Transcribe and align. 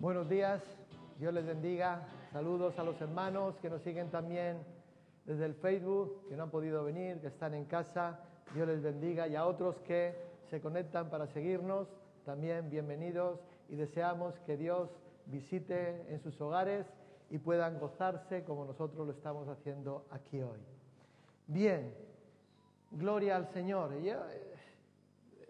Buenos 0.00 0.30
días, 0.30 0.62
Dios 1.18 1.34
les 1.34 1.44
bendiga. 1.44 2.08
Saludos 2.32 2.78
a 2.78 2.84
los 2.84 2.98
hermanos 3.02 3.54
que 3.60 3.68
nos 3.68 3.82
siguen 3.82 4.10
también 4.10 4.56
desde 5.26 5.44
el 5.44 5.54
Facebook, 5.56 6.26
que 6.26 6.38
no 6.38 6.44
han 6.44 6.50
podido 6.50 6.82
venir, 6.82 7.20
que 7.20 7.26
están 7.26 7.52
en 7.52 7.66
casa. 7.66 8.18
Dios 8.54 8.66
les 8.66 8.80
bendiga. 8.80 9.28
Y 9.28 9.36
a 9.36 9.44
otros 9.44 9.76
que 9.80 10.16
se 10.48 10.58
conectan 10.62 11.10
para 11.10 11.26
seguirnos, 11.26 11.86
también 12.24 12.70
bienvenidos 12.70 13.40
y 13.68 13.76
deseamos 13.76 14.32
que 14.46 14.56
Dios 14.56 14.88
visite 15.26 16.06
en 16.08 16.18
sus 16.22 16.40
hogares 16.40 16.86
y 17.28 17.36
puedan 17.36 17.78
gozarse 17.78 18.42
como 18.44 18.64
nosotros 18.64 19.06
lo 19.06 19.12
estamos 19.12 19.48
haciendo 19.48 20.06
aquí 20.12 20.40
hoy. 20.40 20.60
Bien, 21.46 21.92
gloria 22.90 23.36
al 23.36 23.52
Señor. 23.52 23.92
Eh, 23.92 24.16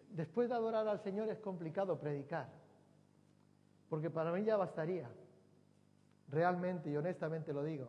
después 0.08 0.48
de 0.48 0.56
adorar 0.56 0.88
al 0.88 0.98
Señor 1.04 1.28
es 1.28 1.38
complicado 1.38 2.00
predicar, 2.00 2.48
porque 3.90 4.08
para 4.08 4.32
mí 4.32 4.44
ya 4.44 4.56
bastaría, 4.56 5.10
realmente 6.28 6.88
y 6.88 6.96
honestamente 6.96 7.52
lo 7.52 7.64
digo, 7.64 7.88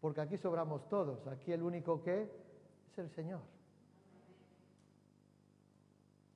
porque 0.00 0.20
aquí 0.20 0.38
sobramos 0.38 0.88
todos, 0.88 1.26
aquí 1.26 1.52
el 1.52 1.62
único 1.62 2.02
que 2.02 2.22
es 2.22 2.98
el 2.98 3.10
Señor. 3.10 3.40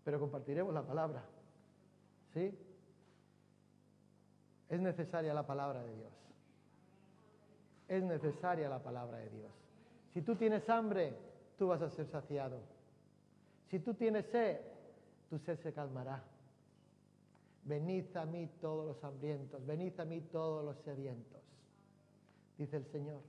Pero 0.05 0.19
compartiremos 0.19 0.75
la 0.75 0.83
palabra, 0.83 1.23
¿sí? 2.35 2.59
Es 4.69 4.81
necesaria 4.81 5.33
la 5.33 5.47
palabra 5.47 5.80
de 5.85 5.95
Dios. 5.95 6.13
Es 7.87 8.03
necesaria 8.03 8.69
la 8.69 8.83
palabra 8.83 9.19
de 9.19 9.30
Dios. 9.30 9.53
Si 10.13 10.23
tú 10.23 10.35
tienes 10.35 10.69
hambre, 10.69 11.15
tú 11.57 11.69
vas 11.69 11.83
a 11.83 11.91
ser 11.91 12.07
saciado. 12.07 12.59
Si 13.71 13.79
tú 13.79 13.95
tienes 13.95 14.27
sed, 14.27 14.61
tu 15.30 15.39
sed 15.39 15.59
se 15.61 15.73
calmará. 15.73 16.32
Venid 17.63 18.16
a 18.16 18.24
mí 18.24 18.49
todos 18.60 18.87
los 18.87 19.05
hambrientos, 19.05 19.65
venid 19.65 19.99
a 20.01 20.05
mí 20.05 20.21
todos 20.21 20.65
los 20.65 20.77
sedientos, 20.79 21.41
dice 22.59 22.77
el 22.77 22.87
Señor. 22.87 23.21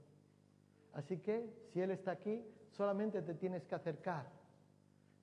Así 0.94 1.20
que, 1.20 1.54
si 1.72 1.82
Él 1.82 1.92
está 1.92 2.12
aquí, 2.12 2.44
solamente 2.72 3.22
te 3.22 3.36
tienes 3.36 3.64
que 3.66 3.76
acercar. 3.76 4.28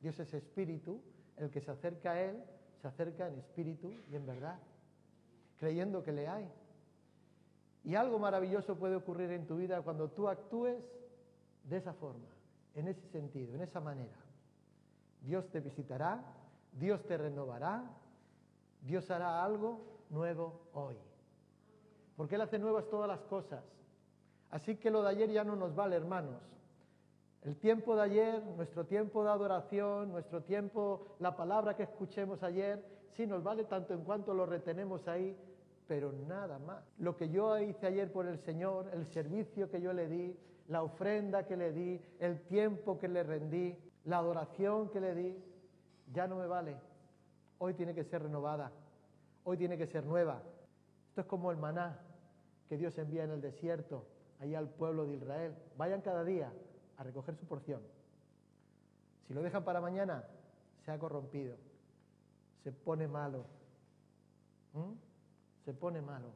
Dios 0.01 0.19
es 0.21 0.33
espíritu, 0.33 1.01
el 1.37 1.51
que 1.51 1.61
se 1.61 1.71
acerca 1.71 2.13
a 2.13 2.21
Él, 2.21 2.43
se 2.81 2.89
acerca 2.89 3.27
en 3.27 3.39
espíritu 3.39 3.93
y 4.11 4.17
en 4.17 4.27
verdad 4.27 4.59
creyendo 5.61 6.03
que 6.03 6.13
le 6.13 6.27
hay. 6.27 6.51
Y 7.85 7.95
algo 7.95 8.19
maravilloso 8.19 8.77
puede 8.77 8.97
ocurrir 8.97 9.31
en 9.31 9.47
tu 9.47 9.57
vida 9.57 9.83
cuando 9.83 10.09
tú 10.09 10.27
actúes 10.29 10.83
de 11.65 11.77
esa 11.77 11.93
forma, 11.93 12.27
en 12.75 12.89
ese 12.89 13.07
sentido, 13.09 13.55
en 13.55 13.61
esa 13.61 13.79
manera. 13.79 14.17
Dios 15.23 15.47
te 15.51 15.61
visitará, 15.61 16.25
Dios 16.73 17.07
te 17.07 17.17
renovará, 17.19 17.85
Dios 18.83 19.11
hará 19.11 19.45
algo 19.45 19.81
nuevo 20.11 20.69
hoy. 20.73 20.97
Porque 22.17 22.35
Él 22.35 22.41
hace 22.41 22.59
nuevas 22.59 22.89
todas 22.89 23.09
las 23.09 23.21
cosas. 23.21 23.65
Así 24.51 24.77
que 24.77 24.91
lo 24.91 25.03
de 25.03 25.11
ayer 25.11 25.31
ya 25.31 25.45
no 25.45 25.57
nos 25.57 25.75
vale, 25.75 25.97
hermanos. 25.97 26.43
El 27.43 27.57
tiempo 27.57 27.97
de 27.97 28.03
ayer, 28.03 28.43
nuestro 28.57 28.85
tiempo 28.85 29.25
de 29.25 29.31
adoración, 29.31 30.11
nuestro 30.11 30.43
tiempo, 30.43 31.07
la 31.21 31.37
palabra 31.37 31.75
que 31.77 31.85
escuchemos 31.85 32.43
ayer, 32.43 32.85
sí 33.17 33.27
nos 33.27 33.43
vale 33.43 33.65
tanto 33.65 33.95
en 33.95 34.05
cuanto 34.05 34.35
lo 34.35 34.45
retenemos 34.45 35.09
ahí 35.09 35.37
pero 35.91 36.13
nada 36.13 36.61
más. 36.61 36.85
Lo 36.99 37.17
que 37.17 37.31
yo 37.31 37.59
hice 37.59 37.89
ayer 37.89 38.13
por 38.13 38.25
el 38.29 38.39
Señor, 38.39 38.89
el 38.93 39.07
servicio 39.07 39.69
que 39.69 39.81
yo 39.81 39.93
le 39.93 40.07
di, 40.07 40.39
la 40.69 40.85
ofrenda 40.85 41.49
que 41.49 41.57
le 41.57 41.73
di, 41.73 42.01
el 42.21 42.43
tiempo 42.43 42.97
que 42.97 43.09
le 43.09 43.25
rendí, 43.25 43.77
la 44.05 44.19
adoración 44.19 44.89
que 44.91 45.01
le 45.01 45.17
di, 45.17 45.37
ya 46.13 46.29
no 46.29 46.37
me 46.37 46.47
vale. 46.47 46.77
Hoy 47.63 47.75
tiene 47.75 47.95
que 47.95 48.03
ser 48.03 48.23
renovada, 48.23 48.73
hoy 49.45 49.57
tiene 49.57 49.79
que 49.79 49.87
ser 49.87 50.05
nueva. 50.05 50.43
Esto 51.11 51.21
es 51.21 51.27
como 51.29 51.53
el 51.53 51.59
maná 51.59 51.99
que 52.69 52.77
Dios 52.77 52.99
envía 52.99 53.25
en 53.25 53.31
el 53.31 53.41
desierto, 53.41 54.05
allá 54.41 54.59
al 54.59 54.69
pueblo 54.69 55.07
de 55.07 55.15
Israel. 55.15 55.55
Vayan 55.77 56.01
cada 56.01 56.25
día 56.25 56.53
a 56.97 57.03
recoger 57.05 57.37
su 57.37 57.47
porción. 57.47 57.83
Si 59.29 59.35
lo 59.35 59.43
dejan 59.43 59.63
para 59.63 59.81
mañana, 59.81 60.25
se 60.85 60.91
ha 60.91 60.99
corrompido, 60.99 61.57
se 62.65 62.73
pone 62.73 63.07
malo. 63.07 63.45
¿Mm? 64.73 65.11
se 65.65 65.75
pone 65.75 66.01
malo. 66.01 66.33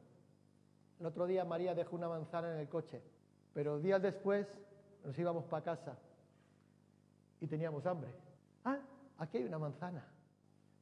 El 0.99 1.05
otro 1.05 1.25
día 1.25 1.43
María 1.45 1.75
dejó 1.75 1.95
una 1.95 2.07
manzana 2.07 2.53
en 2.53 2.59
el 2.59 2.69
coche, 2.69 3.01
pero 3.53 3.79
días 3.79 4.01
después 4.01 4.47
nos 5.03 5.17
íbamos 5.17 5.43
para 5.45 5.63
casa 5.63 5.97
y 7.41 7.47
teníamos 7.47 7.85
hambre. 7.85 8.11
Ah, 8.63 8.79
aquí 9.17 9.37
hay 9.37 9.43
una 9.43 9.59
manzana. 9.59 10.05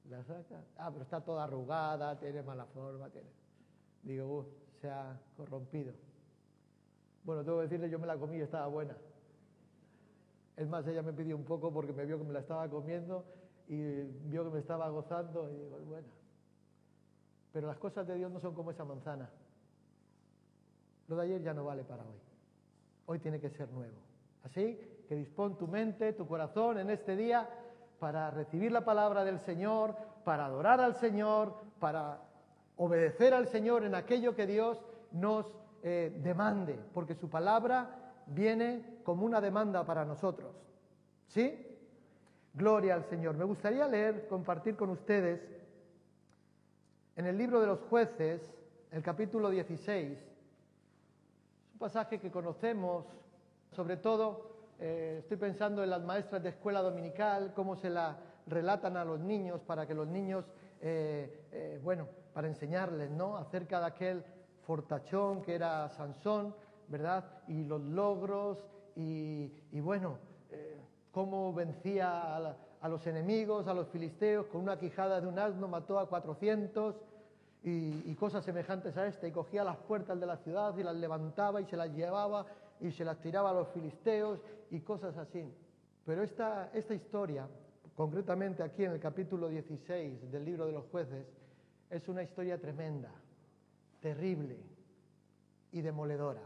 La 0.09 0.23
saca. 0.23 0.61
Ah, 0.77 0.89
pero 0.91 1.03
está 1.03 1.21
toda 1.21 1.45
arrugada, 1.45 2.19
tiene 2.19 2.41
mala 2.43 2.65
forma, 2.65 3.09
tiene. 3.09 3.29
Digo, 4.03 4.47
se 4.81 4.89
ha 4.89 5.19
corrompido. 5.37 5.93
Bueno, 7.23 7.43
tengo 7.43 7.57
que 7.57 7.63
decirle, 7.63 7.89
yo 7.89 7.99
me 7.99 8.07
la 8.07 8.17
comí 8.17 8.37
y 8.37 8.41
estaba 8.41 8.67
buena. 8.67 8.95
Es 10.57 10.67
más, 10.67 10.85
ella 10.87 11.01
me 11.01 11.13
pidió 11.13 11.35
un 11.35 11.45
poco 11.45 11.71
porque 11.71 11.93
me 11.93 12.05
vio 12.05 12.17
que 12.17 12.25
me 12.25 12.33
la 12.33 12.39
estaba 12.39 12.69
comiendo 12.69 13.25
y 13.67 14.03
vio 14.27 14.43
que 14.43 14.49
me 14.49 14.59
estaba 14.59 14.89
gozando 14.89 15.49
y 15.49 15.55
digo, 15.55 15.79
buena. 15.79 16.07
Pero 17.53 17.67
las 17.67 17.77
cosas 17.77 18.05
de 18.07 18.15
Dios 18.15 18.31
no 18.31 18.39
son 18.39 18.53
como 18.53 18.71
esa 18.71 18.83
manzana. 18.83 19.29
Lo 21.07 21.15
de 21.15 21.23
ayer 21.23 21.41
ya 21.41 21.53
no 21.53 21.65
vale 21.65 21.83
para 21.83 22.03
hoy. 22.03 22.19
Hoy 23.05 23.19
tiene 23.19 23.39
que 23.39 23.49
ser 23.51 23.69
nuevo. 23.71 23.97
Así 24.43 24.79
que 25.07 25.15
dispón 25.15 25.57
tu 25.57 25.67
mente, 25.67 26.13
tu 26.13 26.27
corazón 26.27 26.79
en 26.79 26.89
este 26.89 27.15
día 27.15 27.47
para 28.03 28.29
recibir 28.31 28.69
la 28.69 28.83
palabra 28.83 29.23
del 29.23 29.39
Señor, 29.39 29.95
para 30.25 30.47
adorar 30.47 30.81
al 30.81 30.93
Señor, 30.95 31.55
para 31.79 32.19
obedecer 32.75 33.33
al 33.33 33.47
Señor 33.47 33.85
en 33.85 33.95
aquello 33.95 34.35
que 34.35 34.45
Dios 34.45 34.77
nos 35.13 35.45
eh, 35.83 36.13
demande, 36.21 36.77
porque 36.93 37.15
su 37.15 37.29
palabra 37.29 38.13
viene 38.27 38.99
como 39.05 39.25
una 39.25 39.39
demanda 39.39 39.85
para 39.85 40.03
nosotros. 40.03 40.53
¿Sí? 41.29 41.65
Gloria 42.53 42.95
al 42.95 43.05
Señor. 43.05 43.37
Me 43.37 43.45
gustaría 43.45 43.87
leer, 43.87 44.27
compartir 44.27 44.75
con 44.75 44.89
ustedes 44.89 45.39
en 47.15 47.25
el 47.25 47.37
libro 47.37 47.61
de 47.61 47.67
los 47.67 47.79
jueces, 47.89 48.41
el 48.91 49.01
capítulo 49.01 49.49
16, 49.49 50.11
es 50.11 50.25
un 51.71 51.79
pasaje 51.79 52.19
que 52.19 52.29
conocemos, 52.29 53.05
sobre 53.71 53.95
todo 53.95 54.52
eh, 54.85 55.19
estoy 55.19 55.37
pensando 55.37 55.81
en 55.81 55.89
las 55.89 56.03
maestras 56.03 56.43
de 56.43 56.49
escuela 56.49 56.81
dominical, 56.81 57.53
cómo 57.55 57.77
se 57.77 57.89
la 57.89 58.17
relatan 58.47 58.97
a 58.97 59.05
los 59.05 59.17
niños 59.17 59.61
para 59.61 59.87
que 59.87 59.93
los 59.93 60.09
niños, 60.09 60.43
eh, 60.81 61.47
eh, 61.53 61.79
bueno, 61.81 62.05
para 62.33 62.49
enseñarles, 62.49 63.09
¿no? 63.09 63.37
Acerca 63.37 63.79
de 63.79 63.85
aquel 63.85 64.25
fortachón 64.67 65.41
que 65.41 65.55
era 65.55 65.87
Sansón, 65.87 66.53
¿verdad? 66.89 67.23
Y 67.47 67.63
los 67.63 67.79
logros 67.79 68.65
y, 68.97 69.53
bueno, 69.79 70.17
cómo 71.13 71.53
vencía 71.53 72.35
a, 72.35 72.89
los 72.89 73.07
enemigos, 73.07 73.67
a 73.67 73.73
los 73.73 73.87
filisteos, 73.87 74.47
con 74.47 74.59
una 74.59 74.77
quijada 74.77 75.21
de 75.21 75.27
un 75.27 75.39
asno 75.39 75.69
mató 75.69 75.97
a 75.97 76.09
400 76.09 76.93
y, 77.63 78.13
cosas 78.15 78.43
semejantes 78.43 78.97
a 78.97 79.07
esta, 79.07 79.29
y 79.29 79.31
cogía 79.31 79.63
las 79.63 79.77
puertas 79.77 80.19
de 80.19 80.25
la 80.25 80.35
ciudad 80.35 80.77
y 80.77 80.83
las 80.83 80.95
levantaba 80.97 81.61
y 81.61 81.65
se 81.67 81.77
las 81.77 81.89
llevaba 81.93 82.45
y 82.83 82.91
se 82.91 83.05
las 83.05 83.19
tiraba 83.21 83.51
a 83.51 83.53
los 83.53 83.69
filisteos 83.69 84.41
y 84.69 84.81
cosas 84.81 85.15
así. 85.17 85.49
Pero 86.05 86.21
esta, 86.21 86.69
esta 86.73 86.93
historia, 86.93 87.47
concretamente 87.95 88.61
aquí 88.61 88.83
en 88.83 88.91
el 88.91 88.99
capítulo 88.99 89.47
16 89.47 90.29
del 90.29 90.43
libro 90.43 90.65
de 90.65 90.73
los 90.73 90.85
jueces, 90.87 91.25
es 91.89 92.09
una 92.09 92.23
historia 92.23 92.59
tremenda, 92.59 93.09
terrible 94.01 94.57
y 95.71 95.79
demoledora. 95.79 96.41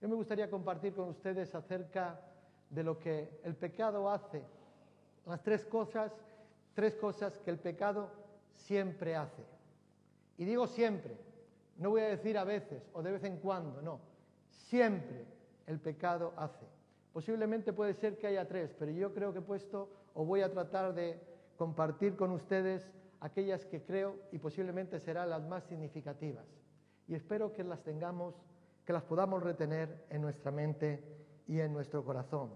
Yo 0.00 0.08
me 0.08 0.14
gustaría 0.14 0.48
compartir 0.48 0.94
con 0.94 1.08
ustedes 1.08 1.52
acerca 1.56 2.20
de 2.70 2.84
lo 2.84 3.00
que 3.00 3.40
el 3.42 3.56
pecado 3.56 4.08
hace 4.08 4.44
las 5.26 5.42
tres 5.42 5.64
cosas, 5.64 6.12
tres 6.74 6.94
cosas 6.94 7.36
que 7.38 7.50
el 7.50 7.58
pecado 7.58 8.10
siempre 8.52 9.16
hace. 9.16 9.42
Y 10.38 10.44
digo 10.44 10.68
siempre, 10.68 11.16
no 11.78 11.90
voy 11.90 12.02
a 12.02 12.08
decir 12.08 12.38
a 12.38 12.44
veces 12.44 12.88
o 12.92 13.02
de 13.02 13.10
vez 13.10 13.24
en 13.24 13.38
cuando, 13.38 13.82
no, 13.82 14.00
siempre 14.48 15.31
el 15.66 15.80
pecado 15.80 16.32
hace. 16.36 16.66
Posiblemente 17.12 17.72
puede 17.72 17.94
ser 17.94 18.18
que 18.18 18.26
haya 18.26 18.48
tres, 18.48 18.74
pero 18.78 18.90
yo 18.92 19.12
creo 19.12 19.32
que 19.32 19.40
he 19.40 19.42
puesto 19.42 19.90
o 20.14 20.24
voy 20.24 20.40
a 20.40 20.50
tratar 20.50 20.94
de 20.94 21.20
compartir 21.56 22.16
con 22.16 22.30
ustedes 22.30 22.90
aquellas 23.20 23.64
que 23.66 23.82
creo 23.82 24.16
y 24.32 24.38
posiblemente 24.38 24.98
serán 24.98 25.30
las 25.30 25.42
más 25.42 25.64
significativas. 25.64 26.46
Y 27.06 27.14
espero 27.14 27.52
que 27.52 27.64
las 27.64 27.82
tengamos, 27.82 28.34
que 28.84 28.92
las 28.92 29.02
podamos 29.02 29.42
retener 29.42 30.06
en 30.10 30.22
nuestra 30.22 30.50
mente 30.50 31.04
y 31.46 31.60
en 31.60 31.72
nuestro 31.72 32.04
corazón. 32.04 32.50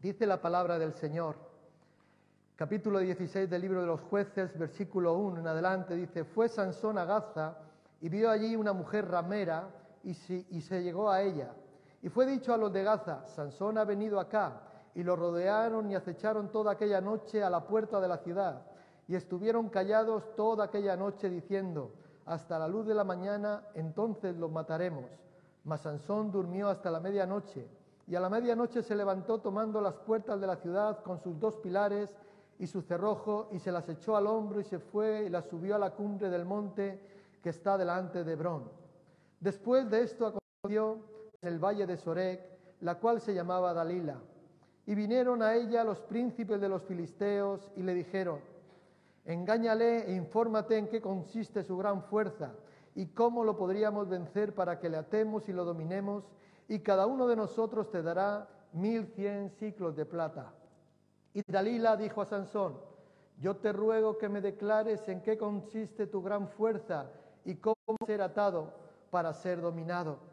Dice 0.00 0.26
la 0.26 0.40
palabra 0.40 0.78
del 0.78 0.94
Señor 0.94 1.50
capítulo 2.60 2.98
16 2.98 3.48
del 3.48 3.62
libro 3.62 3.80
de 3.80 3.86
los 3.86 4.02
jueces, 4.02 4.56
versículo 4.58 5.14
1 5.14 5.40
en 5.40 5.46
adelante, 5.46 5.96
dice, 5.96 6.24
fue 6.24 6.46
Sansón 6.46 6.98
a 6.98 7.06
Gaza 7.06 7.56
y 8.02 8.10
vio 8.10 8.30
allí 8.30 8.54
una 8.54 8.74
mujer 8.74 9.08
ramera 9.08 9.70
y, 10.04 10.10
y 10.10 10.60
se 10.60 10.82
llegó 10.82 11.10
a 11.10 11.22
ella. 11.22 11.54
Y 12.02 12.08
fue 12.08 12.26
dicho 12.26 12.54
a 12.54 12.56
los 12.56 12.72
de 12.72 12.82
Gaza, 12.82 13.26
Sansón 13.26 13.78
ha 13.78 13.84
venido 13.84 14.18
acá. 14.20 14.62
Y 14.94 15.02
lo 15.02 15.16
rodearon 15.16 15.90
y 15.90 15.94
acecharon 15.94 16.50
toda 16.50 16.72
aquella 16.72 17.00
noche 17.00 17.42
a 17.44 17.50
la 17.50 17.66
puerta 17.66 18.00
de 18.00 18.08
la 18.08 18.18
ciudad. 18.18 18.62
Y 19.06 19.14
estuvieron 19.14 19.68
callados 19.68 20.34
toda 20.34 20.64
aquella 20.64 20.96
noche 20.96 21.28
diciendo, 21.28 21.92
hasta 22.26 22.58
la 22.58 22.68
luz 22.68 22.86
de 22.86 22.94
la 22.94 23.04
mañana, 23.04 23.64
entonces 23.74 24.36
los 24.36 24.50
mataremos. 24.50 25.06
Mas 25.64 25.82
Sansón 25.82 26.30
durmió 26.30 26.68
hasta 26.68 26.90
la 26.90 27.00
medianoche, 27.00 27.68
y 28.06 28.14
a 28.14 28.20
la 28.20 28.30
medianoche 28.30 28.82
se 28.82 28.94
levantó 28.94 29.38
tomando 29.38 29.80
las 29.80 29.94
puertas 29.94 30.40
de 30.40 30.46
la 30.46 30.56
ciudad 30.56 31.02
con 31.02 31.18
sus 31.18 31.38
dos 31.38 31.56
pilares 31.56 32.16
y 32.58 32.66
su 32.66 32.82
cerrojo, 32.82 33.48
y 33.52 33.58
se 33.58 33.72
las 33.72 33.88
echó 33.88 34.16
al 34.16 34.26
hombro 34.26 34.60
y 34.60 34.64
se 34.64 34.78
fue 34.78 35.24
y 35.24 35.28
las 35.28 35.46
subió 35.46 35.76
a 35.76 35.78
la 35.78 35.90
cumbre 35.90 36.30
del 36.30 36.44
monte 36.44 37.00
que 37.42 37.50
está 37.50 37.76
delante 37.78 38.24
de 38.24 38.32
Hebrón. 38.32 38.70
Después 39.38 39.88
de 39.90 40.02
esto 40.02 40.26
aconteció 40.26 40.98
el 41.42 41.58
valle 41.58 41.86
de 41.86 41.96
Sorek, 41.96 42.40
la 42.80 42.96
cual 42.96 43.20
se 43.20 43.34
llamaba 43.34 43.72
Dalila. 43.72 44.20
Y 44.86 44.94
vinieron 44.94 45.42
a 45.42 45.54
ella 45.54 45.84
los 45.84 46.00
príncipes 46.00 46.60
de 46.60 46.68
los 46.68 46.82
filisteos 46.82 47.70
y 47.76 47.82
le 47.82 47.94
dijeron, 47.94 48.40
engáñale 49.24 50.10
e 50.10 50.14
infórmate 50.14 50.76
en 50.76 50.88
qué 50.88 51.00
consiste 51.00 51.62
su 51.62 51.76
gran 51.76 52.02
fuerza 52.02 52.52
y 52.94 53.06
cómo 53.06 53.44
lo 53.44 53.56
podríamos 53.56 54.08
vencer 54.08 54.54
para 54.54 54.78
que 54.78 54.88
le 54.88 54.96
atemos 54.96 55.48
y 55.48 55.52
lo 55.52 55.64
dominemos, 55.64 56.24
y 56.68 56.80
cada 56.80 57.06
uno 57.06 57.26
de 57.26 57.36
nosotros 57.36 57.90
te 57.90 58.02
dará 58.02 58.48
mil 58.72 59.06
cien 59.06 59.50
ciclos 59.50 59.96
de 59.96 60.04
plata. 60.04 60.52
Y 61.32 61.42
Dalila 61.46 61.96
dijo 61.96 62.20
a 62.20 62.26
Sansón, 62.26 62.78
yo 63.38 63.56
te 63.56 63.72
ruego 63.72 64.18
que 64.18 64.28
me 64.28 64.40
declares 64.40 65.08
en 65.08 65.22
qué 65.22 65.38
consiste 65.38 66.06
tu 66.06 66.22
gran 66.22 66.48
fuerza 66.48 67.10
y 67.44 67.54
cómo 67.54 67.76
ser 68.06 68.20
atado 68.20 68.72
para 69.10 69.32
ser 69.32 69.60
dominado. 69.60 70.29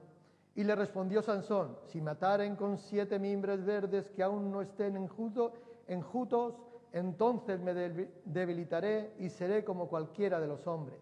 Y 0.58 0.64
le 0.64 0.74
respondió 0.74 1.22
Sansón, 1.22 1.78
si 1.86 2.02
mataren 2.02 2.56
con 2.56 2.80
siete 2.80 3.20
mimbres 3.20 3.64
verdes 3.64 4.10
que 4.10 4.24
aún 4.24 4.52
no 4.52 4.64
estén 4.64 4.98
enjutos, 4.98 6.54
entonces 6.92 7.60
me 7.60 7.76
debilitaré 8.26 9.14
y 9.20 9.30
seré 9.30 9.64
como 9.64 9.88
cualquiera 9.88 10.40
de 10.40 10.48
los 10.48 10.66
hombres. 10.66 10.98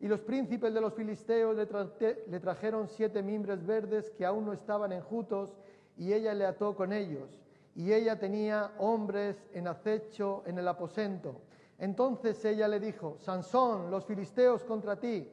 Y 0.00 0.08
los 0.08 0.18
príncipes 0.18 0.74
de 0.74 0.80
los 0.80 0.94
filisteos 0.94 1.56
le, 1.56 2.40
trajeron 2.40 2.88
siete 2.88 3.22
mimbres 3.22 3.64
verdes 3.64 4.10
que 4.10 4.26
aún 4.26 4.46
no 4.46 4.52
estaban 4.52 4.90
enjutos, 4.90 5.54
y 5.96 6.12
ella 6.12 6.34
le 6.34 6.44
ató 6.44 6.74
con 6.74 6.92
ellos. 6.92 7.40
Y 7.76 7.92
ella 7.92 8.18
tenía 8.18 8.72
hombres 8.78 9.46
en 9.54 9.68
acecho 9.68 10.42
en 10.44 10.58
el 10.58 10.66
aposento. 10.66 11.42
Entonces 11.78 12.44
ella 12.44 12.66
le 12.66 12.80
dijo, 12.80 13.16
Sansón, 13.20 13.92
los 13.92 14.04
filisteos 14.06 14.64
contra 14.64 14.96
ti. 14.96 15.28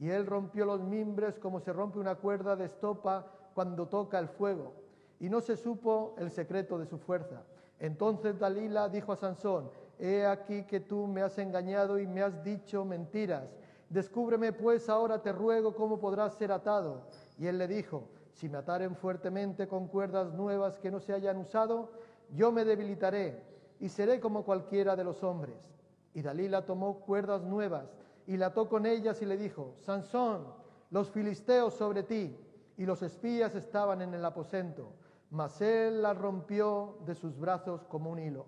Y 0.00 0.10
él 0.10 0.26
rompió 0.26 0.64
los 0.64 0.80
mimbres 0.80 1.38
como 1.38 1.60
se 1.60 1.72
rompe 1.72 1.98
una 1.98 2.14
cuerda 2.14 2.54
de 2.56 2.66
estopa 2.66 3.26
cuando 3.54 3.86
toca 3.88 4.18
el 4.18 4.28
fuego. 4.28 4.72
Y 5.20 5.28
no 5.28 5.40
se 5.40 5.56
supo 5.56 6.14
el 6.18 6.30
secreto 6.30 6.78
de 6.78 6.86
su 6.86 6.98
fuerza. 6.98 7.42
Entonces 7.80 8.38
Dalila 8.38 8.88
dijo 8.88 9.12
a 9.12 9.16
Sansón, 9.16 9.70
he 9.98 10.24
aquí 10.24 10.64
que 10.64 10.80
tú 10.80 11.06
me 11.06 11.22
has 11.22 11.38
engañado 11.38 11.98
y 11.98 12.06
me 12.06 12.22
has 12.22 12.42
dicho 12.44 12.84
mentiras. 12.84 13.48
Descúbreme 13.88 14.52
pues 14.52 14.88
ahora, 14.88 15.22
te 15.22 15.32
ruego, 15.32 15.74
cómo 15.74 15.98
podrás 15.98 16.34
ser 16.34 16.52
atado. 16.52 17.02
Y 17.38 17.46
él 17.46 17.58
le 17.58 17.66
dijo, 17.66 18.08
si 18.32 18.48
me 18.48 18.58
ataren 18.58 18.94
fuertemente 18.94 19.66
con 19.66 19.88
cuerdas 19.88 20.32
nuevas 20.32 20.78
que 20.78 20.90
no 20.90 21.00
se 21.00 21.12
hayan 21.12 21.38
usado, 21.38 21.90
yo 22.34 22.52
me 22.52 22.64
debilitaré 22.64 23.42
y 23.80 23.88
seré 23.88 24.20
como 24.20 24.44
cualquiera 24.44 24.94
de 24.94 25.04
los 25.04 25.22
hombres. 25.24 25.56
Y 26.14 26.22
Dalila 26.22 26.64
tomó 26.64 27.00
cuerdas 27.00 27.42
nuevas 27.42 27.86
y 28.28 28.36
la 28.36 28.48
ató 28.48 28.68
con 28.68 28.84
ellas 28.84 29.22
y 29.22 29.24
le 29.24 29.38
dijo, 29.38 29.72
Sansón, 29.78 30.44
los 30.90 31.10
filisteos 31.10 31.72
sobre 31.72 32.02
ti. 32.02 32.38
Y 32.76 32.84
los 32.84 33.02
espías 33.02 33.54
estaban 33.54 34.02
en 34.02 34.12
el 34.12 34.24
aposento, 34.24 34.92
mas 35.30 35.60
él 35.62 36.02
la 36.02 36.12
rompió 36.12 36.98
de 37.06 37.14
sus 37.14 37.38
brazos 37.38 37.84
como 37.86 38.10
un 38.10 38.18
hilo. 38.18 38.44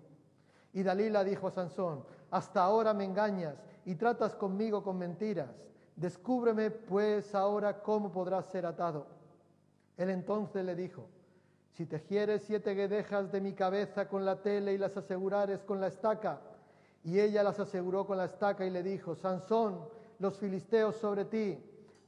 Y 0.71 0.83
Dalila 0.83 1.23
dijo 1.23 1.47
a 1.47 1.51
Sansón, 1.51 2.05
hasta 2.29 2.63
ahora 2.63 2.93
me 2.93 3.05
engañas 3.05 3.55
y 3.83 3.95
tratas 3.95 4.35
conmigo 4.35 4.83
con 4.83 4.99
mentiras. 4.99 5.49
Descúbreme 5.95 6.69
pues 6.69 7.33
ahora 7.33 7.81
cómo 7.81 8.11
podrás 8.11 8.45
ser 8.45 8.67
atado. 8.67 9.07
Él 9.97 10.11
entonces 10.11 10.63
le 10.63 10.75
dijo, 10.75 11.09
si 11.71 11.87
tejieres 11.87 12.43
siete 12.43 12.75
guedejas 12.75 13.31
de 13.31 13.41
mi 13.41 13.53
cabeza 13.53 14.07
con 14.07 14.25
la 14.25 14.43
tela 14.43 14.71
y 14.71 14.77
las 14.77 14.95
asegurares 14.95 15.63
con 15.63 15.81
la 15.81 15.87
estaca, 15.87 16.39
y 17.03 17.19
ella 17.19 17.43
las 17.43 17.59
aseguró 17.59 18.05
con 18.05 18.17
la 18.17 18.25
estaca 18.25 18.65
y 18.65 18.69
le 18.69 18.83
dijo, 18.83 19.15
Sansón, 19.15 19.79
los 20.19 20.37
filisteos 20.37 20.95
sobre 20.97 21.25
ti. 21.25 21.57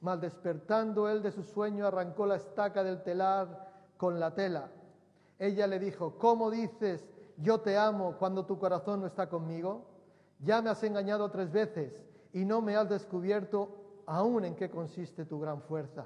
Mal 0.01 0.19
despertando 0.19 1.09
él 1.09 1.23
de 1.23 1.31
su 1.31 1.43
sueño, 1.43 1.87
arrancó 1.87 2.25
la 2.25 2.35
estaca 2.35 2.83
del 2.83 3.01
telar 3.03 3.71
con 3.97 4.19
la 4.19 4.35
tela. 4.35 4.69
Ella 5.39 5.65
le 5.65 5.79
dijo, 5.79 6.17
¿cómo 6.19 6.51
dices, 6.51 7.03
yo 7.37 7.61
te 7.61 7.77
amo 7.77 8.15
cuando 8.19 8.45
tu 8.45 8.59
corazón 8.59 9.01
no 9.01 9.07
está 9.07 9.29
conmigo? 9.29 9.85
Ya 10.39 10.61
me 10.61 10.69
has 10.69 10.83
engañado 10.83 11.31
tres 11.31 11.51
veces 11.51 11.93
y 12.33 12.45
no 12.45 12.61
me 12.61 12.75
has 12.75 12.89
descubierto 12.89 13.69
aún 14.05 14.45
en 14.45 14.55
qué 14.55 14.69
consiste 14.69 15.25
tu 15.25 15.39
gran 15.39 15.61
fuerza. 15.61 16.05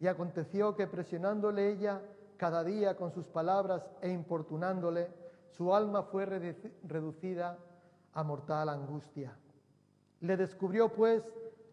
Y 0.00 0.06
aconteció 0.06 0.74
que 0.74 0.86
presionándole 0.86 1.70
ella 1.70 2.00
cada 2.36 2.64
día 2.64 2.96
con 2.96 3.12
sus 3.12 3.28
palabras 3.28 3.82
e 4.00 4.10
importunándole, 4.10 5.08
su 5.50 5.74
alma 5.74 6.04
fue 6.04 6.24
reducida 6.84 7.58
a 8.12 8.22
mortal 8.22 8.68
angustia. 8.68 9.36
Le 10.20 10.36
descubrió 10.36 10.92
pues 10.92 11.22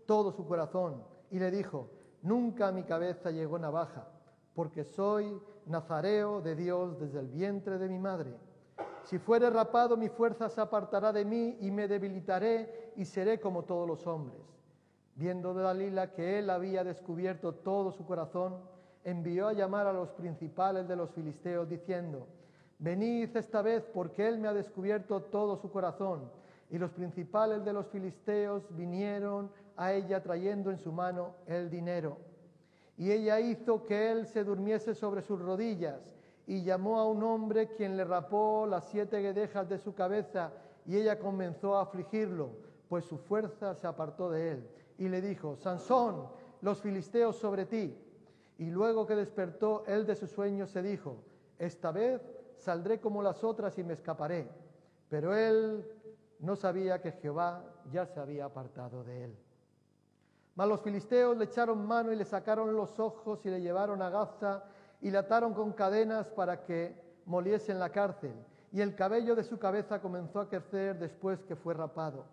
todo 0.06 0.32
su 0.32 0.46
corazón 0.46 1.04
y 1.32 1.40
le 1.40 1.52
dijo, 1.52 1.90
nunca 2.22 2.68
a 2.68 2.72
mi 2.72 2.84
cabeza 2.84 3.32
llegó 3.32 3.58
navaja, 3.58 4.08
porque 4.54 4.84
soy 4.84 5.42
nazareo 5.66 6.42
de 6.42 6.56
Dios 6.56 7.00
desde 7.00 7.20
el 7.20 7.28
vientre 7.28 7.78
de 7.78 7.90
mi 7.90 8.00
madre. 8.00 8.36
Si 9.04 9.20
fuere 9.20 9.50
rapado, 9.50 9.98
mi 9.98 10.10
fuerza 10.10 10.50
se 10.50 10.62
apartará 10.62 11.14
de 11.14 11.26
mí 11.26 11.58
y 11.62 11.72
me 11.72 11.88
debilitaré 11.88 12.94
y 12.96 13.06
seré 13.06 13.40
como 13.40 13.64
todos 13.64 13.88
los 13.88 14.06
hombres. 14.08 14.42
Viendo 15.16 15.54
Dalila 15.54 16.12
que 16.12 16.40
él 16.40 16.50
había 16.50 16.84
descubierto 16.84 17.54
todo 17.54 17.92
su 17.92 18.06
corazón, 18.06 18.58
envió 19.04 19.48
a 19.48 19.54
llamar 19.54 19.88
a 19.88 19.94
los 19.94 20.10
principales 20.12 20.88
de 20.88 20.96
los 20.96 21.12
filisteos 21.12 21.70
diciendo, 21.70 22.28
Venid 22.86 23.36
esta 23.36 23.64
vez 23.64 23.84
porque 23.92 24.28
él 24.28 24.38
me 24.38 24.48
ha 24.48 24.54
descubierto 24.54 25.20
todo 25.20 25.58
su 25.58 25.72
corazón. 25.72 26.30
Y 26.70 26.78
los 26.78 26.92
principales 26.92 27.66
de 27.66 27.74
los 27.74 27.88
filisteos 27.88 28.64
vinieron 28.76 29.50
a 29.76 29.94
ella 29.94 30.22
trayendo 30.22 30.70
en 30.70 30.78
su 30.78 30.92
mano 30.92 31.34
el 31.48 31.72
dinero. 31.72 32.20
Y 32.96 33.10
ella 33.10 33.40
hizo 33.40 33.84
que 33.86 34.12
él 34.12 34.28
se 34.28 34.44
durmiese 34.44 34.94
sobre 34.94 35.24
sus 35.24 35.42
rodillas 35.42 36.16
y 36.46 36.62
llamó 36.62 37.00
a 37.00 37.10
un 37.10 37.24
hombre 37.24 37.70
quien 37.70 37.98
le 37.98 38.04
rapó 38.04 38.68
las 38.68 38.88
siete 38.90 39.20
guedejas 39.20 39.68
de 39.68 39.80
su 39.80 39.96
cabeza 39.96 40.54
y 40.86 40.96
ella 40.96 41.18
comenzó 41.18 41.77
a 41.77 41.82
afligirlo, 41.82 42.51
pues 42.88 43.04
su 43.06 43.18
fuerza 43.18 43.74
se 43.74 43.88
apartó 43.88 44.30
de 44.30 44.51
él. 44.51 44.70
Y 45.00 45.10
le 45.10 45.22
dijo, 45.22 45.56
Sansón, 45.56 46.27
los 46.62 46.82
filisteos 46.82 47.36
sobre 47.36 47.65
ti. 47.65 47.98
Y 48.60 48.70
luego 48.70 49.08
que 49.08 49.15
despertó 49.15 49.84
él 49.88 50.06
de 50.06 50.15
su 50.15 50.27
sueño 50.27 50.68
se 50.68 50.84
dijo, 50.84 51.18
esta 51.58 51.92
vez 51.92 52.22
saldré 52.57 53.00
como 53.00 53.21
las 53.21 53.43
otras 53.43 53.77
y 53.77 53.83
me 53.83 53.93
escaparé. 53.93 54.50
Pero 55.09 55.35
él 55.35 55.85
no 56.39 56.55
sabía 56.55 57.01
que 57.01 57.12
Jehová 57.13 57.63
ya 57.91 58.05
se 58.05 58.19
había 58.19 58.45
apartado 58.45 59.03
de 59.03 59.25
él. 59.25 59.38
Mas 60.55 60.67
los 60.67 60.81
filisteos 60.81 61.38
le 61.38 61.45
echaron 61.45 61.85
mano 61.85 62.12
y 62.12 62.15
le 62.15 62.25
sacaron 62.25 62.75
los 62.75 62.97
ojos 63.00 63.45
y 63.45 63.50
le 63.50 63.62
llevaron 63.62 64.01
a 64.01 64.09
Gaza 64.09 64.63
y 65.01 65.12
le 65.12 65.17
ataron 65.17 65.53
con 65.53 65.74
cadenas 65.74 66.27
para 66.27 66.63
que 66.63 66.95
moliese 67.25 67.71
en 67.71 67.79
la 67.79 67.89
cárcel. 67.89 68.33
Y 68.71 68.81
el 68.81 68.95
cabello 68.95 69.35
de 69.35 69.43
su 69.43 69.59
cabeza 69.59 70.01
comenzó 70.01 70.39
a 70.39 70.50
crecer 70.50 70.97
después 70.97 71.43
que 71.43 71.55
fue 71.55 71.74
rapado. 71.74 72.25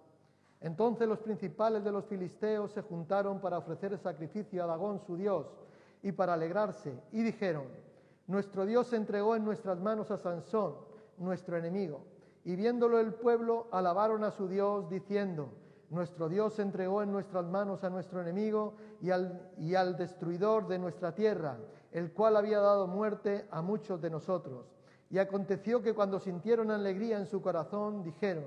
Entonces 0.60 1.08
los 1.08 1.18
principales 1.18 1.82
de 1.82 1.90
los 1.90 2.04
filisteos 2.04 2.72
se 2.72 2.82
juntaron 2.82 3.40
para 3.40 3.58
ofrecer 3.58 3.98
sacrificio 3.98 4.62
a 4.62 4.66
Dagón 4.66 5.00
su 5.00 5.16
dios 5.16 5.46
y 6.02 6.12
para 6.12 6.34
alegrarse 6.34 6.96
y 7.10 7.22
dijeron, 7.22 7.64
nuestro 8.26 8.66
Dios 8.66 8.92
entregó 8.92 9.36
en 9.36 9.44
nuestras 9.44 9.80
manos 9.80 10.10
a 10.10 10.18
Sansón, 10.18 10.74
nuestro 11.18 11.56
enemigo. 11.56 12.04
Y 12.44 12.56
viéndolo 12.56 12.98
el 12.98 13.14
pueblo, 13.14 13.68
alabaron 13.70 14.24
a 14.24 14.30
su 14.30 14.48
Dios, 14.48 14.88
diciendo, 14.88 15.52
nuestro 15.90 16.28
Dios 16.28 16.58
entregó 16.58 17.02
en 17.02 17.12
nuestras 17.12 17.44
manos 17.44 17.84
a 17.84 17.90
nuestro 17.90 18.20
enemigo 18.20 18.74
y 19.00 19.10
al, 19.10 19.50
y 19.58 19.74
al 19.74 19.96
destruidor 19.96 20.66
de 20.66 20.78
nuestra 20.78 21.14
tierra, 21.14 21.58
el 21.92 22.12
cual 22.12 22.36
había 22.36 22.60
dado 22.60 22.86
muerte 22.86 23.46
a 23.50 23.60
muchos 23.60 24.00
de 24.00 24.10
nosotros. 24.10 24.66
Y 25.10 25.18
aconteció 25.18 25.82
que 25.82 25.94
cuando 25.94 26.18
sintieron 26.18 26.70
alegría 26.70 27.18
en 27.18 27.26
su 27.26 27.42
corazón, 27.42 28.02
dijeron, 28.02 28.46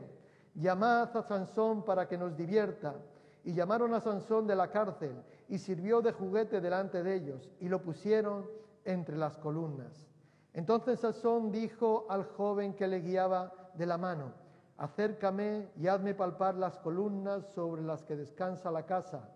llamad 0.55 1.15
a 1.15 1.21
Sansón 1.21 1.83
para 1.83 2.07
que 2.07 2.17
nos 2.17 2.35
divierta. 2.35 2.95
Y 3.43 3.53
llamaron 3.53 3.93
a 3.93 4.01
Sansón 4.01 4.47
de 4.47 4.55
la 4.55 4.71
cárcel, 4.71 5.15
y 5.47 5.59
sirvió 5.59 6.01
de 6.01 6.11
juguete 6.11 6.59
delante 6.59 7.03
de 7.03 7.15
ellos, 7.15 7.51
y 7.59 7.69
lo 7.69 7.83
pusieron 7.83 8.47
entre 8.85 9.17
las 9.17 9.37
columnas. 9.37 10.07
Entonces 10.53 11.01
Sansón 11.01 11.51
dijo 11.51 12.05
al 12.09 12.23
joven 12.23 12.73
que 12.75 12.87
le 12.87 13.01
guiaba 13.01 13.51
de 13.73 13.85
la 13.85 13.97
mano, 13.97 14.31
acércame 14.77 15.69
y 15.75 15.87
hazme 15.87 16.13
palpar 16.13 16.55
las 16.55 16.79
columnas 16.79 17.45
sobre 17.53 17.81
las 17.81 18.03
que 18.03 18.15
descansa 18.15 18.71
la 18.71 18.85
casa, 18.85 19.29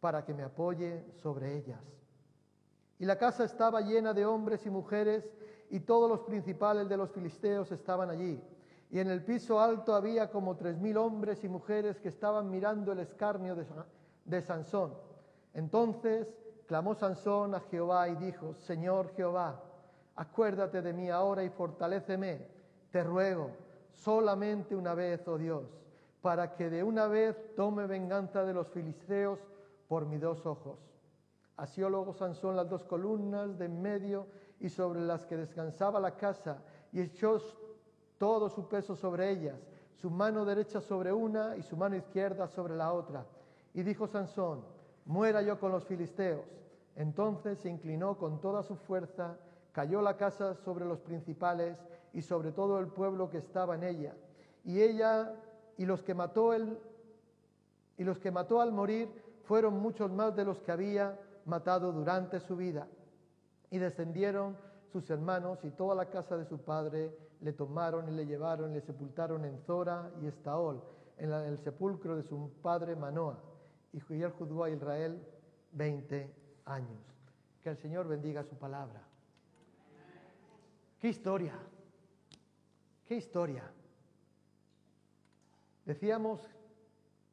para 0.00 0.24
que 0.24 0.34
me 0.34 0.42
apoye 0.42 1.04
sobre 1.22 1.56
ellas. 1.56 1.80
Y 2.98 3.04
la 3.04 3.16
casa 3.16 3.44
estaba 3.44 3.80
llena 3.80 4.12
de 4.12 4.26
hombres 4.26 4.66
y 4.66 4.70
mujeres, 4.70 5.24
y 5.70 5.80
todos 5.80 6.08
los 6.08 6.20
principales 6.20 6.88
de 6.88 6.96
los 6.96 7.10
filisteos 7.10 7.70
estaban 7.72 8.10
allí. 8.10 8.40
Y 8.90 9.00
en 9.00 9.10
el 9.10 9.24
piso 9.24 9.60
alto 9.60 9.94
había 9.94 10.30
como 10.30 10.56
tres 10.56 10.78
mil 10.78 10.96
hombres 10.96 11.44
y 11.44 11.48
mujeres 11.48 12.00
que 12.00 12.08
estaban 12.08 12.50
mirando 12.50 12.92
el 12.92 13.00
escarnio 13.00 13.54
de 14.24 14.42
Sansón. 14.42 14.94
Entonces 15.52 16.28
clamó 16.68 16.94
Sansón 16.94 17.54
a 17.54 17.60
Jehová 17.60 18.10
y 18.10 18.16
dijo, 18.16 18.54
Señor 18.54 19.10
Jehová, 19.16 19.58
acuérdate 20.14 20.82
de 20.82 20.92
mí 20.92 21.08
ahora 21.08 21.42
y 21.42 21.48
fortaléceme, 21.48 22.46
te 22.90 23.02
ruego, 23.02 23.52
solamente 23.94 24.76
una 24.76 24.92
vez, 24.92 25.26
oh 25.26 25.38
Dios, 25.38 25.64
para 26.20 26.54
que 26.54 26.68
de 26.68 26.82
una 26.82 27.06
vez 27.06 27.54
tome 27.56 27.86
venganza 27.86 28.44
de 28.44 28.52
los 28.52 28.68
filisteos 28.68 29.38
por 29.88 30.04
mis 30.04 30.20
dos 30.20 30.44
ojos. 30.44 30.78
Asió 31.56 31.88
luego 31.88 32.12
Sansón 32.12 32.54
las 32.54 32.68
dos 32.68 32.84
columnas 32.84 33.58
de 33.58 33.64
en 33.64 33.80
medio 33.80 34.26
y 34.60 34.68
sobre 34.68 35.00
las 35.00 35.24
que 35.24 35.38
descansaba 35.38 35.98
la 35.98 36.16
casa, 36.16 36.62
y 36.92 37.00
echó 37.00 37.40
todo 38.18 38.50
su 38.50 38.68
peso 38.68 38.94
sobre 38.94 39.30
ellas, 39.30 39.58
su 39.94 40.10
mano 40.10 40.44
derecha 40.44 40.82
sobre 40.82 41.14
una 41.14 41.56
y 41.56 41.62
su 41.62 41.78
mano 41.78 41.96
izquierda 41.96 42.46
sobre 42.46 42.76
la 42.76 42.92
otra. 42.92 43.24
Y 43.72 43.82
dijo 43.82 44.06
Sansón, 44.06 44.77
muera 45.08 45.42
yo 45.42 45.58
con 45.58 45.72
los 45.72 45.84
filisteos. 45.86 46.44
Entonces 46.94 47.58
se 47.58 47.68
inclinó 47.68 48.16
con 48.18 48.40
toda 48.40 48.62
su 48.62 48.76
fuerza, 48.76 49.36
cayó 49.72 50.00
la 50.02 50.16
casa 50.16 50.54
sobre 50.54 50.84
los 50.84 51.00
principales 51.00 51.76
y 52.12 52.22
sobre 52.22 52.52
todo 52.52 52.78
el 52.78 52.88
pueblo 52.88 53.30
que 53.30 53.38
estaba 53.38 53.74
en 53.74 53.84
ella. 53.84 54.14
Y 54.64 54.80
ella 54.80 55.34
y 55.76 55.86
los 55.86 56.02
que 56.02 56.14
mató 56.14 56.52
él 56.52 56.78
y 57.96 58.04
los 58.04 58.18
que 58.18 58.30
mató 58.30 58.60
al 58.60 58.72
morir 58.72 59.08
fueron 59.44 59.80
muchos 59.80 60.10
más 60.12 60.36
de 60.36 60.44
los 60.44 60.60
que 60.60 60.72
había 60.72 61.18
matado 61.46 61.90
durante 61.92 62.38
su 62.40 62.56
vida. 62.56 62.86
Y 63.70 63.78
descendieron 63.78 64.56
sus 64.92 65.08
hermanos 65.10 65.58
y 65.64 65.70
toda 65.70 65.94
la 65.94 66.10
casa 66.10 66.36
de 66.36 66.44
su 66.44 66.58
padre 66.58 67.16
le 67.40 67.52
tomaron 67.52 68.08
y 68.08 68.12
le 68.12 68.26
llevaron 68.26 68.72
y 68.72 68.74
le 68.74 68.80
sepultaron 68.82 69.44
en 69.44 69.58
Zora 69.60 70.10
y 70.20 70.26
Estaol, 70.26 70.82
en 71.16 71.32
el 71.32 71.58
sepulcro 71.58 72.16
de 72.16 72.22
su 72.22 72.50
padre 72.62 72.94
Manoa. 72.94 73.47
Y 73.92 74.22
él 74.22 74.30
juzgó 74.30 74.64
a 74.64 74.70
Israel 74.70 75.20
20 75.72 76.34
años. 76.66 77.00
Que 77.62 77.70
el 77.70 77.76
Señor 77.76 78.06
bendiga 78.06 78.44
su 78.44 78.56
palabra. 78.56 79.02
¡Qué 81.00 81.08
historia! 81.08 81.54
¡Qué 83.06 83.16
historia! 83.16 83.70
Decíamos 85.84 86.40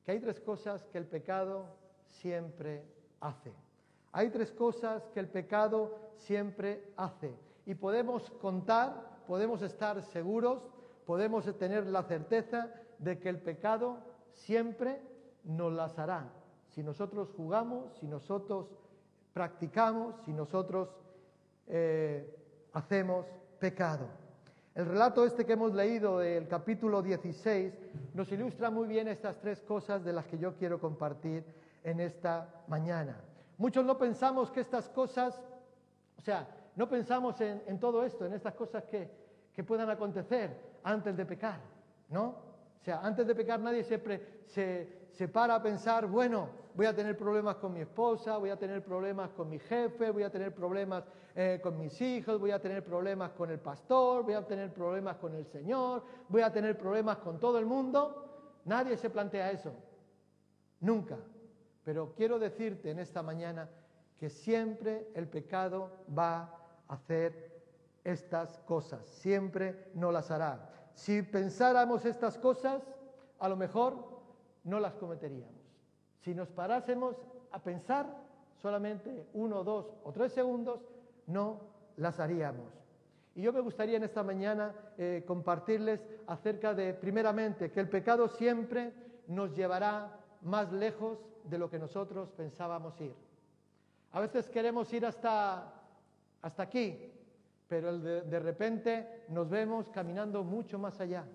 que 0.06 0.12
hay 0.12 0.20
tres 0.20 0.40
cosas 0.40 0.86
que 0.86 0.98
el 0.98 1.06
pecado 1.06 1.76
siempre 2.08 2.86
hace. 3.20 3.54
Hay 4.12 4.30
tres 4.30 4.52
cosas 4.52 5.04
que 5.14 5.20
el 5.20 5.28
pecado 5.28 6.00
siempre 6.16 6.94
hace. 6.96 7.36
Y 7.66 7.76
podemos 7.76 8.30
contar, 8.40 9.24
podemos 9.28 9.62
estar 9.62 10.02
seguros, 10.04 10.64
podemos 11.06 11.46
tener 11.58 11.86
la 11.88 12.04
certeza 12.04 12.72
de 13.00 13.20
que 13.20 13.30
el 13.30 13.40
pecado 13.40 13.98
siempre 14.32 15.02
nos 15.44 15.74
las 15.74 15.98
hará. 16.00 16.32
Si 16.76 16.84
nosotros 16.84 17.32
jugamos, 17.38 17.94
si 18.00 18.06
nosotros 18.06 18.68
practicamos, 19.34 20.16
si 20.26 20.34
nosotros 20.34 20.90
eh, 21.68 22.36
hacemos 22.74 23.26
pecado. 23.58 24.10
El 24.76 24.88
relato 24.88 25.26
este 25.26 25.46
que 25.46 25.54
hemos 25.54 25.74
leído 25.74 26.20
del 26.20 26.50
capítulo 26.50 27.02
16 27.02 27.74
nos 28.14 28.30
ilustra 28.30 28.70
muy 28.70 28.90
bien 28.90 29.08
estas 29.08 29.40
tres 29.40 29.62
cosas 29.62 30.04
de 30.04 30.12
las 30.12 30.26
que 30.26 30.38
yo 30.38 30.54
quiero 30.56 30.78
compartir 30.78 31.46
en 31.82 32.02
esta 32.02 32.64
mañana. 32.68 33.22
Muchos 33.58 33.86
no 33.86 33.98
pensamos 33.98 34.52
que 34.52 34.60
estas 34.60 34.90
cosas, 34.90 35.42
o 36.18 36.22
sea, 36.22 36.46
no 36.76 36.90
pensamos 36.90 37.40
en, 37.40 37.80
todo 37.80 38.04
esto, 38.04 38.26
en 38.26 38.34
estas 38.34 38.54
cosas 38.54 38.84
que, 38.84 39.10
que, 39.54 39.64
puedan 39.64 39.90
acontecer 39.90 40.60
antes 40.84 41.16
de 41.16 41.26
pecar, 41.26 41.62
¿no? 42.10 42.55
O 42.82 42.84
sea, 42.84 43.02
antes 43.02 43.26
de 43.26 43.36
pecar 43.36 43.60
nadie 43.60 43.84
siempre 43.84 44.44
se, 44.46 45.08
se 45.12 45.28
para 45.28 45.56
a 45.56 45.64
pensar, 45.64 46.08
bueno, 46.08 46.50
voy 46.76 46.86
a 46.86 46.96
tener 46.96 47.18
problemas 47.18 47.56
con 47.56 47.74
mi 47.74 47.82
esposa, 47.82 48.38
voy 48.38 48.50
a 48.50 48.58
tener 48.58 48.84
problemas 48.84 49.32
con 49.32 49.50
mi 49.50 49.60
jefe, 49.60 50.12
voy 50.12 50.24
a 50.24 50.30
tener 50.30 50.54
problemas 50.54 51.04
eh, 51.34 51.60
con 51.64 51.78
mis 51.78 52.00
hijos, 52.02 52.40
voy 52.40 52.52
a 52.52 52.60
tener 52.60 52.84
problemas 52.84 53.32
con 53.32 53.50
el 53.50 53.60
pastor, 53.60 54.24
voy 54.24 54.34
a 54.34 54.46
tener 54.46 54.74
problemas 54.74 55.18
con 55.18 55.34
el 55.36 55.46
Señor, 55.46 56.04
voy 56.28 56.42
a 56.42 56.52
tener 56.52 56.78
problemas 56.78 57.18
con 57.18 57.40
todo 57.40 57.58
el 57.60 57.66
mundo. 57.66 58.62
Nadie 58.66 58.98
se 58.98 59.10
plantea 59.10 59.52
eso, 59.52 59.74
nunca. 60.82 61.18
Pero 61.84 62.14
quiero 62.16 62.40
decirte 62.40 62.92
en 62.92 63.00
esta 63.00 63.22
mañana 63.24 63.70
que 64.18 64.30
siempre 64.30 65.10
el 65.14 65.28
pecado 65.28 65.92
va 66.18 66.42
a 66.88 66.94
hacer 66.94 67.54
estas 68.04 68.60
cosas, 68.62 69.06
siempre 69.08 69.92
no 69.94 70.12
las 70.12 70.30
hará. 70.32 70.72
Si 70.96 71.22
pensáramos 71.22 72.06
estas 72.06 72.38
cosas, 72.38 72.82
a 73.40 73.50
lo 73.50 73.56
mejor 73.56 73.96
no 74.64 74.80
las 74.80 74.96
cometeríamos. 74.96 75.54
Si 76.22 76.34
nos 76.34 76.50
parásemos 76.50 77.16
a 77.52 77.60
pensar 77.60 78.08
solamente 78.62 79.28
uno, 79.34 79.64
dos 79.64 79.94
o 80.04 80.12
tres 80.12 80.32
segundos, 80.32 80.80
no 81.28 81.60
las 81.98 82.20
haríamos. 82.20 82.72
Y 83.36 83.42
yo 83.42 83.52
me 83.52 83.60
gustaría 83.60 83.98
en 83.98 84.04
esta 84.04 84.24
mañana 84.24 84.74
eh, 84.98 85.24
compartirles 85.28 86.02
acerca 86.28 86.74
de, 86.74 86.94
primeramente, 86.94 87.72
que 87.72 87.82
el 87.82 87.90
pecado 87.90 88.30
siempre 88.30 88.94
nos 89.28 89.54
llevará 89.56 90.18
más 90.42 90.72
lejos 90.72 91.20
de 91.44 91.58
lo 91.58 91.70
que 91.70 91.78
nosotros 91.78 92.32
pensábamos 92.32 93.00
ir. 93.02 93.14
A 94.14 94.22
veces 94.22 94.50
queremos 94.50 94.92
ir 94.94 95.06
hasta, 95.06 95.74
hasta 96.42 96.64
aquí, 96.64 97.12
pero 97.68 97.98
de, 97.98 98.22
de 98.22 98.40
repente 98.40 99.26
nos 99.30 99.50
vemos 99.50 99.90
caminando 99.90 100.44
mucho 100.44 100.78
más 100.78 101.00
allá, 101.00 101.26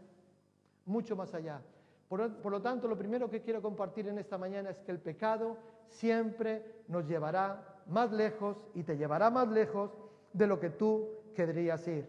mucho 0.87 1.17
más 1.17 1.35
allá. 1.35 1.61
Por, 2.09 2.37
por, 2.37 2.53
lo 2.53 2.61
tanto, 2.61 2.89
lo 2.89 2.99
primero 2.99 3.31
que 3.31 3.43
quiero 3.43 3.63
compartir 3.63 4.09
en 4.09 4.19
esta 4.19 4.37
mañana 4.37 4.71
es 4.71 4.81
que 4.81 4.91
el 4.91 4.99
pecado 4.99 5.57
siempre 5.87 6.83
nos 6.89 7.07
llevará 7.07 7.83
más 7.87 8.13
lejos 8.13 8.57
y 8.75 8.83
te 8.83 8.97
llevará 8.97 9.31
más 9.31 9.49
lejos 9.49 9.91
de 10.33 10.47
lo 10.47 10.59
que 10.59 10.71
tú 10.71 11.09
querrías 11.35 11.87
ir. 11.89 12.07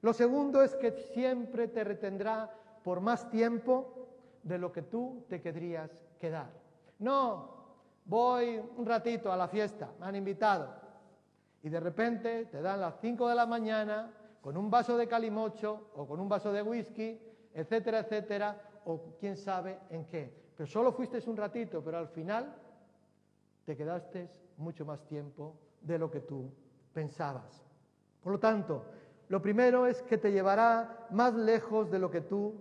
Lo 0.00 0.12
segundo 0.12 0.62
es 0.62 0.74
que 0.76 0.92
siempre 0.92 1.68
te 1.68 1.84
retendrá 1.84 2.50
por 2.82 3.00
más 3.00 3.28
tiempo 3.30 4.08
de 4.42 4.58
lo 4.58 4.72
que 4.72 4.82
tú 4.82 5.24
te 5.28 5.40
querrías 5.40 5.90
quedar. 6.18 6.50
No, 6.98 7.58
voy 8.04 8.60
un 8.76 8.86
ratito 8.86 9.30
a 9.32 9.36
la 9.36 9.48
fiesta, 9.48 9.90
me 9.98 10.06
han 10.06 10.16
invitado. 10.16 10.87
Y 11.62 11.68
de 11.68 11.80
repente 11.80 12.46
te 12.46 12.62
dan 12.62 12.80
las 12.80 13.00
5 13.00 13.28
de 13.28 13.34
la 13.34 13.46
mañana 13.46 14.10
con 14.40 14.56
un 14.56 14.70
vaso 14.70 14.96
de 14.96 15.08
calimocho 15.08 15.90
o 15.94 16.06
con 16.06 16.20
un 16.20 16.28
vaso 16.28 16.52
de 16.52 16.62
whisky, 16.62 17.20
etcétera, 17.52 18.00
etcétera, 18.00 18.80
o 18.84 19.16
quién 19.18 19.36
sabe 19.36 19.78
en 19.90 20.06
qué. 20.06 20.32
Pero 20.56 20.66
solo 20.66 20.92
fuiste 20.92 21.18
un 21.28 21.36
ratito, 21.36 21.82
pero 21.84 21.98
al 21.98 22.08
final 22.08 22.54
te 23.64 23.76
quedaste 23.76 24.30
mucho 24.56 24.84
más 24.84 25.04
tiempo 25.06 25.56
de 25.80 25.98
lo 25.98 26.10
que 26.10 26.20
tú 26.20 26.50
pensabas. 26.92 27.64
Por 28.22 28.32
lo 28.32 28.38
tanto, 28.38 28.84
lo 29.28 29.42
primero 29.42 29.86
es 29.86 30.02
que 30.02 30.18
te 30.18 30.32
llevará 30.32 31.06
más 31.10 31.34
lejos 31.34 31.90
de 31.90 31.98
lo 31.98 32.10
que 32.10 32.22
tú, 32.22 32.54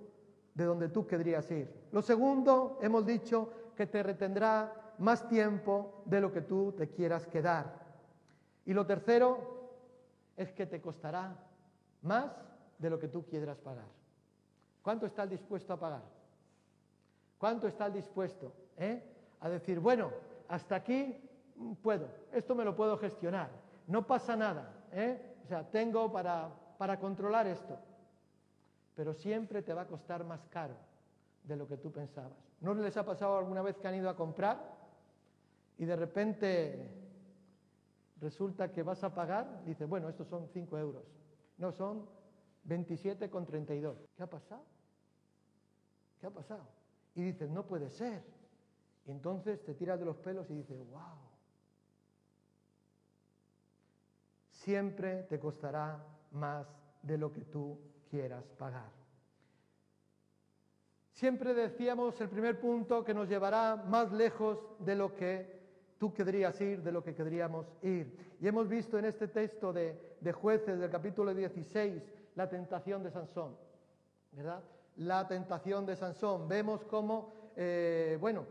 de 0.54 0.66
donde 0.66 0.90
tú 0.90 1.08
querrías 1.08 1.50
ir. 1.52 1.72
Lo 1.92 2.02
segundo, 2.02 2.78
hemos 2.82 3.06
dicho, 3.06 3.52
que 3.76 3.88
te 3.88 4.04
retendrá 4.04 4.96
más 4.98 5.28
tiempo 5.30 6.02
de 6.06 6.20
lo 6.20 6.32
que 6.32 6.42
tú 6.42 6.74
te 6.74 6.90
quieras 6.90 7.28
quedar. 7.28 7.87
Y 8.68 8.74
lo 8.74 8.86
tercero 8.86 9.72
es 10.36 10.52
que 10.52 10.66
te 10.66 10.82
costará 10.82 11.34
más 12.02 12.32
de 12.78 12.90
lo 12.90 13.00
que 13.00 13.08
tú 13.08 13.26
quieras 13.26 13.58
pagar. 13.58 13.88
¿Cuánto 14.82 15.06
estás 15.06 15.30
dispuesto 15.30 15.72
a 15.72 15.80
pagar? 15.80 16.04
¿Cuánto 17.38 17.70
estás 17.70 17.94
dispuesto 17.94 18.52
eh, 18.76 19.02
a 19.40 19.48
decir, 19.48 19.80
bueno, 19.80 20.12
hasta 20.50 20.76
aquí 20.76 21.18
puedo, 21.82 22.10
esto 22.34 22.56
me 22.56 22.66
lo 22.66 22.76
puedo 22.76 22.98
gestionar, 22.98 23.50
no 23.88 24.06
pasa 24.06 24.36
nada, 24.36 24.86
eh? 24.92 25.38
o 25.46 25.48
sea, 25.48 25.64
tengo 25.64 26.12
para, 26.12 26.50
para 26.78 27.00
controlar 27.00 27.48
esto, 27.48 27.80
pero 28.96 29.14
siempre 29.14 29.62
te 29.62 29.74
va 29.74 29.84
a 29.84 29.88
costar 29.88 30.26
más 30.26 30.46
caro 30.48 30.76
de 31.44 31.56
lo 31.56 31.70
que 31.70 31.78
tú 31.78 31.90
pensabas. 31.90 32.38
¿No 32.60 32.74
les 32.74 32.98
ha 32.98 33.06
pasado 33.06 33.38
alguna 33.38 33.62
vez 33.62 33.78
que 33.78 33.88
han 33.88 33.96
ido 33.96 34.10
a 34.10 34.16
comprar 34.18 34.60
y 35.78 35.86
de 35.86 35.96
repente 35.96 37.07
resulta 38.22 38.72
que 38.72 38.84
vas 38.84 39.04
a 39.04 39.14
pagar? 39.14 39.64
Dice, 39.66 39.86
bueno, 39.86 40.10
estos 40.10 40.28
son 40.28 40.48
5 40.48 40.78
euros. 40.78 41.04
No, 41.58 41.72
son 41.72 42.08
27,32. 42.68 43.96
¿Qué 44.16 44.24
ha 44.24 44.30
pasado? 44.30 44.64
¿Qué 46.20 46.28
ha 46.28 46.32
pasado? 46.32 46.68
Y 47.16 47.24
dices, 47.24 47.50
no 47.50 47.66
puede 47.66 47.90
ser. 47.90 48.24
Entonces 49.06 49.64
te 49.64 49.74
tiras 49.74 50.00
de 50.00 50.06
los 50.06 50.18
pelos 50.18 50.50
y 50.50 50.56
dices, 50.56 50.78
wow. 50.90 51.02
Siempre 54.52 55.24
te 55.24 55.40
costará 55.40 56.04
más 56.32 56.68
de 57.02 57.18
lo 57.18 57.32
que 57.32 57.46
tú 57.46 57.80
quieras 58.10 58.44
pagar. 58.58 58.92
Siempre 61.12 61.54
decíamos 61.54 62.20
el 62.22 62.30
primer 62.30 62.60
punto 62.60 63.04
que 63.04 63.14
nos 63.14 63.28
llevará 63.28 63.76
más 63.76 64.12
lejos 64.12 64.60
de 64.80 64.96
lo 64.96 65.16
que 65.16 65.57
tú 65.98 66.14
querrías 66.14 66.60
ir, 66.62 66.82
de 66.84 66.92
lo 66.92 67.04
que 67.04 67.16
querríamos 67.16 67.68
ir. 67.82 68.36
Y 68.40 68.48
hemos 68.48 68.68
visto 68.68 68.98
en 68.98 69.06
este 69.06 69.28
texto 69.28 69.74
de, 69.74 70.18
jueces 70.34 70.80
del 70.80 70.90
capítulo 70.90 71.34
16 71.34 72.02
la 72.36 72.50
tentación 72.50 73.04
de 73.04 73.12
Sansón, 73.12 73.56
¿verdad? 74.32 74.62
La 74.98 75.28
tentación 75.28 75.86
de 75.86 75.96
Sansón. 75.96 76.48
Vemos 76.48 76.84
cómo, 76.86 77.34
eh, 77.56 78.18
bueno, 78.20 78.46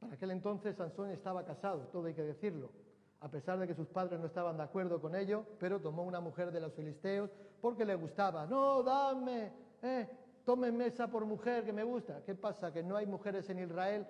Para 0.00 0.14
aquel 0.14 0.30
entonces 0.30 0.76
Sansón 0.76 1.10
estaba 1.10 1.44
casado, 1.44 1.88
todo 1.92 2.06
hay 2.06 2.14
que 2.14 2.22
decirlo, 2.22 2.70
a 3.20 3.28
pesar 3.30 3.58
de 3.58 3.66
que 3.66 3.74
sus 3.74 3.88
padres 3.88 4.20
no 4.20 4.26
estaban 4.26 4.56
de 4.56 4.62
acuerdo 4.62 5.00
con 5.00 5.14
ello, 5.14 5.44
pero 5.58 5.80
tomó 5.80 6.02
una 6.02 6.20
mujer 6.20 6.50
de 6.50 6.60
los 6.60 6.74
filisteos 6.74 7.30
porque 7.60 7.84
le 7.84 7.94
gustaba. 7.94 8.46
No, 8.46 8.82
dame, 8.82 9.50
eh, 9.82 10.08
mesa 10.72 11.08
por 11.08 11.24
mujer 11.24 11.64
que 11.64 11.72
me 11.72 11.84
gusta. 11.84 12.22
¿Qué 12.24 12.34
pasa? 12.34 12.72
Que 12.72 12.82
no 12.82 12.96
hay 12.96 13.06
mujeres 13.06 13.48
en 13.48 13.60
Israel. 13.60 14.06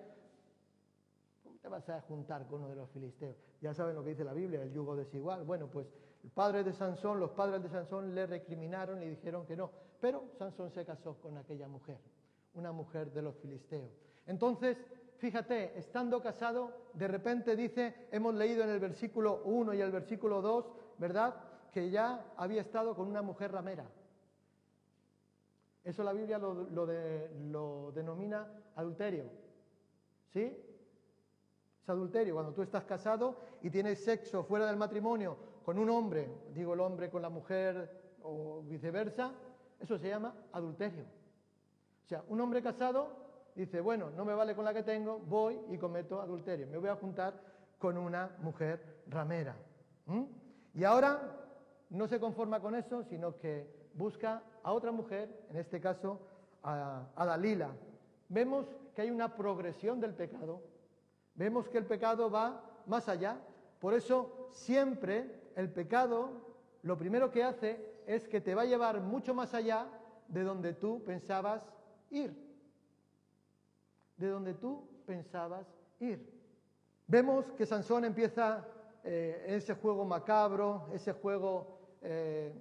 ¿Cómo 1.65 1.81
te 1.81 1.93
vas 1.93 2.05
a 2.05 2.07
juntar 2.07 2.47
con 2.47 2.61
uno 2.61 2.69
de 2.69 2.77
los 2.77 2.91
filisteos? 2.91 3.37
Ya 3.63 3.73
saben 3.73 3.97
lo 3.97 4.05
que 4.05 4.11
dice 4.11 4.23
la 4.23 4.35
Biblia, 4.35 4.63
el 4.63 4.71
yugo 4.71 4.95
desigual. 4.95 5.45
Bueno, 5.45 5.67
pues 5.67 5.87
el 6.23 6.29
padre 6.29 6.63
de 6.63 6.75
Sansón, 6.75 7.19
los 7.19 7.31
padres 7.31 7.63
de 7.63 7.71
Sansón 7.71 8.15
le 8.15 8.27
recriminaron 8.27 9.03
y 9.03 9.09
dijeron 9.09 9.47
que 9.47 9.57
no. 9.57 9.71
Pero 9.99 10.25
Sansón 10.39 10.71
se 10.71 10.85
casó 10.85 11.15
con 11.23 11.39
aquella 11.39 11.67
mujer, 11.67 11.97
una 12.53 12.71
mujer 12.71 13.11
de 13.13 13.23
los 13.23 13.35
filisteos. 13.37 13.91
Entonces, 14.27 14.77
fíjate, 15.17 15.79
estando 15.79 16.21
casado, 16.21 16.91
de 16.93 17.09
repente 17.09 17.57
dice, 17.57 18.09
hemos 18.13 18.35
leído 18.35 18.63
en 18.63 18.69
el 18.69 18.79
versículo 18.79 19.41
1 19.47 19.73
y 19.73 19.81
el 19.81 19.91
versículo 19.91 20.43
2, 20.43 20.67
¿verdad? 20.99 21.35
Que 21.73 21.89
ya 21.89 22.35
había 22.37 22.61
estado 22.61 22.95
con 22.95 23.09
una 23.09 23.23
mujer 23.23 23.53
ramera. 23.53 23.91
Eso 25.83 26.05
la 26.05 26.13
Biblia 26.13 26.37
lo, 26.39 27.91
denomina 27.93 28.47
adulterio. 28.77 29.25
¿Sí? 30.31 30.74
Es 31.85 31.91
adulterio. 31.91 32.33
Cuando 32.33 32.55
tú 32.55 32.63
estás 32.63 32.85
casado 32.85 33.37
y 33.61 33.69
tienes 33.69 34.03
sexo 34.03 34.43
fuera 34.43 34.65
del 34.67 34.79
matrimonio 34.79 35.37
con 35.67 35.79
un 35.79 35.91
hombre, 35.91 36.31
digo 36.55 36.73
el 36.73 36.81
hombre 36.81 37.11
con 37.11 37.21
la 37.21 37.29
mujer 37.29 38.17
o 38.23 38.63
viceversa, 38.63 39.33
eso 39.79 39.99
se 39.99 40.09
llama 40.09 40.35
adulterio. 40.53 41.05
O 42.03 42.09
sea, 42.09 42.25
un 42.29 42.41
hombre 42.41 42.63
casado 42.63 43.09
dice, 43.55 43.83
bueno, 43.83 44.09
no 44.17 44.25
me 44.25 44.33
vale 44.33 44.57
con 44.57 44.65
la 44.65 44.73
que 44.73 44.83
tengo, 44.83 45.19
voy 45.19 45.61
y 45.69 45.77
cometo 45.77 46.23
adulterio. 46.23 46.67
Me 46.69 46.79
voy 46.79 46.89
a 46.89 46.97
juntar 46.97 47.39
con 47.79 47.99
una 47.99 48.35
mujer 48.41 49.03
ramera. 49.07 49.55
Y 50.73 50.85
ahora 50.85 51.37
no 51.91 52.09
se 52.09 52.19
conforma 52.19 52.61
con 52.61 52.75
eso, 52.75 53.05
sino 53.05 53.37
que 53.37 53.91
busca 53.93 54.43
a 54.63 54.73
otra 54.73 54.91
mujer, 54.91 55.47
en 55.51 55.59
este 55.59 55.83
caso 55.83 56.19
a, 56.63 57.09
a 57.15 57.27
Dalila. 57.27 57.69
Vemos 58.31 58.75
que 58.97 59.03
hay 59.03 59.11
una 59.11 59.37
progresión 59.37 60.01
del 60.01 60.15
pecado. 60.15 60.63
Vemos 61.35 61.69
que 61.69 61.79
el 61.79 61.87
pecado 61.87 62.31
va 62.31 62.83
más 62.87 63.09
allá. 63.09 63.39
Por 63.81 63.95
eso 63.95 64.49
siempre 64.53 65.51
el 65.57 65.71
pecado 65.71 66.55
lo 66.83 66.99
primero 66.99 67.31
que 67.31 67.43
hace 67.43 68.03
es 68.07 68.29
que 68.29 68.41
te 68.41 68.55
va 68.55 68.63
a 68.63 68.67
llevar 68.67 69.01
mucho 69.01 69.35
más 69.35 69.55
allá 69.55 69.87
de 70.29 70.43
donde 70.43 70.75
tú 70.75 71.03
pensabas 71.05 71.67
ir 72.11 72.45
de 74.17 74.29
donde 74.29 74.55
tú 74.55 74.89
pensabas 75.07 75.67
ir. 76.01 76.33
Vemos 77.07 77.53
que 77.53 77.67
Sansón 77.67 78.05
empieza 78.05 78.67
eh, 79.03 79.45
ese 79.49 79.75
juego 79.75 80.05
macabro, 80.05 80.89
ese 80.93 81.13
juego, 81.13 81.97
eh, 82.01 82.53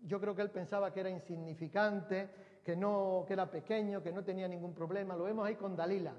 yo 0.00 0.20
creo 0.20 0.34
que 0.34 0.42
él 0.42 0.50
pensaba 0.50 0.92
que 0.92 1.00
era 1.00 1.10
insignificante, 1.10 2.28
que, 2.64 2.74
no, 2.74 3.24
que 3.26 3.34
era 3.34 3.50
pequeño, 3.50 4.02
que 4.02 4.12
no 4.12 4.24
tenía 4.24 4.48
ningún 4.48 4.74
problema. 4.74 5.16
Lo 5.16 5.24
vemos 5.24 5.46
ahí 5.46 5.54
con 5.54 5.76
Dalila. 5.76 6.14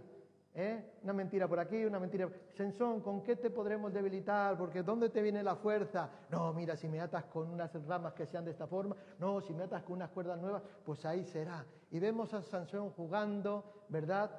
¿Eh? 0.56 1.00
Una 1.04 1.14
mentira 1.14 1.48
por 1.48 1.60
aquí, 1.60 1.86
una 1.86 2.00
mentira. 2.00 2.30
Sansón, 2.56 3.02
¿con 3.02 3.24
qué 3.24 3.36
te 3.36 3.50
podremos 3.50 3.94
debilitar? 3.94 4.58
Porque 4.58 4.84
¿dónde 4.84 5.10
te 5.10 5.22
viene 5.22 5.44
la 5.44 5.56
fuerza? 5.56 6.10
No, 6.30 6.54
mira, 6.54 6.76
si 6.76 6.88
me 6.88 7.00
atas 7.00 7.26
con 7.26 7.50
unas 7.50 7.74
ramas 7.86 8.14
que 8.14 8.26
sean 8.26 8.46
de 8.46 8.52
esta 8.52 8.68
forma, 8.68 8.96
no, 9.20 9.42
si 9.42 9.54
me 9.54 9.64
atas 9.64 9.84
con 9.84 9.94
unas 9.98 10.10
cuerdas 10.10 10.40
nuevas, 10.40 10.62
pues 10.86 11.06
ahí 11.06 11.24
será. 11.24 11.66
Y 11.92 12.00
vemos 12.00 12.34
a 12.34 12.42
Sansón 12.42 12.92
jugando, 12.92 13.86
¿verdad? 13.90 14.32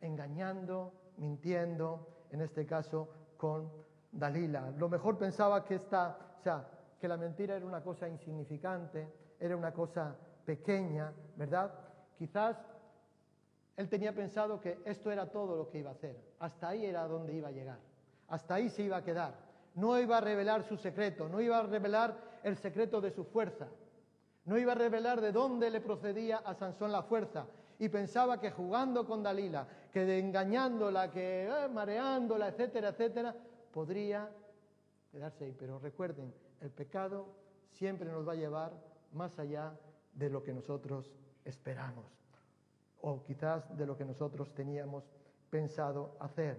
engañando, 0.00 0.92
mintiendo, 1.16 2.06
en 2.30 2.40
este 2.42 2.66
caso 2.66 3.08
con 3.36 3.70
Dalila. 4.12 4.70
Lo 4.76 4.88
mejor 4.88 5.18
pensaba 5.18 5.64
que 5.64 5.76
esta, 5.76 6.16
o 6.38 6.42
sea, 6.42 6.68
que 7.00 7.08
la 7.08 7.16
mentira 7.16 7.56
era 7.56 7.66
una 7.66 7.82
cosa 7.82 8.08
insignificante, 8.08 9.08
era 9.38 9.56
una 9.56 9.72
cosa 9.72 10.16
pequeña, 10.44 11.12
¿verdad? 11.36 11.72
Quizás 12.16 12.56
él 13.78 13.88
tenía 13.88 14.12
pensado 14.12 14.60
que 14.60 14.80
esto 14.84 15.08
era 15.12 15.30
todo 15.30 15.56
lo 15.56 15.68
que 15.70 15.78
iba 15.78 15.90
a 15.90 15.92
hacer, 15.92 16.16
hasta 16.40 16.70
ahí 16.70 16.84
era 16.84 17.06
donde 17.06 17.32
iba 17.32 17.46
a 17.46 17.52
llegar, 17.52 17.78
hasta 18.26 18.54
ahí 18.54 18.68
se 18.70 18.82
iba 18.82 18.96
a 18.96 19.04
quedar. 19.04 19.34
No 19.76 19.96
iba 20.00 20.18
a 20.18 20.20
revelar 20.20 20.64
su 20.64 20.76
secreto, 20.76 21.28
no 21.28 21.40
iba 21.40 21.60
a 21.60 21.62
revelar 21.62 22.40
el 22.42 22.56
secreto 22.56 23.00
de 23.00 23.12
su 23.12 23.24
fuerza, 23.24 23.68
no 24.46 24.58
iba 24.58 24.72
a 24.72 24.74
revelar 24.74 25.20
de 25.20 25.30
dónde 25.30 25.70
le 25.70 25.80
procedía 25.80 26.38
a 26.38 26.54
Sansón 26.54 26.90
la 26.90 27.04
fuerza, 27.04 27.46
y 27.78 27.88
pensaba 27.88 28.40
que 28.40 28.50
jugando 28.50 29.06
con 29.06 29.22
Dalila, 29.22 29.68
que 29.92 30.18
engañándola, 30.18 31.12
que 31.12 31.44
eh, 31.44 31.68
mareándola, 31.68 32.48
etcétera, 32.48 32.88
etcétera, 32.88 33.32
podría 33.72 34.28
quedarse 35.12 35.44
ahí. 35.44 35.54
Pero 35.56 35.78
recuerden, 35.78 36.34
el 36.60 36.70
pecado 36.70 37.28
siempre 37.70 38.10
nos 38.10 38.26
va 38.26 38.32
a 38.32 38.36
llevar 38.36 38.72
más 39.12 39.38
allá 39.38 39.78
de 40.14 40.30
lo 40.30 40.42
que 40.42 40.52
nosotros 40.52 41.14
esperamos 41.44 42.18
o 43.00 43.22
quizás 43.22 43.76
de 43.76 43.86
lo 43.86 43.96
que 43.96 44.04
nosotros 44.04 44.52
teníamos 44.54 45.04
pensado 45.50 46.16
hacer. 46.20 46.56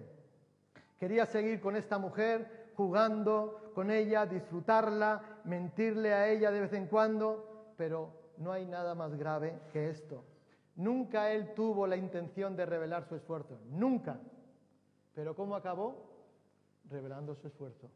Quería 0.98 1.26
seguir 1.26 1.60
con 1.60 1.76
esta 1.76 1.98
mujer, 1.98 2.72
jugando 2.76 3.72
con 3.74 3.90
ella, 3.90 4.26
disfrutarla, 4.26 5.40
mentirle 5.44 6.12
a 6.12 6.28
ella 6.28 6.50
de 6.50 6.60
vez 6.60 6.72
en 6.72 6.86
cuando, 6.86 7.72
pero 7.76 8.12
no 8.38 8.52
hay 8.52 8.66
nada 8.66 8.94
más 8.94 9.14
grave 9.14 9.58
que 9.72 9.90
esto. 9.90 10.24
Nunca 10.76 11.32
él 11.32 11.54
tuvo 11.54 11.86
la 11.86 11.96
intención 11.96 12.56
de 12.56 12.66
revelar 12.66 13.04
su 13.04 13.14
esfuerzo, 13.14 13.58
nunca. 13.70 14.18
Pero 15.14 15.34
¿cómo 15.34 15.54
acabó? 15.54 15.94
Revelando 16.88 17.34
su 17.34 17.48
esfuerzo. 17.48 17.90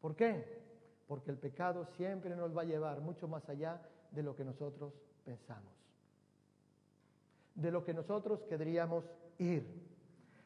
¿Por 0.00 0.16
qué? 0.16 0.60
Porque 1.06 1.30
el 1.30 1.38
pecado 1.38 1.84
siempre 1.96 2.34
nos 2.34 2.56
va 2.56 2.62
a 2.62 2.64
llevar 2.64 3.00
mucho 3.00 3.28
más 3.28 3.48
allá 3.48 3.80
de 4.10 4.22
lo 4.22 4.34
que 4.34 4.44
nosotros 4.44 4.92
pensamos, 5.24 5.72
de 7.56 7.70
lo 7.70 7.82
que 7.84 7.94
nosotros 7.94 8.44
querríamos 8.44 9.04
ir. 9.38 9.66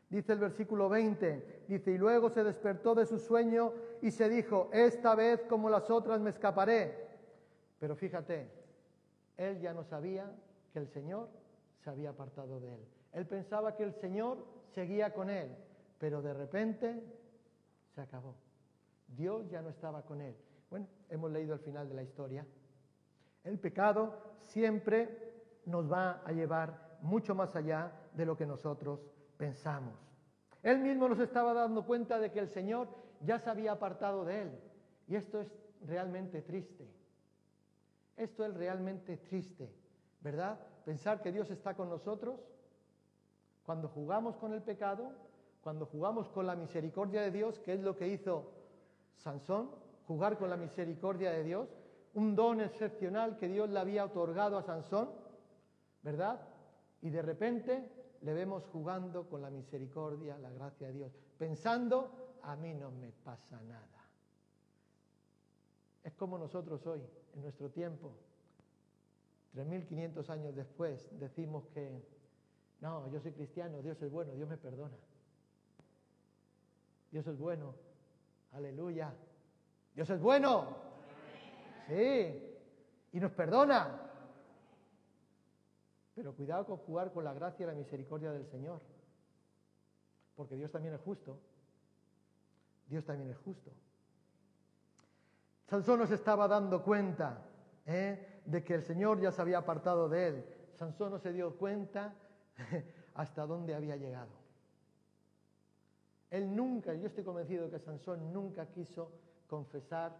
Dice 0.08 0.32
el 0.32 0.38
versículo 0.38 0.88
20, 0.88 1.64
dice, 1.68 1.92
y 1.92 1.98
luego 1.98 2.30
se 2.30 2.42
despertó 2.42 2.94
de 2.94 3.06
su 3.06 3.18
sueño 3.18 3.72
y 4.02 4.10
se 4.10 4.28
dijo, 4.28 4.70
esta 4.72 5.14
vez 5.14 5.42
como 5.48 5.70
las 5.70 5.88
otras 5.90 6.20
me 6.20 6.30
escaparé. 6.30 7.08
Pero 7.78 7.94
fíjate, 7.94 8.50
él 9.36 9.60
ya 9.60 9.72
no 9.72 9.84
sabía 9.84 10.32
que 10.72 10.80
el 10.80 10.88
Señor 10.88 11.28
se 11.84 11.90
había 11.90 12.10
apartado 12.10 12.58
de 12.58 12.74
él. 12.74 12.80
Él 13.12 13.26
pensaba 13.26 13.76
que 13.76 13.84
el 13.84 13.94
Señor 13.94 14.44
seguía 14.74 15.12
con 15.14 15.30
él, 15.30 15.56
pero 15.98 16.22
de 16.22 16.34
repente 16.34 17.02
se 17.94 18.00
acabó. 18.00 18.34
Dios 19.06 19.48
ya 19.48 19.62
no 19.62 19.70
estaba 19.70 20.02
con 20.02 20.20
él. 20.20 20.36
Bueno, 20.70 20.86
hemos 21.08 21.30
leído 21.30 21.54
el 21.54 21.60
final 21.60 21.88
de 21.88 21.94
la 21.94 22.02
historia. 22.02 22.46
El 23.44 23.58
pecado 23.58 24.14
siempre 24.42 25.32
nos 25.66 25.90
va 25.90 26.22
a 26.24 26.32
llevar 26.32 26.89
mucho 27.02 27.34
más 27.34 27.54
allá 27.56 27.92
de 28.14 28.26
lo 28.26 28.36
que 28.36 28.46
nosotros 28.46 29.00
pensamos. 29.36 29.94
Él 30.62 30.78
mismo 30.78 31.08
nos 31.08 31.20
estaba 31.20 31.54
dando 31.54 31.84
cuenta 31.84 32.18
de 32.18 32.30
que 32.30 32.40
el 32.40 32.48
Señor 32.48 32.88
ya 33.20 33.38
se 33.38 33.50
había 33.50 33.72
apartado 33.72 34.24
de 34.24 34.42
él. 34.42 34.60
Y 35.08 35.16
esto 35.16 35.40
es 35.40 35.48
realmente 35.86 36.42
triste. 36.42 36.88
Esto 38.16 38.44
es 38.44 38.54
realmente 38.54 39.16
triste. 39.16 39.72
¿verdad? 40.20 40.58
Pensar 40.84 41.22
que 41.22 41.32
Dios 41.32 41.50
está 41.50 41.74
con 41.74 41.88
nosotros 41.88 42.38
cuando 43.64 43.88
jugamos 43.88 44.36
con 44.36 44.52
el 44.52 44.62
pecado, 44.62 45.12
cuando 45.62 45.86
jugamos 45.86 46.28
con 46.28 46.46
la 46.46 46.56
misericordia 46.56 47.22
de 47.22 47.30
Dios, 47.30 47.58
que 47.60 47.74
es 47.74 47.80
lo 47.80 47.96
que 47.96 48.08
hizo 48.08 48.50
Sansón, 49.16 49.70
jugar 50.06 50.38
con 50.38 50.50
la 50.50 50.56
misericordia 50.56 51.30
de 51.30 51.44
Dios, 51.44 51.68
un 52.14 52.34
don 52.34 52.60
excepcional 52.60 53.36
que 53.36 53.48
Dios 53.48 53.68
le 53.70 53.78
había 53.78 54.04
otorgado 54.04 54.58
a 54.58 54.62
Sansón, 54.62 55.10
¿verdad? 56.02 56.40
Y 57.02 57.10
de 57.10 57.22
repente 57.22 57.90
le 58.22 58.34
vemos 58.34 58.66
jugando 58.66 59.28
con 59.28 59.42
la 59.42 59.50
misericordia, 59.50 60.36
la 60.38 60.50
gracia 60.50 60.88
de 60.88 60.92
Dios, 60.92 61.12
pensando, 61.38 62.38
a 62.42 62.56
mí 62.56 62.74
no 62.74 62.90
me 62.90 63.12
pasa 63.12 63.60
nada. 63.62 63.86
Es 66.02 66.14
como 66.14 66.38
nosotros 66.38 66.86
hoy, 66.86 67.02
en 67.34 67.42
nuestro 67.42 67.70
tiempo, 67.70 68.12
3.500 69.54 70.30
años 70.30 70.54
después 70.54 71.08
decimos 71.18 71.66
que, 71.68 72.02
no, 72.80 73.10
yo 73.10 73.20
soy 73.20 73.32
cristiano, 73.32 73.82
Dios 73.82 74.00
es 74.02 74.10
bueno, 74.10 74.32
Dios 74.34 74.48
me 74.48 74.56
perdona. 74.56 74.96
Dios 77.10 77.26
es 77.26 77.38
bueno, 77.38 77.74
aleluya. 78.52 79.12
Dios 79.94 80.08
es 80.10 80.20
bueno. 80.20 80.76
Sí, 81.88 82.56
y 83.12 83.20
nos 83.20 83.32
perdona. 83.32 84.09
Pero 86.14 86.34
cuidado 86.34 86.66
con 86.66 86.78
jugar 86.78 87.12
con 87.12 87.24
la 87.24 87.32
gracia 87.32 87.64
y 87.64 87.66
la 87.66 87.74
misericordia 87.74 88.32
del 88.32 88.46
Señor. 88.46 88.80
Porque 90.36 90.56
Dios 90.56 90.70
también 90.70 90.94
es 90.94 91.00
justo. 91.00 91.38
Dios 92.88 93.04
también 93.04 93.30
es 93.30 93.38
justo. 93.38 93.70
Sansón 95.66 96.00
nos 96.00 96.10
estaba 96.10 96.48
dando 96.48 96.82
cuenta 96.82 97.46
¿eh? 97.86 98.40
de 98.44 98.64
que 98.64 98.74
el 98.74 98.82
Señor 98.82 99.20
ya 99.20 99.30
se 99.30 99.40
había 99.40 99.58
apartado 99.58 100.08
de 100.08 100.26
él. 100.26 100.44
Sansón 100.74 101.12
no 101.12 101.18
se 101.18 101.32
dio 101.32 101.56
cuenta 101.56 102.14
hasta 103.14 103.46
dónde 103.46 103.74
había 103.74 103.96
llegado. 103.96 104.40
Él 106.30 106.54
nunca, 106.54 106.94
yo 106.94 107.06
estoy 107.06 107.24
convencido 107.24 107.70
que 107.70 107.78
Sansón 107.78 108.32
nunca 108.32 108.66
quiso 108.66 109.12
confesar 109.48 110.16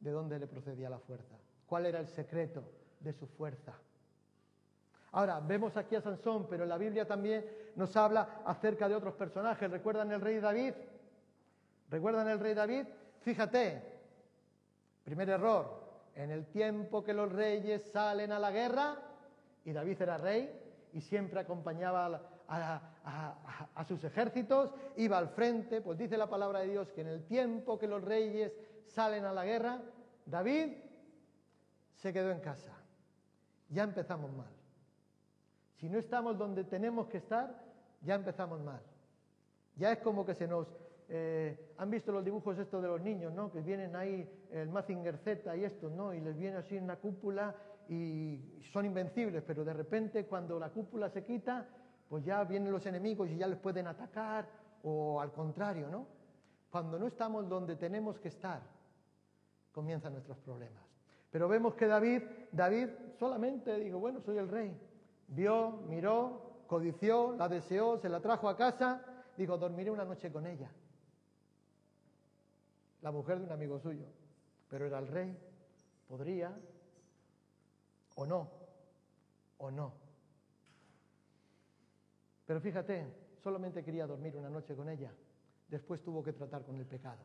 de 0.00 0.10
dónde 0.10 0.38
le 0.38 0.46
procedía 0.46 0.90
la 0.90 0.98
fuerza, 0.98 1.36
cuál 1.66 1.86
era 1.86 2.00
el 2.00 2.08
secreto 2.08 2.64
de 3.00 3.12
su 3.12 3.26
fuerza. 3.26 3.74
Ahora, 5.16 5.40
vemos 5.40 5.74
aquí 5.78 5.96
a 5.96 6.02
Sansón, 6.02 6.46
pero 6.46 6.66
la 6.66 6.76
Biblia 6.76 7.06
también 7.06 7.42
nos 7.74 7.96
habla 7.96 8.42
acerca 8.44 8.86
de 8.86 8.94
otros 8.94 9.14
personajes. 9.14 9.70
¿Recuerdan 9.70 10.12
el 10.12 10.20
rey 10.20 10.40
David? 10.40 10.74
¿Recuerdan 11.88 12.28
el 12.28 12.38
rey 12.38 12.52
David? 12.52 12.84
Fíjate, 13.22 13.82
primer 15.04 15.30
error, 15.30 16.10
en 16.14 16.30
el 16.30 16.44
tiempo 16.48 17.02
que 17.02 17.14
los 17.14 17.32
reyes 17.32 17.90
salen 17.92 18.30
a 18.30 18.38
la 18.38 18.50
guerra, 18.50 18.98
y 19.64 19.72
David 19.72 20.02
era 20.02 20.18
rey 20.18 20.54
y 20.92 21.00
siempre 21.00 21.40
acompañaba 21.40 22.20
a, 22.46 23.84
sus 23.88 24.04
ejércitos, 24.04 24.70
iba 24.96 25.16
al 25.16 25.30
frente, 25.30 25.80
pues 25.80 25.96
dice 25.96 26.18
la 26.18 26.28
palabra 26.28 26.58
de 26.58 26.68
Dios 26.68 26.92
que 26.92 27.00
en 27.00 27.08
el 27.08 27.24
tiempo 27.24 27.78
que 27.78 27.88
los 27.88 28.04
reyes 28.04 28.52
salen 28.84 29.24
a 29.24 29.32
la 29.32 29.46
guerra, 29.46 29.80
David 30.26 30.74
se 31.94 32.12
quedó 32.12 32.30
en 32.30 32.40
casa. 32.40 32.74
Ya 33.70 33.82
empezamos 33.82 34.30
mal. 34.30 34.55
Si 35.76 35.88
no 35.88 35.98
estamos 35.98 36.38
donde 36.38 36.64
tenemos 36.64 37.06
que 37.08 37.18
estar, 37.18 37.62
ya 38.02 38.14
empezamos 38.14 38.60
mal. 38.60 38.80
Ya 39.76 39.92
es 39.92 39.98
como 39.98 40.24
que 40.24 40.34
se 40.34 40.46
nos... 40.46 40.66
Eh, 41.08 41.74
han 41.78 41.90
visto 41.90 42.10
los 42.10 42.24
dibujos 42.24 42.58
estos 42.58 42.82
de 42.82 42.88
los 42.88 43.00
niños, 43.00 43.32
¿no? 43.32 43.52
Que 43.52 43.60
vienen 43.60 43.94
ahí 43.94 44.28
el 44.50 44.68
Mazinger 44.68 45.18
Z 45.18 45.56
y 45.56 45.64
estos, 45.64 45.92
¿no? 45.92 46.12
Y 46.12 46.20
les 46.20 46.36
viene 46.36 46.56
así 46.56 46.76
en 46.76 46.84
una 46.84 46.96
cúpula 46.96 47.54
y 47.88 48.60
son 48.72 48.86
invencibles, 48.86 49.44
pero 49.46 49.64
de 49.64 49.72
repente 49.72 50.26
cuando 50.26 50.58
la 50.58 50.70
cúpula 50.70 51.08
se 51.10 51.24
quita, 51.24 51.68
pues 52.08 52.24
ya 52.24 52.42
vienen 52.44 52.72
los 52.72 52.84
enemigos 52.86 53.28
y 53.30 53.36
ya 53.36 53.46
les 53.46 53.58
pueden 53.58 53.86
atacar, 53.86 54.48
o 54.82 55.20
al 55.20 55.32
contrario, 55.32 55.88
¿no? 55.88 56.06
Cuando 56.70 56.98
no 56.98 57.06
estamos 57.06 57.48
donde 57.48 57.76
tenemos 57.76 58.18
que 58.18 58.28
estar, 58.28 58.62
comienzan 59.72 60.12
nuestros 60.12 60.38
problemas. 60.38 60.82
Pero 61.30 61.48
vemos 61.48 61.74
que 61.74 61.86
David, 61.86 62.22
David 62.50 62.88
solamente 63.18 63.78
dijo, 63.78 63.98
bueno, 63.98 64.20
soy 64.20 64.38
el 64.38 64.48
rey. 64.48 64.76
Vio, 65.28 65.72
miró, 65.88 66.64
codició, 66.66 67.34
la 67.36 67.48
deseó, 67.48 67.98
se 67.98 68.08
la 68.08 68.20
trajo 68.20 68.48
a 68.48 68.56
casa, 68.56 69.02
dijo, 69.36 69.58
dormiré 69.58 69.90
una 69.90 70.04
noche 70.04 70.32
con 70.32 70.46
ella. 70.46 70.70
La 73.02 73.10
mujer 73.10 73.38
de 73.38 73.44
un 73.44 73.52
amigo 73.52 73.78
suyo. 73.78 74.06
Pero 74.68 74.86
era 74.86 74.98
el 74.98 75.08
rey, 75.08 75.36
podría, 76.08 76.56
o 78.16 78.26
no, 78.26 78.50
o 79.58 79.70
no. 79.70 79.92
Pero 82.46 82.60
fíjate, 82.60 83.06
solamente 83.42 83.84
quería 83.84 84.06
dormir 84.06 84.36
una 84.36 84.50
noche 84.50 84.74
con 84.74 84.88
ella. 84.88 85.12
Después 85.68 86.02
tuvo 86.02 86.22
que 86.22 86.32
tratar 86.32 86.64
con 86.64 86.76
el 86.76 86.86
pecado. 86.86 87.22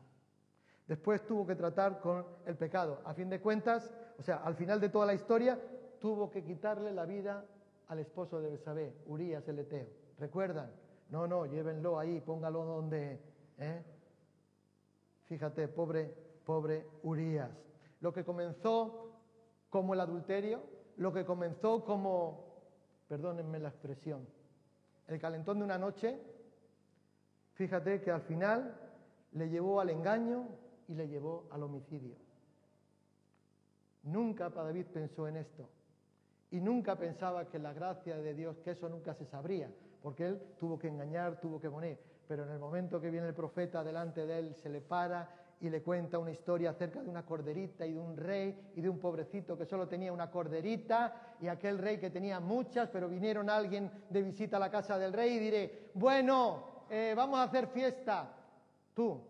Después 0.86 1.24
tuvo 1.24 1.46
que 1.46 1.54
tratar 1.54 2.00
con 2.00 2.26
el 2.44 2.56
pecado. 2.56 3.00
A 3.04 3.14
fin 3.14 3.28
de 3.28 3.40
cuentas, 3.40 3.92
o 4.18 4.22
sea, 4.22 4.38
al 4.38 4.56
final 4.56 4.80
de 4.80 4.88
toda 4.88 5.06
la 5.06 5.14
historia, 5.14 5.58
tuvo 6.00 6.30
que 6.30 6.42
quitarle 6.42 6.92
la 6.92 7.06
vida 7.06 7.44
al 7.88 7.98
esposo 7.98 8.40
de 8.40 8.50
Besabé, 8.50 8.94
Urias 9.06 9.46
el 9.48 9.58
Eteo. 9.58 9.86
¿Recuerdan? 10.18 10.70
No, 11.10 11.26
no, 11.26 11.46
llévenlo 11.46 11.98
ahí, 11.98 12.20
póngalo 12.20 12.64
donde. 12.64 13.20
¿eh? 13.58 13.82
Fíjate, 15.24 15.68
pobre, 15.68 16.14
pobre 16.44 16.86
Urias. 17.02 17.50
Lo 18.00 18.12
que 18.12 18.24
comenzó 18.24 19.12
como 19.68 19.94
el 19.94 20.00
adulterio, 20.00 20.62
lo 20.96 21.12
que 21.12 21.24
comenzó 21.24 21.84
como, 21.84 22.62
perdónenme 23.08 23.58
la 23.58 23.68
expresión, 23.68 24.26
el 25.08 25.18
calentón 25.20 25.58
de 25.58 25.64
una 25.64 25.78
noche, 25.78 26.20
fíjate 27.54 28.00
que 28.00 28.10
al 28.10 28.22
final 28.22 28.74
le 29.32 29.48
llevó 29.48 29.80
al 29.80 29.90
engaño 29.90 30.48
y 30.88 30.94
le 30.94 31.08
llevó 31.08 31.46
al 31.50 31.62
homicidio. 31.62 32.16
Nunca 34.04 34.50
David 34.50 34.86
pensó 34.92 35.28
en 35.28 35.36
esto 35.36 35.68
y 36.52 36.60
nunca 36.60 36.96
pensaba 36.96 37.48
que 37.48 37.58
la 37.58 37.72
gracia 37.72 38.18
de 38.18 38.34
Dios, 38.34 38.58
que 38.58 38.72
eso 38.72 38.86
nunca 38.88 39.14
se 39.14 39.24
sabría, 39.24 39.70
porque 40.02 40.26
él 40.26 40.42
tuvo 40.60 40.78
que 40.78 40.86
engañar, 40.86 41.40
tuvo 41.40 41.58
que 41.58 41.70
poner, 41.70 41.98
pero 42.28 42.44
en 42.44 42.50
el 42.50 42.58
momento 42.58 43.00
que 43.00 43.10
viene 43.10 43.26
el 43.28 43.34
profeta 43.34 43.82
delante 43.82 44.26
de 44.26 44.38
él, 44.38 44.54
se 44.54 44.68
le 44.68 44.82
para 44.82 45.30
y 45.62 45.70
le 45.70 45.82
cuenta 45.82 46.18
una 46.18 46.30
historia 46.30 46.70
acerca 46.70 47.02
de 47.02 47.08
una 47.08 47.24
corderita 47.24 47.86
y 47.86 47.94
de 47.94 47.98
un 47.98 48.18
rey 48.18 48.72
y 48.76 48.82
de 48.82 48.88
un 48.88 48.98
pobrecito 48.98 49.56
que 49.56 49.64
solo 49.64 49.88
tenía 49.88 50.12
una 50.12 50.30
corderita 50.30 51.36
y 51.40 51.48
aquel 51.48 51.78
rey 51.78 51.98
que 51.98 52.10
tenía 52.10 52.38
muchas, 52.38 52.90
pero 52.90 53.08
vinieron 53.08 53.48
alguien 53.48 53.90
de 54.10 54.22
visita 54.22 54.58
a 54.58 54.60
la 54.60 54.70
casa 54.70 54.98
del 54.98 55.14
rey 55.14 55.36
y 55.36 55.38
diré, 55.38 55.90
bueno, 55.94 56.84
eh, 56.90 57.14
vamos 57.16 57.38
a 57.38 57.44
hacer 57.44 57.68
fiesta. 57.68 58.30
Tú, 58.92 59.22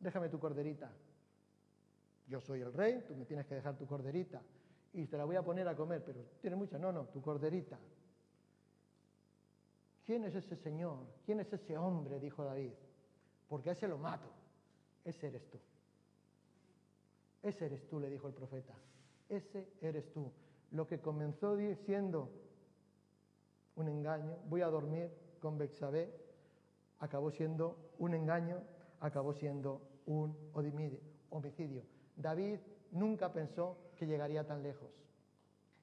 déjame 0.00 0.30
tu 0.30 0.38
corderita. 0.38 0.90
Yo 2.28 2.40
soy 2.40 2.62
el 2.62 2.72
rey, 2.72 3.04
tú 3.06 3.14
me 3.14 3.26
tienes 3.26 3.44
que 3.44 3.56
dejar 3.56 3.76
tu 3.76 3.86
corderita 3.86 4.40
y 4.92 5.06
te 5.06 5.16
la 5.16 5.24
voy 5.24 5.36
a 5.36 5.42
poner 5.42 5.66
a 5.68 5.74
comer, 5.74 6.02
pero 6.04 6.20
tiene 6.40 6.56
muchas, 6.56 6.80
no, 6.80 6.92
no, 6.92 7.06
tu 7.06 7.22
corderita. 7.22 7.78
¿Quién 10.04 10.24
es 10.24 10.34
ese 10.34 10.56
señor? 10.56 10.98
¿Quién 11.24 11.40
es 11.40 11.52
ese 11.52 11.78
hombre? 11.78 12.18
dijo 12.18 12.44
David. 12.44 12.72
Porque 13.48 13.70
a 13.70 13.72
ese 13.72 13.88
lo 13.88 13.98
mato. 13.98 14.28
Ese 15.04 15.28
eres 15.28 15.48
tú. 15.48 15.58
Ese 17.42 17.66
eres 17.66 17.88
tú, 17.88 18.00
le 18.00 18.10
dijo 18.10 18.28
el 18.28 18.34
profeta. 18.34 18.74
Ese 19.28 19.68
eres 19.80 20.12
tú. 20.12 20.30
Lo 20.72 20.86
que 20.86 21.00
comenzó 21.00 21.56
siendo 21.84 22.30
un 23.76 23.88
engaño, 23.88 24.36
voy 24.48 24.62
a 24.62 24.68
dormir 24.68 25.10
con 25.40 25.58
Bexabé, 25.58 26.12
acabó 26.98 27.30
siendo 27.30 27.92
un 27.98 28.14
engaño, 28.14 28.60
acabó 29.00 29.32
siendo 29.32 29.80
un 30.06 30.36
homicidio. 31.30 31.82
David 32.16 32.58
nunca 32.90 33.32
pensó 33.32 33.76
llegaría 34.06 34.46
tan 34.46 34.62
lejos. 34.62 34.90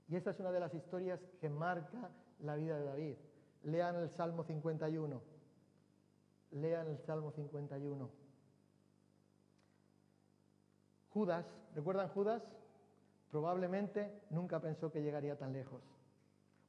Y 0.08 0.16
esta 0.16 0.32
es 0.32 0.40
una 0.40 0.52
de 0.52 0.60
las 0.60 0.74
historias 0.74 1.20
que 1.40 1.50
marca 1.50 2.10
la 2.40 2.56
vida 2.56 2.78
de 2.78 2.86
David. 2.86 3.16
Lean 3.64 3.96
el 3.96 4.10
Salmo 4.10 4.44
51. 4.44 5.22
Lean 6.52 6.88
el 6.88 6.98
Salmo 7.00 7.32
51. 7.32 8.10
Judas, 11.14 11.46
¿recuerdan 11.76 12.10
Judas? 12.10 12.44
Probablemente 13.30 14.12
nunca 14.32 14.60
pensó 14.60 14.92
que 14.92 15.02
llegaría 15.02 15.38
tan 15.38 15.54
lejos. 15.54 15.82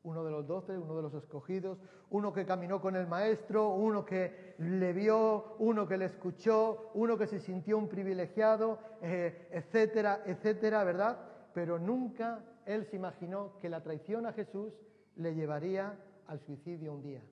Uno 0.03 0.25
de 0.25 0.31
los 0.31 0.47
doce, 0.47 0.79
uno 0.79 0.97
de 0.97 1.03
los 1.03 1.15
escogidos, 1.15 1.79
uno 2.11 2.33
que 2.33 2.47
caminó 2.47 2.81
con 2.81 2.97
el 2.97 3.07
maestro, 3.07 3.71
uno 3.71 4.05
que 4.05 4.55
le 4.59 4.93
vio, 4.93 5.57
uno 5.59 5.87
que 5.87 5.99
le 5.99 6.07
escuchó, 6.07 6.91
uno 6.95 7.19
que 7.19 7.27
se 7.27 7.39
sintió 7.39 7.77
un 7.77 7.89
privilegiado, 7.89 8.79
eh, 9.03 9.49
etcétera, 9.51 10.23
etcétera, 10.25 10.85
¿verdad? 10.85 11.30
Pero 11.55 11.79
nunca 11.79 12.45
él 12.67 12.87
se 12.87 12.97
imaginó 12.97 13.59
que 13.59 13.69
la 13.69 13.83
traición 13.83 14.27
a 14.27 14.33
Jesús 14.33 14.73
le 15.17 15.35
llevaría 15.35 15.99
al 16.27 16.41
suicidio 16.41 16.93
un 16.93 17.03
día. 17.03 17.23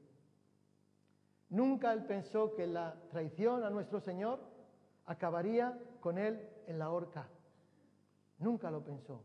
Nunca 1.50 1.92
él 1.92 2.04
pensó 2.04 2.54
que 2.54 2.66
la 2.66 2.94
traición 3.10 3.62
a 3.64 3.70
nuestro 3.70 4.00
Señor 4.00 4.40
acabaría 5.06 5.78
con 6.00 6.18
él 6.18 6.46
en 6.66 6.78
la 6.78 6.90
horca. 6.90 7.28
Nunca 8.38 8.70
lo 8.70 8.84
pensó. 8.84 9.24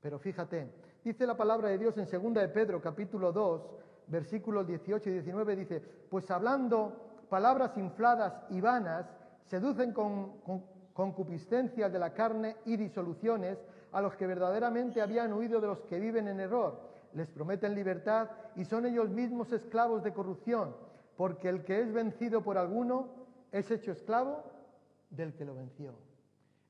Pero 0.00 0.18
fíjate, 0.18 0.72
dice 1.04 1.26
la 1.26 1.36
palabra 1.36 1.68
de 1.68 1.78
Dios 1.78 1.96
en 1.98 2.08
2 2.10 2.34
de 2.34 2.48
Pedro 2.48 2.80
capítulo 2.80 3.32
2, 3.32 3.62
versículos 4.08 4.66
18 4.66 5.08
y 5.08 5.12
19, 5.12 5.56
dice, 5.56 5.80
pues 6.10 6.30
hablando 6.30 7.24
palabras 7.28 7.76
infladas 7.76 8.34
y 8.50 8.60
vanas, 8.60 9.06
seducen 9.46 9.92
con, 9.92 10.40
con 10.40 11.14
de 11.92 11.98
la 11.98 12.12
carne 12.12 12.56
y 12.64 12.76
disoluciones 12.76 13.58
a 13.92 14.00
los 14.00 14.14
que 14.16 14.26
verdaderamente 14.26 15.00
habían 15.00 15.32
huido 15.32 15.60
de 15.60 15.66
los 15.66 15.80
que 15.80 15.98
viven 15.98 16.28
en 16.28 16.40
error. 16.40 16.80
Les 17.14 17.28
prometen 17.28 17.74
libertad 17.74 18.30
y 18.56 18.64
son 18.64 18.86
ellos 18.86 19.08
mismos 19.08 19.52
esclavos 19.52 20.02
de 20.02 20.12
corrupción, 20.12 20.76
porque 21.16 21.48
el 21.48 21.64
que 21.64 21.80
es 21.80 21.92
vencido 21.92 22.42
por 22.42 22.56
alguno 22.56 23.08
es 23.52 23.70
hecho 23.70 23.92
esclavo 23.92 24.44
del 25.10 25.34
que 25.34 25.44
lo 25.44 25.54
venció. 25.54 25.94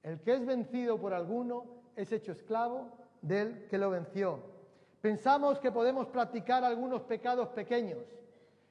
El 0.03 0.21
que 0.21 0.35
es 0.35 0.47
vencido 0.47 0.99
por 0.99 1.13
alguno 1.13 1.65
es 1.95 2.11
hecho 2.11 2.33
esclavo 2.33 2.89
del 3.21 3.67
que 3.69 3.79
lo 3.79 3.91
venció. 3.91 4.41
Pensamos 5.01 5.59
que 5.59 5.73
podemos 5.73 6.07
practicar 6.09 6.65
algunos 6.65 7.03
pecados 7.03 7.49
pequeños. 7.49 8.05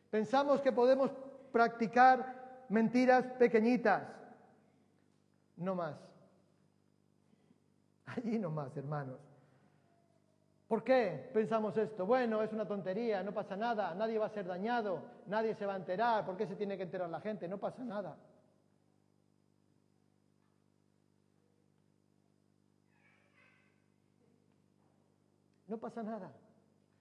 Pensamos 0.09 0.62
que 0.62 0.71
podemos 0.71 1.12
practicar 1.51 2.65
mentiras 2.69 3.25
pequeñitas. 3.38 4.03
No 5.57 5.75
más. 5.75 6.08
Allí 8.15 8.39
no 8.39 8.49
más, 8.49 8.75
hermanos. 8.75 9.19
¿Por 10.67 10.83
qué 10.83 11.31
pensamos 11.33 11.75
esto? 11.77 12.05
Bueno, 12.05 12.43
es 12.43 12.53
una 12.53 12.67
tontería, 12.67 13.23
no 13.23 13.33
pasa 13.33 13.57
nada, 13.57 13.95
nadie 13.95 14.19
va 14.19 14.27
a 14.27 14.29
ser 14.29 14.45
dañado, 14.45 15.01
nadie 15.25 15.55
se 15.55 15.65
va 15.65 15.73
a 15.73 15.77
enterar, 15.77 16.25
¿por 16.25 16.37
qué 16.37 16.45
se 16.45 16.55
tiene 16.55 16.77
que 16.77 16.83
enterar 16.83 17.09
la 17.09 17.19
gente? 17.21 17.47
No 17.47 17.57
pasa 17.57 17.83
nada. 17.83 18.15
No 25.67 25.77
pasa 25.79 26.03
nada. 26.03 26.31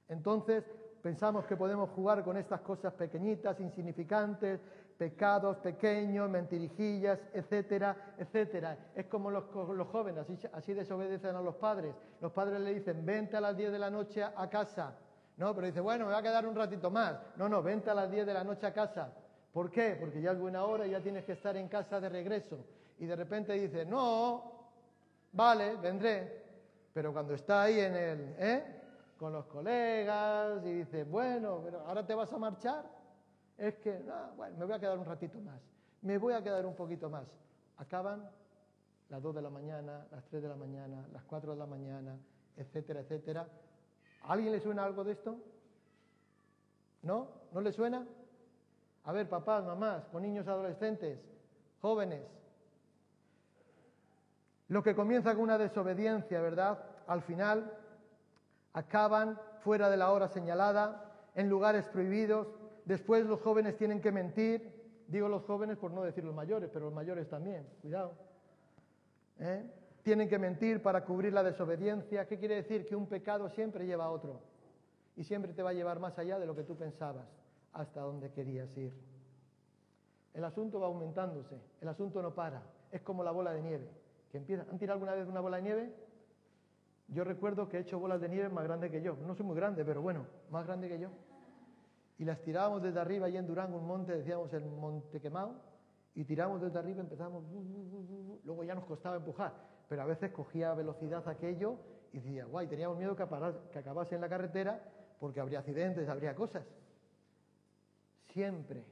Entonces 0.08 0.64
pensamos 1.02 1.44
que 1.44 1.56
podemos 1.56 1.90
jugar 1.90 2.24
con 2.24 2.38
estas 2.38 2.60
cosas 2.62 2.94
pequeñitas, 2.94 3.60
insignificantes, 3.60 4.60
pecados 4.98 5.56
pequeños, 5.58 6.28
mentirijillas, 6.28 7.20
etcétera, 7.32 8.14
etcétera. 8.18 8.76
Es 8.94 9.06
como 9.06 9.30
los, 9.30 9.44
los 9.54 9.88
jóvenes, 9.88 10.28
así, 10.28 10.36
así, 10.52 10.74
desobedecen 10.74 11.36
a 11.36 11.40
los 11.40 11.54
padres. 11.54 11.94
Los 12.20 12.32
padres 12.32 12.60
le 12.60 12.74
dicen, 12.74 13.06
vente 13.06 13.36
a 13.36 13.40
las 13.40 13.56
10 13.56 13.72
de 13.72 13.78
la 13.78 13.90
noche 13.90 14.22
a 14.22 14.50
casa. 14.50 14.98
No, 15.36 15.54
pero 15.54 15.68
dice, 15.68 15.80
bueno, 15.80 16.06
me 16.06 16.12
va 16.12 16.18
a 16.18 16.22
quedar 16.22 16.44
un 16.46 16.56
ratito 16.56 16.90
más. 16.90 17.16
No, 17.36 17.48
no, 17.48 17.62
vente 17.62 17.88
a 17.90 17.94
las 17.94 18.10
10 18.10 18.26
de 18.26 18.34
la 18.34 18.42
noche 18.42 18.66
a 18.66 18.72
casa. 18.72 19.12
¿Por 19.52 19.70
qué? 19.70 19.96
Porque 19.98 20.20
ya 20.20 20.32
es 20.32 20.38
buena 20.38 20.64
hora 20.64 20.84
y 20.84 20.90
ya 20.90 21.00
tienes 21.00 21.24
que 21.24 21.32
estar 21.32 21.56
en 21.56 21.68
casa 21.68 22.00
de 22.00 22.08
regreso. 22.08 22.58
Y 22.98 23.06
de 23.06 23.14
repente 23.14 23.52
dice, 23.52 23.86
no, 23.86 24.70
vale, 25.32 25.76
vendré. 25.76 26.44
Pero 26.92 27.12
cuando 27.12 27.34
está 27.34 27.62
ahí 27.62 27.78
en 27.78 27.94
el, 27.94 28.34
¿eh? 28.36 28.64
con 29.16 29.32
los 29.32 29.46
colegas 29.46 30.64
y 30.64 30.72
dice, 30.72 31.04
bueno, 31.04 31.60
pero 31.64 31.80
ahora 31.86 32.06
te 32.06 32.14
vas 32.14 32.32
a 32.32 32.38
marchar, 32.38 32.84
es 33.58 33.76
que, 33.78 34.00
bueno, 34.36 34.56
me 34.56 34.64
voy 34.64 34.74
a 34.74 34.78
quedar 34.78 34.96
un 34.98 35.04
ratito 35.04 35.38
más, 35.40 35.60
me 36.02 36.16
voy 36.16 36.32
a 36.32 36.42
quedar 36.42 36.64
un 36.64 36.74
poquito 36.74 37.10
más. 37.10 37.26
Acaban 37.76 38.30
las 39.08 39.22
2 39.22 39.34
de 39.34 39.42
la 39.42 39.50
mañana, 39.50 40.06
las 40.10 40.24
3 40.26 40.42
de 40.42 40.48
la 40.48 40.56
mañana, 40.56 41.06
las 41.12 41.24
4 41.24 41.52
de 41.52 41.58
la 41.58 41.66
mañana, 41.66 42.16
etcétera, 42.56 43.00
etcétera. 43.00 43.48
¿A 44.22 44.32
alguien 44.32 44.52
le 44.52 44.60
suena 44.60 44.84
algo 44.84 45.04
de 45.04 45.12
esto? 45.12 45.36
¿No? 47.02 47.28
¿No 47.52 47.60
le 47.60 47.72
suena? 47.72 48.06
A 49.04 49.12
ver, 49.12 49.28
papás, 49.28 49.64
mamás, 49.64 50.06
con 50.06 50.22
niños 50.22 50.46
adolescentes, 50.46 51.18
jóvenes. 51.80 52.22
Lo 54.68 54.82
que 54.82 54.94
comienza 54.94 55.34
con 55.34 55.44
una 55.44 55.56
desobediencia, 55.56 56.40
¿verdad? 56.40 56.78
Al 57.06 57.22
final 57.22 57.72
acaban 58.74 59.40
fuera 59.60 59.88
de 59.88 59.96
la 59.96 60.12
hora 60.12 60.28
señalada, 60.28 61.04
en 61.34 61.48
lugares 61.48 61.88
prohibidos. 61.88 62.48
Después 62.88 63.26
los 63.26 63.42
jóvenes 63.42 63.76
tienen 63.76 64.00
que 64.00 64.10
mentir. 64.10 64.72
Digo 65.08 65.28
los 65.28 65.44
jóvenes 65.44 65.76
por 65.76 65.90
no 65.90 66.02
decir 66.02 66.24
los 66.24 66.34
mayores, 66.34 66.70
pero 66.72 66.86
los 66.86 66.94
mayores 66.94 67.28
también, 67.28 67.66
cuidado. 67.82 68.14
¿Eh? 69.38 69.62
Tienen 70.02 70.26
que 70.26 70.38
mentir 70.38 70.80
para 70.80 71.04
cubrir 71.04 71.34
la 71.34 71.42
desobediencia. 71.42 72.26
¿Qué 72.26 72.38
quiere 72.38 72.54
decir? 72.54 72.86
Que 72.86 72.96
un 72.96 73.06
pecado 73.06 73.50
siempre 73.50 73.84
lleva 73.84 74.06
a 74.06 74.10
otro. 74.10 74.40
Y 75.16 75.24
siempre 75.24 75.52
te 75.52 75.62
va 75.62 75.70
a 75.70 75.72
llevar 75.74 76.00
más 76.00 76.18
allá 76.18 76.38
de 76.38 76.46
lo 76.46 76.56
que 76.56 76.62
tú 76.62 76.76
pensabas, 76.76 77.26
hasta 77.74 78.00
donde 78.00 78.30
querías 78.30 78.74
ir. 78.78 78.94
El 80.32 80.44
asunto 80.44 80.80
va 80.80 80.86
aumentándose, 80.86 81.60
el 81.82 81.88
asunto 81.88 82.22
no 82.22 82.34
para. 82.34 82.62
Es 82.90 83.02
como 83.02 83.22
la 83.22 83.32
bola 83.32 83.52
de 83.52 83.60
nieve. 83.60 83.90
¿Han 84.32 84.78
tirado 84.78 84.94
alguna 84.94 85.14
vez 85.14 85.28
una 85.28 85.40
bola 85.40 85.58
de 85.58 85.62
nieve? 85.62 85.92
Yo 87.08 87.22
recuerdo 87.24 87.68
que 87.68 87.76
he 87.76 87.80
hecho 87.80 87.98
bolas 87.98 88.20
de 88.20 88.30
nieve 88.30 88.48
más 88.48 88.64
grandes 88.64 88.90
que 88.90 89.02
yo. 89.02 89.14
No 89.26 89.34
soy 89.34 89.44
muy 89.44 89.56
grande, 89.56 89.84
pero 89.84 90.00
bueno, 90.00 90.24
más 90.50 90.66
grande 90.66 90.88
que 90.88 90.98
yo. 90.98 91.10
Y 92.18 92.24
las 92.24 92.40
tirábamos 92.42 92.82
desde 92.82 92.98
arriba, 93.00 93.26
allí 93.26 93.36
en 93.36 93.46
Durango, 93.46 93.78
un 93.78 93.86
monte, 93.86 94.16
decíamos 94.16 94.52
el 94.52 94.64
Monte 94.64 95.20
Quemado, 95.20 95.54
y 96.14 96.24
tiramos 96.24 96.60
desde 96.60 96.78
arriba, 96.78 97.00
empezamos, 97.00 97.44
luego 98.44 98.64
ya 98.64 98.74
nos 98.74 98.84
costaba 98.84 99.16
empujar, 99.16 99.54
pero 99.88 100.02
a 100.02 100.04
veces 100.04 100.32
cogía 100.32 100.74
velocidad 100.74 101.26
aquello 101.28 101.76
y 102.12 102.18
decía, 102.18 102.44
guay, 102.46 102.66
teníamos 102.66 102.98
miedo 102.98 103.14
que, 103.14 103.24
que 103.72 103.78
acabase 103.78 104.16
en 104.16 104.20
la 104.20 104.28
carretera 104.28 104.82
porque 105.20 105.38
habría 105.38 105.60
accidentes, 105.60 106.08
habría 106.08 106.34
cosas. 106.34 106.64
Siempre, 108.32 108.84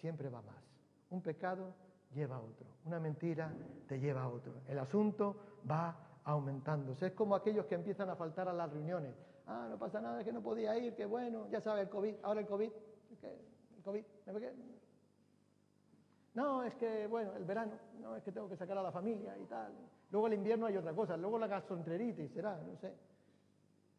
siempre 0.00 0.28
va 0.28 0.40
más. 0.42 0.62
Un 1.10 1.20
pecado 1.20 1.74
lleva 2.14 2.36
a 2.36 2.40
otro, 2.40 2.66
una 2.84 3.00
mentira 3.00 3.52
te 3.88 3.98
lleva 3.98 4.22
a 4.22 4.28
otro. 4.28 4.54
El 4.68 4.78
asunto 4.78 5.36
va 5.68 5.96
aumentándose. 6.24 7.06
Es 7.06 7.12
como 7.12 7.34
aquellos 7.34 7.66
que 7.66 7.74
empiezan 7.74 8.08
a 8.08 8.16
faltar 8.16 8.48
a 8.48 8.52
las 8.52 8.70
reuniones. 8.70 9.14
Ah, 9.46 9.66
no 9.70 9.78
pasa 9.78 10.00
nada, 10.00 10.20
es 10.20 10.24
que 10.24 10.32
no 10.32 10.42
podía 10.42 10.76
ir, 10.76 10.94
que 10.94 11.06
bueno, 11.06 11.48
ya 11.48 11.60
sabe 11.60 11.82
el 11.82 11.88
COVID, 11.88 12.16
ahora 12.22 12.40
el 12.40 12.46
COVID, 12.46 12.70
el 13.22 13.82
COVID, 13.84 14.04
no, 16.36 16.62
es 16.64 16.74
que, 16.74 17.06
bueno, 17.06 17.34
el 17.34 17.44
verano, 17.44 17.72
no, 17.98 18.14
es 18.14 18.22
que 18.22 18.30
tengo 18.30 18.46
que 18.46 18.56
sacar 18.56 18.76
a 18.76 18.82
la 18.82 18.92
familia 18.92 19.34
y 19.38 19.46
tal. 19.46 19.72
Luego 20.10 20.26
el 20.26 20.34
invierno 20.34 20.66
hay 20.66 20.76
otra 20.76 20.92
cosa, 20.92 21.16
luego 21.16 21.38
la 21.38 21.46
gastroenteritis 21.46 22.30
será, 22.30 22.58
no 22.58 22.76
sé. 22.76 22.92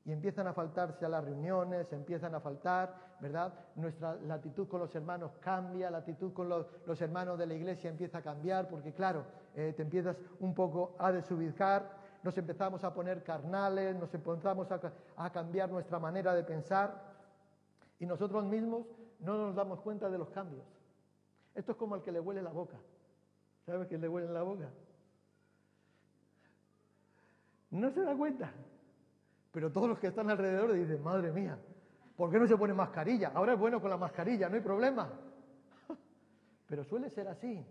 Y 0.06 0.12
empiezan 0.12 0.46
a 0.46 0.54
faltarse 0.54 1.04
a 1.04 1.10
las 1.10 1.24
reuniones, 1.24 1.92
empiezan 1.92 2.36
a 2.36 2.40
faltar, 2.40 2.94
¿verdad? 3.20 3.54
Nuestra 3.76 4.16
latitud 4.18 4.68
con 4.68 4.82
los 4.82 4.94
hermanos 4.96 5.32
cambia, 5.40 5.90
la 5.90 5.98
actitud 5.98 6.32
con 6.32 6.48
los, 6.48 7.02
hermanos 7.02 7.40
de 7.40 7.48
la 7.48 7.56
iglesia 7.56 7.90
empieza 7.90 8.20
a 8.20 8.22
cambiar, 8.22 8.70
porque 8.70 8.94
claro, 8.94 9.26
eh, 9.56 9.74
te 9.76 9.82
empiezas 9.82 10.16
un 10.40 10.54
poco 10.54 10.96
a 11.00 11.12
desubicar, 11.12 11.90
nos 12.28 12.38
empezamos 12.38 12.84
a 12.84 12.94
poner 12.94 13.24
carnales, 13.24 13.96
nos 13.96 14.13
empezamos 14.13 14.68
a, 14.70 15.30
cambiar 15.30 15.72
nuestra 15.72 15.98
manera 15.98 16.36
de 16.36 16.44
pensar 16.44 17.02
y 18.00 18.06
nosotros 18.06 18.44
mismos 18.44 18.86
no 19.22 19.38
nos 19.38 19.56
damos 19.56 19.80
cuenta 19.80 20.10
de 20.10 20.18
los 20.18 20.30
cambios. 20.32 20.66
Esto 21.56 21.72
es 21.72 21.78
como 21.78 21.96
el 21.96 22.02
que 22.02 22.12
le 22.12 22.20
huele 22.20 22.42
la 22.42 22.50
boca. 22.50 22.78
¿Sabes 23.66 23.88
que 23.88 23.98
le 23.98 24.10
huele 24.10 24.28
la 24.28 24.42
boca? 24.44 24.70
No 27.72 27.90
se 27.92 28.02
da 28.02 28.13
cuenta. 28.13 28.52
Pero 29.54 29.72
todos 29.72 29.88
los 29.88 29.98
que 29.98 30.08
están 30.08 30.30
alrededor 30.30 30.74
dicen, 30.74 31.02
madre 31.02 31.32
mía, 31.32 31.58
¿por 32.18 32.30
qué 32.30 32.40
no 32.40 32.46
se 32.46 32.58
pone 32.58 32.74
mascarilla? 32.74 33.32
Ahora 33.34 33.54
es 33.54 33.60
bueno 33.60 33.80
con 33.80 33.90
la 33.90 33.98
mascarilla, 33.98 34.50
no 34.50 34.56
hay 34.56 34.62
problema. 34.62 35.10
Pero 36.68 36.84
suele 36.84 37.10
ser 37.10 37.30
así. 37.30 37.66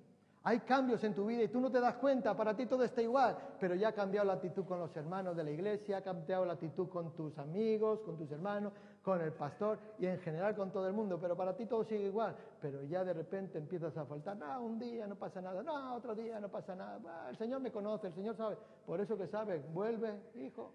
Hay 0.49 0.61
cambios 0.61 1.03
en 1.03 1.13
tu 1.13 1.27
vida 1.27 1.43
y 1.43 1.49
tú 1.49 1.61
no 1.61 1.73
te 1.73 1.81
das 1.81 1.97
cuenta, 1.97 2.37
para 2.37 2.55
ti 2.55 2.67
todo 2.67 2.85
está 2.85 3.03
igual, 3.03 3.37
pero 3.59 3.75
ya 3.75 3.89
ha 3.89 3.93
cambiado 3.93 4.29
la 4.29 4.35
actitud 4.35 4.65
con 4.65 4.79
los 4.79 4.97
hermanos 4.97 5.37
de 5.37 5.43
la 5.43 5.51
iglesia, 5.51 5.97
ha 5.97 6.03
cambiado 6.03 6.45
la 6.47 6.53
actitud 6.53 6.89
con 6.89 7.17
tus 7.17 7.37
amigos, 7.37 7.99
con 8.03 8.17
tus 8.17 8.31
hermanos, 8.31 8.73
con 9.03 9.21
el 9.21 9.33
pastor 9.33 9.77
y 9.99 10.07
en 10.07 10.21
general 10.21 10.55
con 10.55 10.71
todo 10.71 10.87
el 10.87 10.93
mundo, 10.93 11.19
pero 11.21 11.37
para 11.37 11.57
ti 11.57 11.67
todo 11.67 11.83
sigue 11.83 12.05
igual, 12.05 12.37
pero 12.61 12.85
ya 12.85 13.03
de 13.03 13.13
repente 13.13 13.59
empiezas 13.59 13.97
a 13.97 14.05
faltar, 14.05 14.37
no, 14.37 14.63
un 14.63 14.79
día 14.79 15.09
no 15.09 15.17
pasa 15.17 15.41
nada, 15.41 15.65
no, 15.65 15.97
otro 15.97 16.15
día 16.15 16.39
no 16.39 16.49
pasa 16.49 16.77
nada, 16.77 17.29
el 17.29 17.37
Señor 17.37 17.61
me 17.61 17.73
conoce, 17.73 18.07
el 18.07 18.15
Señor 18.15 18.37
sabe, 18.37 18.57
por 18.87 19.01
eso 19.01 19.19
que 19.19 19.27
sabe, 19.27 19.65
vuelve, 19.75 20.15
hijo, 20.37 20.75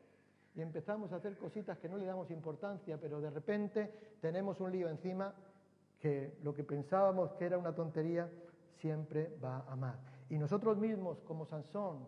y 0.53 0.61
empezamos 0.61 1.13
a 1.13 1.15
hacer 1.15 1.37
cositas 1.37 1.77
que 1.77 1.87
no 1.87 1.95
le 1.95 2.05
damos 2.05 2.29
importancia, 2.29 2.97
pero 2.99 3.21
de 3.21 3.29
repente 3.29 4.17
tenemos 4.19 4.59
un 4.59 4.69
lío 4.69 4.89
encima 4.89 5.33
que 6.01 6.39
lo 6.43 6.53
que 6.53 6.65
pensábamos 6.65 7.31
que 7.35 7.45
era 7.45 7.57
una 7.57 7.73
tontería, 7.73 8.29
siempre 8.81 9.37
va 9.43 9.57
a 9.57 9.73
amar. 9.73 9.99
Y 10.29 10.37
nosotros 10.37 10.77
mismos, 10.77 11.21
como 11.21 11.45
Sansón, 11.45 12.07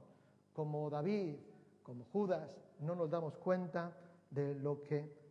como 0.54 0.90
David, 0.90 1.36
como 1.84 2.06
Judas, 2.06 2.50
no 2.80 2.96
nos 2.96 3.10
damos 3.10 3.38
cuenta 3.38 3.96
de 4.30 4.56
lo 4.56 4.82
que 4.82 5.24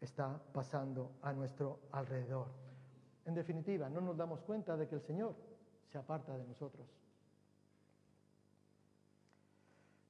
está 0.00 0.40
pasando 0.52 1.12
a 1.22 1.32
nuestro 1.32 1.80
alrededor. 1.92 2.48
En 3.26 3.34
definitiva, 3.34 3.88
no 3.88 4.00
nos 4.00 4.16
damos 4.16 4.40
cuenta 4.40 4.76
de 4.76 4.88
que 4.88 4.96
el 4.96 5.02
Señor 5.02 5.34
se 5.90 5.98
aparta 5.98 6.36
de 6.36 6.44
nosotros. 6.44 6.86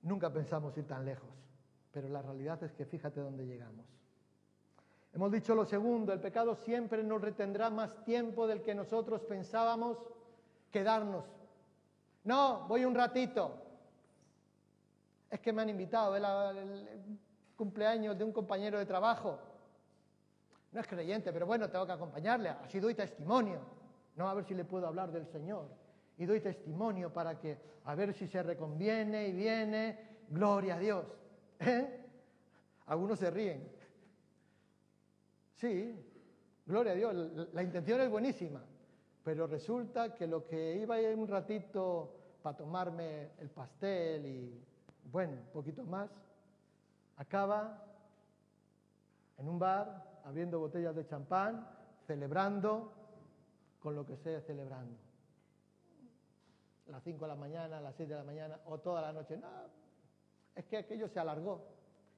Nunca 0.03 0.33
pensamos 0.33 0.77
ir 0.79 0.87
tan 0.87 1.05
lejos, 1.05 1.29
pero 1.93 2.09
la 2.09 2.23
realidad 2.23 2.63
es 2.63 2.73
que 2.73 2.87
fíjate 2.87 3.21
dónde 3.21 3.47
llegamos. 3.47 3.85
Hemos 5.13 5.33
dicho 5.33 5.55
lo 5.55 5.65
segundo, 5.65 6.13
el 6.13 6.21
pecado 6.21 6.55
siempre 6.55 7.03
nos 7.03 7.21
retendrá 7.21 7.71
más 7.71 8.05
tiempo 8.05 8.47
del 8.47 8.63
que 8.63 8.75
nosotros 8.75 9.23
pensábamos 9.23 9.99
quedarnos. 10.71 11.25
No, 12.25 12.67
voy 12.69 12.85
un 12.85 12.95
ratito. 12.95 13.63
Es 15.31 15.41
que 15.41 15.53
me 15.53 15.63
han 15.63 15.69
invitado, 15.69 16.17
el, 16.17 16.25
el 16.25 17.19
cumpleaños 17.57 18.17
de 18.17 18.25
un 18.25 18.33
compañero 18.33 18.79
de 18.79 18.87
trabajo. 18.87 19.39
No 20.73 20.81
es 20.81 20.87
creyente, 20.87 21.33
pero 21.33 21.47
bueno, 21.47 21.71
tengo 21.71 21.87
que 21.87 21.93
acompañarle. 21.93 22.51
Así 22.51 22.81
doy 22.81 22.95
testimonio. 22.95 23.61
No, 24.17 24.29
a 24.29 24.35
ver 24.35 24.45
si 24.45 24.55
le 24.55 24.65
puedo 24.65 24.87
hablar 24.87 25.11
del 25.11 25.27
Señor. 25.27 25.69
Y 26.19 26.27
doy 26.27 26.41
testimonio 26.41 27.13
para 27.13 27.39
que, 27.39 27.59
a 27.85 27.95
ver 27.95 28.13
si 28.13 28.27
se 28.27 28.43
reconviene 28.43 29.29
y 29.29 29.33
viene. 29.33 30.09
Gloria 30.29 30.75
a 30.75 30.79
Dios. 30.79 31.07
¿Eh? 31.61 32.05
Algunos 32.87 33.19
se 33.19 33.31
ríen. 33.31 33.69
Sí, 35.57 35.95
gloria 36.67 36.93
a 36.93 36.97
Dios. 36.97 37.49
La 37.53 37.63
intención 37.63 38.01
es 38.01 38.11
buenísima. 38.11 38.63
Pero 39.29 39.47
resulta 39.47 40.15
que 40.15 40.27
lo 40.27 40.47
que 40.47 40.77
iba 40.77 40.95
a 40.95 41.03
ir 41.03 41.15
un 41.15 41.29
ratito 41.29 42.39
para 42.43 42.57
tomarme 42.57 43.33
el 43.39 43.51
pastel 43.51 44.25
y, 44.25 44.65
bueno, 45.13 45.35
un 45.35 45.53
poquito 45.53 45.85
más, 45.85 46.09
acaba 47.19 47.85
en 49.37 49.47
un 49.47 49.59
bar 49.59 50.23
abriendo 50.25 50.59
botellas 50.59 50.97
de 50.97 51.07
champán, 51.07 51.69
celebrando 52.07 52.91
con 53.81 53.95
lo 53.95 54.07
que 54.07 54.17
sea 54.17 54.41
celebrando. 54.41 54.97
Las 56.87 57.03
5 57.03 57.23
de 57.23 57.29
la 57.29 57.37
mañana, 57.37 57.83
las 57.83 57.97
6 57.97 58.09
de 58.09 58.15
la 58.15 58.25
mañana 58.25 58.59
o 58.65 58.79
toda 58.79 59.03
la 59.03 59.13
noche. 59.13 59.37
No, 59.37 59.47
es 60.55 60.65
que 60.65 60.79
aquello 60.79 61.07
se 61.07 61.21
alargó. 61.21 61.67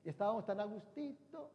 Y 0.04 0.10
estábamos 0.10 0.46
tan 0.46 0.60
a 0.60 0.64
gustito 0.64 1.50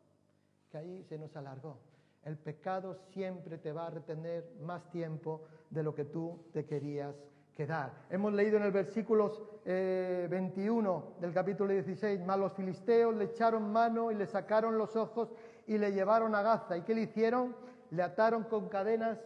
que 0.70 0.80
ahí 0.80 1.06
se 1.06 1.18
nos 1.18 1.34
alargó 1.38 1.95
el 2.26 2.38
pecado 2.38 2.96
siempre 3.12 3.60
te 3.60 3.72
va 3.72 3.88
a 3.88 3.92
retener 3.92 4.50
más 4.62 4.90
tiempo 4.90 5.44
de 5.70 5.84
lo 5.84 5.94
que 5.94 6.06
tú 6.06 6.40
te 6.52 6.66
querías 6.66 7.16
quedar. 7.56 7.94
Hemos 8.10 8.34
leído 8.34 8.58
en 8.58 8.64
el 8.64 8.72
versículo 8.72 9.60
21 9.64 9.64
eh, 9.66 11.22
del 11.22 11.34
capítulo 11.34 11.72
16, 11.72 12.20
mas 12.26 12.40
los 12.40 12.54
filisteos 12.54 13.16
le 13.16 13.26
echaron 13.26 13.72
mano 13.72 14.12
y 14.12 14.16
le 14.16 14.26
sacaron 14.26 14.78
los 14.78 14.96
ojos 14.96 15.30
y 15.68 15.78
le 15.78 15.94
llevaron 15.94 16.34
a 16.36 16.42
Gaza. 16.42 16.76
¿Y 16.78 16.82
qué 16.82 16.96
le 16.96 17.02
hicieron? 17.02 17.56
Le 17.92 18.02
ataron 18.02 18.44
con 18.44 18.70
cadenas, 18.70 19.20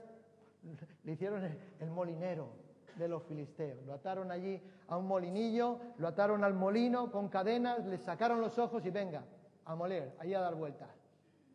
le 1.06 1.14
hicieron 1.14 1.44
el, 1.80 1.90
molinero 1.90 2.50
de 2.98 3.08
los 3.08 3.24
filisteos. 3.24 3.82
Lo 3.86 3.94
ataron 3.94 4.30
allí 4.30 4.62
a 4.90 4.98
un 4.98 5.08
molinillo, 5.08 5.80
lo 5.98 6.08
ataron 6.10 6.44
al 6.44 6.54
molino 6.54 7.12
con 7.12 7.30
cadenas, 7.30 7.86
le 7.86 7.98
sacaron 7.98 8.42
los 8.42 8.60
ojos 8.60 8.86
y 8.86 8.90
venga, 8.90 9.24
a 9.64 9.76
moler, 9.76 10.14
allí 10.20 10.34
a 10.34 10.42
dar 10.42 10.56
vueltas. 10.56 10.99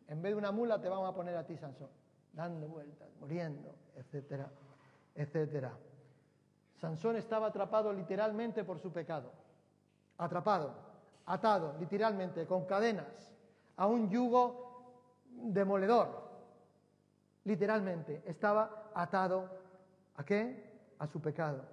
En 0.07 0.21
vez 0.21 0.33
de 0.33 0.37
una 0.37 0.51
mula 0.51 0.79
te 0.79 0.89
vamos 0.89 1.09
a 1.09 1.15
poner 1.15 1.35
a 1.35 1.45
ti, 1.45 1.57
Sansón, 1.57 1.89
dando 2.33 2.67
vueltas, 2.67 3.09
muriendo, 3.19 3.75
etcétera, 3.95 4.49
etcétera. 5.15 5.73
Sansón 6.75 7.15
estaba 7.15 7.47
atrapado 7.47 7.91
literalmente 7.91 8.63
por 8.63 8.79
su 8.79 8.91
pecado. 8.91 9.31
Atrapado, 10.17 10.73
atado 11.25 11.75
literalmente 11.79 12.45
con 12.45 12.65
cadenas 12.65 13.33
a 13.77 13.87
un 13.87 14.09
yugo 14.09 14.65
demoledor. 15.29 16.23
Literalmente 17.43 18.23
estaba 18.25 18.91
atado 18.93 19.49
a 20.15 20.23
qué? 20.23 20.95
A 20.99 21.07
su 21.07 21.21
pecado. 21.21 21.63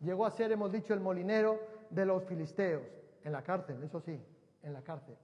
Llegó 0.00 0.26
a 0.26 0.30
ser, 0.30 0.50
hemos 0.52 0.72
dicho, 0.72 0.94
el 0.94 1.00
molinero 1.00 1.60
de 1.90 2.06
los 2.06 2.24
filisteos. 2.24 2.82
En 3.24 3.32
la 3.32 3.42
cárcel, 3.42 3.80
eso 3.84 4.00
sí, 4.00 4.20
en 4.62 4.72
la 4.72 4.82
cárcel. 4.82 5.16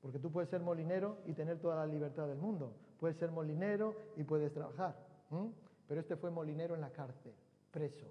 Porque 0.00 0.18
tú 0.18 0.30
puedes 0.30 0.48
ser 0.48 0.60
molinero 0.60 1.18
y 1.26 1.34
tener 1.34 1.58
toda 1.60 1.76
la 1.76 1.86
libertad 1.86 2.26
del 2.26 2.38
mundo. 2.38 2.72
Puedes 2.98 3.16
ser 3.16 3.30
molinero 3.30 3.94
y 4.16 4.24
puedes 4.24 4.52
trabajar. 4.52 4.96
Pero 5.86 6.00
este 6.00 6.16
fue 6.16 6.30
molinero 6.30 6.74
en 6.74 6.80
la 6.80 6.90
cárcel, 6.90 7.32
preso. 7.70 8.06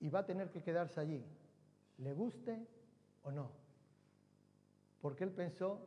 Y 0.00 0.08
va 0.08 0.20
a 0.20 0.26
tener 0.26 0.50
que 0.50 0.62
quedarse 0.62 1.00
allí, 1.00 1.24
le 1.98 2.12
guste 2.12 2.66
o 3.24 3.30
no. 3.30 3.50
Porque 5.00 5.24
él 5.24 5.30
pensó 5.30 5.80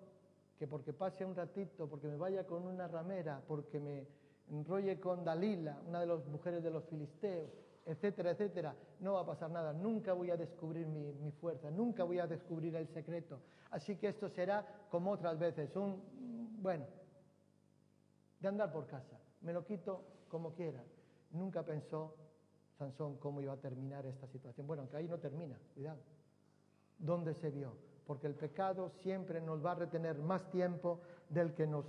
que 0.58 0.67
porque 0.67 0.93
pase 0.93 1.26
un 1.26 1.36
ratito, 1.36 1.88
porque 1.88 2.08
me 2.08 2.17
vaya 2.17 2.45
con 2.45 2.65
una 2.65 2.88
ramera, 2.88 3.41
porque 3.48 3.80
me 3.80 4.08
enrolle 4.50 5.00
con 5.00 5.24
Dalila, 5.24 5.82
una 5.88 6.02
de 6.02 6.08
las 6.08 6.26
mujeres 6.26 6.63
de 6.63 6.69
los 6.69 6.84
filisteos, 6.86 7.50
etcétera, 7.89 8.32
etcétera, 8.32 8.75
no 8.99 9.13
va 9.13 9.21
a 9.21 9.25
pasar 9.25 9.49
nada. 9.49 9.73
Nunca 9.73 10.13
voy 10.13 10.30
a 10.30 10.38
descubrir 10.38 10.86
mi, 10.86 11.32
fuerza, 11.32 11.71
nunca 11.71 12.04
voy 12.04 12.19
a 12.19 12.28
descubrir 12.28 12.75
el 12.75 12.88
secreto. 12.88 13.41
Así 13.71 13.95
que 13.95 14.10
esto 14.10 14.30
será 14.30 14.86
como 14.91 15.12
otras 15.12 15.39
veces, 15.39 15.75
un, 15.75 16.60
bueno, 16.62 16.86
de 18.39 18.47
andar 18.47 18.71
por 18.71 18.86
casa. 18.86 19.19
Me 19.41 19.54
lo 19.54 19.65
quito 19.65 20.04
como 20.30 20.54
quiera. 20.54 20.84
Nunca 21.32 21.63
pensó 21.63 22.15
Sansón 22.78 23.17
cómo 23.17 23.41
iba 23.41 23.54
a 23.54 23.58
terminar 23.58 24.06
esta 24.06 24.28
situación. 24.28 24.67
Bueno, 24.67 24.84
aunque 24.84 24.97
ahí 24.97 25.08
no 25.08 25.17
termina, 25.17 25.58
cuidado. 25.73 25.99
¿Dónde 26.99 27.34
se 27.34 27.49
vio? 27.49 27.73
Porque 28.06 28.28
el 28.28 28.36
pecado 28.36 28.89
siempre 28.89 29.41
nos 29.41 29.65
va 29.65 29.71
a 29.71 29.75
retener 29.75 30.19
más 30.19 30.47
tiempo 30.52 31.02
del 31.28 31.56
que 31.56 31.65
nos, 31.65 31.86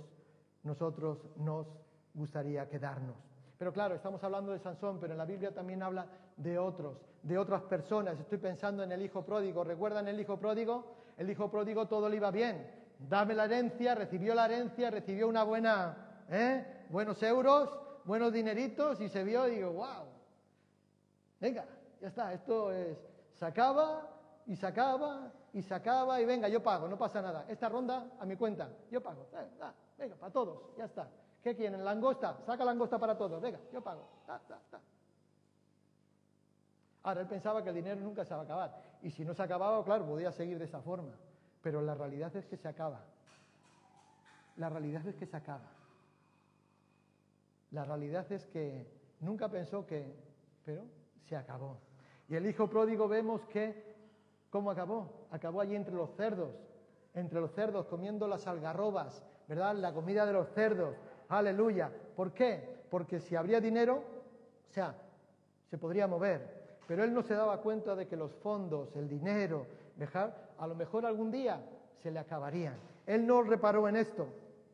nosotros 0.63 1.19
nos 1.37 1.67
gustaría 2.15 2.67
quedarnos. 2.69 3.30
Pero 3.61 3.73
claro, 3.73 3.93
estamos 3.93 4.23
hablando 4.23 4.53
de 4.53 4.57
Sansón, 4.57 4.99
pero 4.99 5.13
en 5.13 5.19
la 5.19 5.25
Biblia 5.25 5.53
también 5.53 5.83
habla 5.83 6.07
de 6.35 6.57
otros, 6.57 6.97
de 7.21 7.37
otras 7.37 7.61
personas. 7.61 8.19
Estoy 8.19 8.39
pensando 8.39 8.81
en 8.81 8.91
el 8.91 9.03
hijo 9.03 9.23
pródigo. 9.23 9.63
¿Recuerdan 9.63 10.07
el 10.07 10.19
hijo 10.19 10.39
pródigo? 10.39 10.95
El 11.15 11.29
hijo 11.29 11.51
pródigo 11.51 11.87
todo 11.87 12.09
le 12.09 12.15
iba 12.15 12.31
bien. 12.31 12.67
Dame 12.97 13.35
la 13.35 13.45
herencia, 13.45 13.93
recibió 13.93 14.33
la 14.33 14.45
herencia, 14.45 14.89
recibió 14.89 15.27
una 15.27 15.43
buena, 15.43 16.23
¿eh? 16.31 16.85
buenos 16.89 17.21
euros, 17.21 17.69
buenos 18.03 18.33
dineritos 18.33 18.99
y 18.99 19.09
se 19.09 19.23
vio 19.23 19.47
y 19.47 19.57
digo, 19.57 19.73
wow. 19.73 20.07
Venga, 21.39 21.63
ya 22.01 22.07
está, 22.07 22.33
esto 22.33 22.71
es, 22.71 22.97
se 23.35 23.45
acaba 23.45 24.09
y 24.47 24.55
se 24.55 24.65
acaba 24.65 25.31
y 25.53 25.61
se 25.61 25.75
acaba 25.75 26.19
y 26.19 26.25
venga, 26.25 26.49
yo 26.49 26.63
pago, 26.63 26.87
no 26.87 26.97
pasa 26.97 27.21
nada. 27.21 27.45
Esta 27.47 27.69
ronda 27.69 28.07
a 28.19 28.25
mi 28.25 28.35
cuenta, 28.37 28.71
yo 28.89 29.03
pago. 29.03 29.27
Eh, 29.33 29.47
venga, 29.99 30.15
para 30.15 30.33
todos, 30.33 30.75
ya 30.75 30.85
está. 30.85 31.07
¿Qué 31.43 31.55
quieren? 31.55 31.83
¿Langosta? 31.83 32.39
Saca 32.45 32.63
langosta 32.63 32.99
para 32.99 33.17
todos. 33.17 33.41
Venga, 33.41 33.59
yo 33.73 33.81
pago. 33.81 34.07
Ahora, 37.03 37.21
él 37.21 37.27
pensaba 37.27 37.63
que 37.63 37.69
el 37.69 37.75
dinero 37.75 37.99
nunca 37.99 38.23
se 38.23 38.33
va 38.33 38.41
a 38.41 38.43
acabar. 38.43 38.81
Y 39.01 39.09
si 39.09 39.25
no 39.25 39.33
se 39.33 39.41
acababa, 39.41 39.83
claro, 39.83 40.05
podía 40.05 40.31
seguir 40.31 40.59
de 40.59 40.65
esa 40.65 40.81
forma. 40.81 41.13
Pero 41.61 41.81
la 41.81 41.95
realidad 41.95 42.35
es 42.35 42.45
que 42.45 42.57
se 42.57 42.67
acaba. 42.67 43.03
La 44.57 44.69
realidad 44.69 45.05
es 45.07 45.15
que 45.15 45.25
se 45.25 45.35
acaba. 45.35 45.71
La 47.71 47.85
realidad 47.85 48.29
es 48.31 48.45
que 48.47 48.85
nunca 49.21 49.49
pensó 49.49 49.85
que, 49.85 50.15
pero 50.63 50.83
se 51.27 51.35
acabó. 51.35 51.79
Y 52.27 52.35
el 52.35 52.45
hijo 52.45 52.69
pródigo 52.69 53.07
vemos 53.07 53.41
que, 53.45 53.95
¿cómo 54.49 54.69
acabó? 54.69 55.27
Acabó 55.31 55.61
allí 55.61 55.75
entre 55.75 55.95
los 55.95 56.11
cerdos, 56.15 56.53
entre 57.13 57.39
los 57.39 57.51
cerdos 57.53 57.87
comiendo 57.87 58.27
las 58.27 58.45
algarrobas, 58.45 59.23
¿verdad? 59.47 59.75
La 59.75 59.93
comida 59.93 60.25
de 60.25 60.33
los 60.33 60.49
cerdos, 60.49 60.95
Aleluya. 61.31 61.89
¿Por 62.15 62.33
qué? 62.33 62.83
Porque 62.89 63.19
si 63.21 63.35
habría 63.35 63.61
dinero, 63.61 64.03
o 64.69 64.73
sea, 64.73 64.95
se 65.69 65.77
podría 65.77 66.05
mover. 66.05 66.77
Pero 66.87 67.05
él 67.05 67.13
no 67.13 67.23
se 67.23 67.33
daba 67.33 67.61
cuenta 67.61 67.95
de 67.95 68.05
que 68.07 68.17
los 68.17 68.33
fondos, 68.35 68.93
el 68.97 69.07
dinero, 69.07 69.65
a 70.57 70.67
lo 70.67 70.75
mejor 70.75 71.05
algún 71.05 71.31
día 71.31 71.63
se 72.01 72.11
le 72.11 72.19
acabarían. 72.19 72.75
Él 73.05 73.25
no 73.25 73.43
reparó 73.43 73.87
en 73.87 73.95
esto 73.95 74.27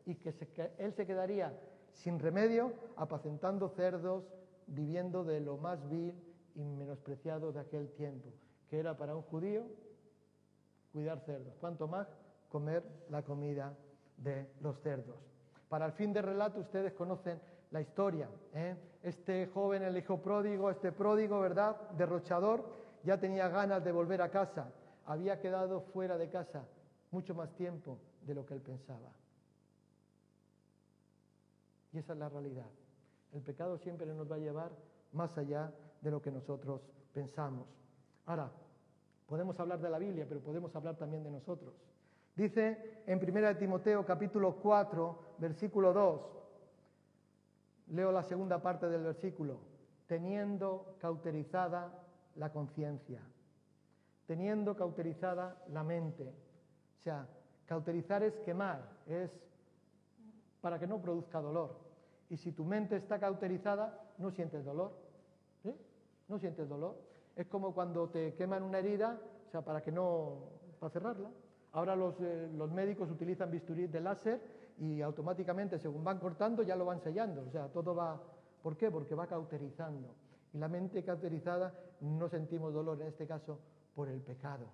y 0.06 0.16
que, 0.16 0.34
él 0.80 0.94
se 0.94 1.06
quedaría 1.06 1.54
sin 1.94 2.18
remedio 2.18 2.74
apacentando 2.96 3.70
cerdos, 3.70 4.24
viviendo 4.66 5.24
de 5.24 5.42
lo 5.42 5.58
más 5.58 5.88
vil 5.90 6.16
y 6.56 6.64
menospreciado 6.64 7.52
de 7.52 7.60
aquel 7.60 7.92
tiempo, 7.92 8.30
que 8.70 8.80
era 8.80 8.98
para 8.98 9.16
un 9.16 9.22
judío 9.22 9.64
cuidar 10.92 11.20
cerdos. 11.20 11.54
Cuanto 11.60 11.88
más 11.88 12.08
comer 12.50 12.84
la 13.10 13.22
comida 13.22 13.76
de 14.18 14.50
los 14.62 14.80
cerdos. 14.80 15.37
Para 15.70 15.86
el 15.86 15.92
fin 15.94 16.14
de 16.14 16.22
relato 16.22 16.60
ustedes 16.60 16.94
conocen 16.94 17.40
la 17.72 17.82
historia. 17.82 18.30
¿eh? 18.54 18.76
Este 19.04 19.48
joven, 19.48 19.84
el 19.84 19.98
hijo 19.98 20.22
pródigo, 20.22 20.70
este 20.70 20.92
pródigo, 20.92 21.40
¿verdad? 21.40 21.76
Derrochador, 21.92 22.64
ya 23.04 23.20
tenía 23.20 23.50
ganas 23.50 23.84
de 23.84 23.92
volver 23.92 24.22
a 24.22 24.30
casa. 24.30 24.72
Había 25.06 25.40
quedado 25.40 25.82
fuera 25.82 26.18
de 26.18 26.30
casa 26.30 26.66
mucho 27.12 27.34
más 27.34 27.54
tiempo 27.56 27.98
de 28.22 28.36
lo 28.36 28.46
que 28.46 28.54
él 28.54 28.62
pensaba. 28.62 29.12
Y 31.94 32.00
esa 32.00 32.14
es 32.14 32.20
la 32.20 32.30
realidad. 32.30 32.68
El 33.34 33.42
pecado 33.42 33.78
siempre 33.78 34.06
nos 34.08 34.30
va 34.30 34.36
a 34.36 34.40
llevar 34.40 34.72
más 35.14 35.38
allá 35.38 35.72
de 36.02 36.12
lo 36.12 36.22
que 36.22 36.32
nosotros 36.32 36.82
pensamos. 37.14 37.68
Ahora, 38.26 38.52
podemos 39.26 39.60
hablar 39.60 39.80
de 39.80 39.90
la 39.90 39.98
Biblia, 39.98 40.26
pero 40.28 40.42
podemos 40.42 40.76
hablar 40.76 40.96
también 40.96 41.24
de 41.24 41.32
nosotros. 41.32 41.74
Dice 42.38 43.02
en 43.08 43.18
1 43.18 43.58
Timoteo 43.58 44.06
capítulo 44.06 44.58
4, 44.58 45.20
versículo 45.40 45.92
2, 45.92 46.22
leo 47.88 48.12
la 48.12 48.22
segunda 48.22 48.62
parte 48.62 48.88
del 48.88 49.02
versículo, 49.02 49.58
teniendo 50.06 50.98
cauterizada 51.00 52.04
la 52.36 52.52
conciencia, 52.52 53.24
teniendo 54.28 54.76
cauterizada 54.76 55.64
la 55.70 55.84
mente. 55.84 56.32
O 57.00 57.02
sea, 57.02 57.28
cauterizar 57.66 58.22
es 58.22 58.38
quemar, 58.42 58.88
es 59.08 59.32
para 60.62 60.78
que 60.78 60.86
no 60.86 61.02
produzca 61.02 61.42
dolor. 61.42 61.76
Y 62.30 62.38
si 62.38 62.52
tu 62.52 62.66
mente 62.66 62.98
está 62.98 63.20
cauterizada, 63.20 64.00
no 64.20 64.30
sientes 64.30 64.64
dolor. 64.64 64.92
No 66.28 66.38
sientes 66.38 66.70
dolor. 66.70 67.02
Es 67.36 67.48
como 67.48 67.74
cuando 67.74 68.10
te 68.10 68.36
queman 68.36 68.62
una 68.62 68.78
herida, 68.78 69.20
o 69.48 69.50
sea, 69.50 69.64
para 69.64 69.82
que 69.82 69.92
no, 69.92 70.52
para 70.80 70.92
cerrarla. 70.92 71.32
Ahora 71.78 71.94
eh, 71.94 72.50
los, 72.58 72.72
médicos 72.72 73.12
utilizan 73.12 73.52
bisturí 73.52 73.86
de 73.86 74.02
láser 74.02 74.42
y 74.80 75.00
automáticamente, 75.00 75.78
según 75.78 76.04
van 76.04 76.18
cortando, 76.18 76.64
ya 76.64 76.76
lo 76.76 76.86
van 76.86 77.00
sellando. 77.02 77.44
O 77.48 77.52
sea, 77.52 77.68
todo 77.68 77.94
va... 77.94 78.20
¿Por 78.64 78.76
qué? 78.76 78.90
Porque 78.90 79.14
va 79.14 79.28
cauterizando. 79.28 80.16
Y 80.54 80.58
la 80.58 80.68
mente 80.68 81.04
cauterizada 81.04 81.72
no 82.02 82.28
sentimos 82.30 82.74
dolor, 82.74 83.00
en 83.00 83.10
este 83.10 83.28
caso, 83.28 83.60
por 83.94 84.10
el 84.10 84.22
pecado. 84.22 84.66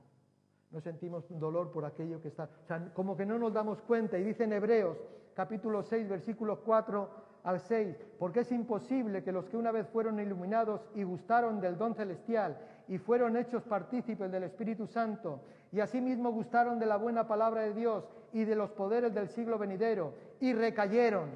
No 0.72 0.80
sentimos 0.80 1.26
dolor 1.28 1.74
por 1.74 1.84
aquello 1.84 2.22
que 2.22 2.30
está... 2.30 2.46
O 2.46 2.68
sea, 2.68 2.94
como 2.94 3.18
que 3.18 3.26
no 3.26 3.38
nos 3.38 3.52
damos 3.52 3.82
cuenta. 3.82 4.18
Y 4.18 4.24
dice 4.24 4.46
en 4.46 4.54
Hebreos, 4.54 4.98
capítulo 5.34 5.84
6, 5.84 6.08
versículos 6.08 6.60
4 6.60 7.10
al 7.44 7.60
6, 7.60 7.98
porque 8.18 8.40
es 8.40 8.52
imposible 8.54 9.26
que 9.26 9.34
los 9.34 9.44
que 9.50 9.58
una 9.58 9.74
vez 9.74 9.90
fueron 9.90 10.22
iluminados 10.22 10.80
y 10.96 11.04
gustaron 11.04 11.60
del 11.60 11.78
don 11.78 11.96
celestial 11.96 12.58
y 12.88 12.98
fueron 12.98 13.36
hechos 13.36 13.62
partícipes 13.64 14.32
del 14.32 14.44
Espíritu 14.44 14.88
Santo, 14.88 15.42
y 15.74 15.80
asimismo 15.80 16.32
gustaron 16.32 16.78
de 16.78 16.86
la 16.86 16.98
buena 16.98 17.28
palabra 17.28 17.62
de 17.62 17.74
Dios 17.74 18.06
y 18.32 18.46
de 18.46 18.56
los 18.56 18.70
poderes 18.70 19.12
del 19.14 19.28
siglo 19.30 19.58
venidero, 19.58 20.14
y 20.40 20.54
recayeron, 20.54 21.32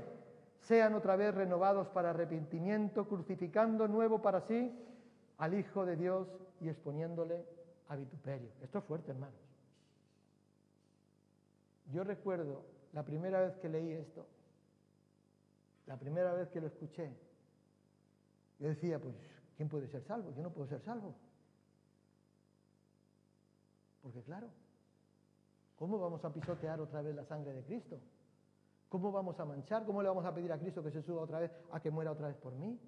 sean 0.61 0.93
otra 0.93 1.15
vez 1.15 1.33
renovados 1.33 1.87
para 1.87 2.11
arrepentimiento, 2.11 3.07
crucificando 3.07 3.87
nuevo 3.87 4.21
para 4.21 4.41
sí 4.41 4.71
al 5.39 5.55
Hijo 5.55 5.85
de 5.85 5.95
Dios 5.95 6.27
y 6.61 6.69
exponiéndole 6.69 7.45
a 7.87 7.95
vituperio. 7.95 8.49
Esto 8.61 8.77
es 8.77 8.83
fuerte, 8.83 9.11
hermanos. 9.11 9.39
Yo 11.91 12.03
recuerdo 12.03 12.61
la 12.93 13.03
primera 13.03 13.41
vez 13.41 13.57
que 13.57 13.69
leí 13.69 13.91
esto, 13.91 14.27
la 15.87 15.97
primera 15.97 16.33
vez 16.33 16.49
que 16.49 16.61
lo 16.61 16.67
escuché, 16.67 17.09
yo 18.59 18.67
decía, 18.67 18.99
pues, 18.99 19.15
¿quién 19.55 19.67
puede 19.67 19.87
ser 19.87 20.03
salvo? 20.03 20.31
Yo 20.35 20.43
no 20.43 20.51
puedo 20.51 20.67
ser 20.67 20.81
salvo. 20.81 21.15
Porque 24.07 24.23
claro, 24.23 24.47
¿cómo 25.75 25.99
vamos 25.99 26.23
a 26.23 26.31
pisotear 26.31 26.79
otra 26.79 27.01
vez 27.01 27.13
la 27.13 27.25
sangre 27.25 27.51
de 27.51 27.61
Cristo? 27.65 27.99
¿Cómo 28.87 29.11
vamos 29.11 29.37
a 29.37 29.43
manchar? 29.43 29.85
¿Cómo 29.85 30.01
le 30.01 30.07
vamos 30.07 30.23
a 30.23 30.33
pedir 30.33 30.49
a 30.53 30.57
Cristo 30.57 30.81
que 30.81 30.91
se 30.91 31.01
suba 31.01 31.23
otra 31.23 31.39
vez, 31.41 31.51
a 31.73 31.81
que 31.81 31.91
muera 31.91 32.13
otra 32.13 32.29
vez 32.29 32.37
por 32.37 32.53
mí? 32.53 32.79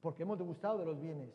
Porque 0.00 0.22
hemos 0.22 0.38
gustado 0.38 0.78
de 0.78 0.84
los 0.84 1.00
bienes 1.00 1.28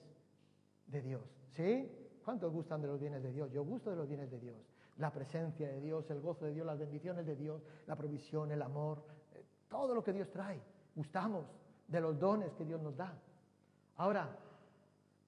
de 0.87 1.01
Dios. 1.01 1.21
¿Sí? 1.49 1.91
¿Cuántos 2.23 2.53
gustan 2.53 2.81
de 2.81 2.87
los 2.87 2.97
bienes 2.97 3.21
de 3.21 3.33
Dios? 3.33 3.51
Yo 3.51 3.65
gusto 3.65 3.89
de 3.89 3.97
los 3.97 4.07
bienes 4.07 4.31
de 4.31 4.39
Dios. 4.39 4.55
La 4.95 5.11
presencia 5.11 5.67
de 5.67 5.81
Dios, 5.81 6.09
el 6.09 6.21
gozo 6.21 6.45
de 6.45 6.53
Dios, 6.53 6.65
las 6.65 6.79
bendiciones 6.79 7.25
de 7.25 7.35
Dios, 7.35 7.61
la 7.87 7.97
provisión, 7.97 8.53
el 8.53 8.61
amor, 8.61 9.03
eh, 9.33 9.43
todo 9.67 9.93
lo 9.93 10.01
que 10.01 10.13
Dios 10.13 10.31
trae. 10.31 10.61
Gustamos 10.95 11.45
de 11.89 11.99
los 11.99 12.17
dones 12.17 12.53
que 12.53 12.63
Dios 12.63 12.81
nos 12.81 12.95
da. 12.95 13.21
Ahora, 13.97 14.33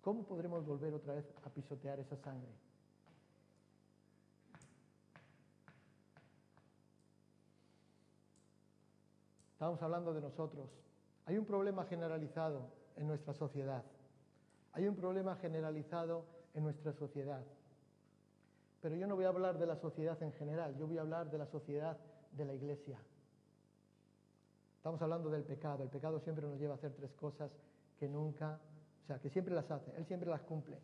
¿cómo 0.07 0.23
podremos 0.23 0.65
volver 0.65 0.93
otra 0.93 1.15
vez 1.15 1.25
a 1.43 1.49
pisotear 1.49 1.99
esa 1.99 2.15
sangre? 2.15 2.47
Estamos 9.51 9.81
hablando 9.81 10.13
de 10.13 10.21
nosotros. 10.21 10.69
Hay 11.25 11.37
un 11.37 11.43
problema 11.43 11.83
generalizado 11.83 12.69
en 12.95 13.05
nuestra 13.05 13.33
sociedad. 13.33 13.83
Hay 14.71 14.87
un 14.87 14.95
problema 14.95 15.35
generalizado 15.35 16.23
en 16.53 16.63
nuestra 16.63 16.93
sociedad. 16.93 17.43
Pero 18.81 18.95
yo 18.95 19.07
no 19.07 19.17
voy 19.17 19.25
a 19.25 19.27
hablar 19.27 19.57
de 19.57 19.65
la 19.65 19.75
sociedad 19.75 20.23
en 20.23 20.31
general, 20.31 20.77
yo 20.77 20.87
voy 20.87 20.99
a 20.99 21.01
hablar 21.01 21.29
de 21.29 21.37
la 21.37 21.47
sociedad 21.47 21.97
de 22.31 22.45
la 22.45 22.53
iglesia. 22.53 22.97
Estamos 24.77 25.01
hablando 25.01 25.29
del 25.29 25.43
pecado. 25.43 25.83
El 25.83 25.89
pecado 25.89 26.21
siempre 26.21 26.47
nos 26.47 26.57
lleva 26.57 26.75
a 26.75 26.77
hacer 26.77 26.93
tres 26.93 27.11
cosas 27.11 27.51
que 27.99 28.07
nunca, 28.07 28.57
o 29.07 29.09
sea, 29.09 29.19
que 29.19 29.29
siempre 29.29 29.55
las 29.55 29.71
hace, 29.71 29.95
Él 29.95 30.05
siempre 30.05 30.29
las 30.29 30.41
cumple. 30.41 30.77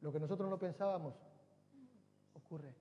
Lo 0.00 0.10
que 0.10 0.18
nosotros 0.18 0.48
no 0.48 0.58
pensábamos, 0.58 1.14
ocurre. 2.32 2.72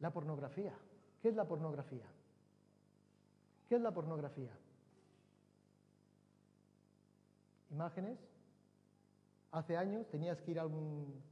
La 0.00 0.12
pornografía. 0.12 0.74
¿Qué 1.22 1.30
es 1.30 1.34
la 1.34 1.48
pornografía? 1.48 2.04
¿Qué 3.70 3.76
es 3.76 3.80
la 3.80 3.90
pornografía? 3.90 4.52
Imágenes. 7.70 8.18
Hace 9.52 9.78
años 9.78 10.06
tenías 10.10 10.42
que 10.42 10.50
ir 10.50 10.58
a 10.58 10.66
un, 10.66 11.22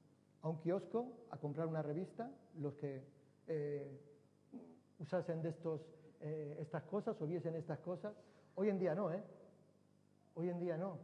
a 0.41 0.49
un 0.49 0.59
kiosco 0.61 1.13
a 1.31 1.37
comprar 1.37 1.67
una 1.67 1.83
revista, 1.83 2.31
los 2.57 2.75
que 2.77 3.05
eh, 3.47 4.01
usasen 5.01 5.43
de 5.43 5.51
estos, 5.51 5.83
eh, 6.21 6.57
estas 6.61 6.85
cosas 6.85 7.21
o 7.21 7.27
viesen 7.27 7.55
estas 7.57 7.81
cosas. 7.81 8.15
Hoy 8.55 8.71
en 8.71 8.79
día 8.79 8.95
no, 8.95 9.13
¿eh? 9.13 9.23
Hoy 10.39 10.51
en 10.51 10.61
día 10.61 10.77
no. 10.77 10.99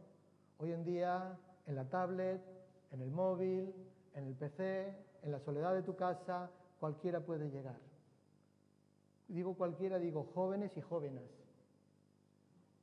Hoy 0.59 0.71
en 0.71 0.85
día 0.85 1.37
en 1.65 1.75
la 1.75 1.83
tablet, 1.89 2.41
en 2.91 3.01
el 3.01 3.11
móvil, 3.11 3.73
en 4.13 4.27
el 4.27 4.33
PC, 4.33 4.97
en 5.23 5.31
la 5.31 5.41
soledad 5.41 5.73
de 5.73 5.81
tu 5.81 5.93
casa, 5.97 6.49
cualquiera 6.79 7.19
puede 7.19 7.49
llegar. 7.49 7.77
Digo 9.27 9.55
cualquiera, 9.55 9.99
digo 9.99 10.23
jóvenes 10.33 10.77
y 10.77 10.81
jóvenes, 10.81 11.29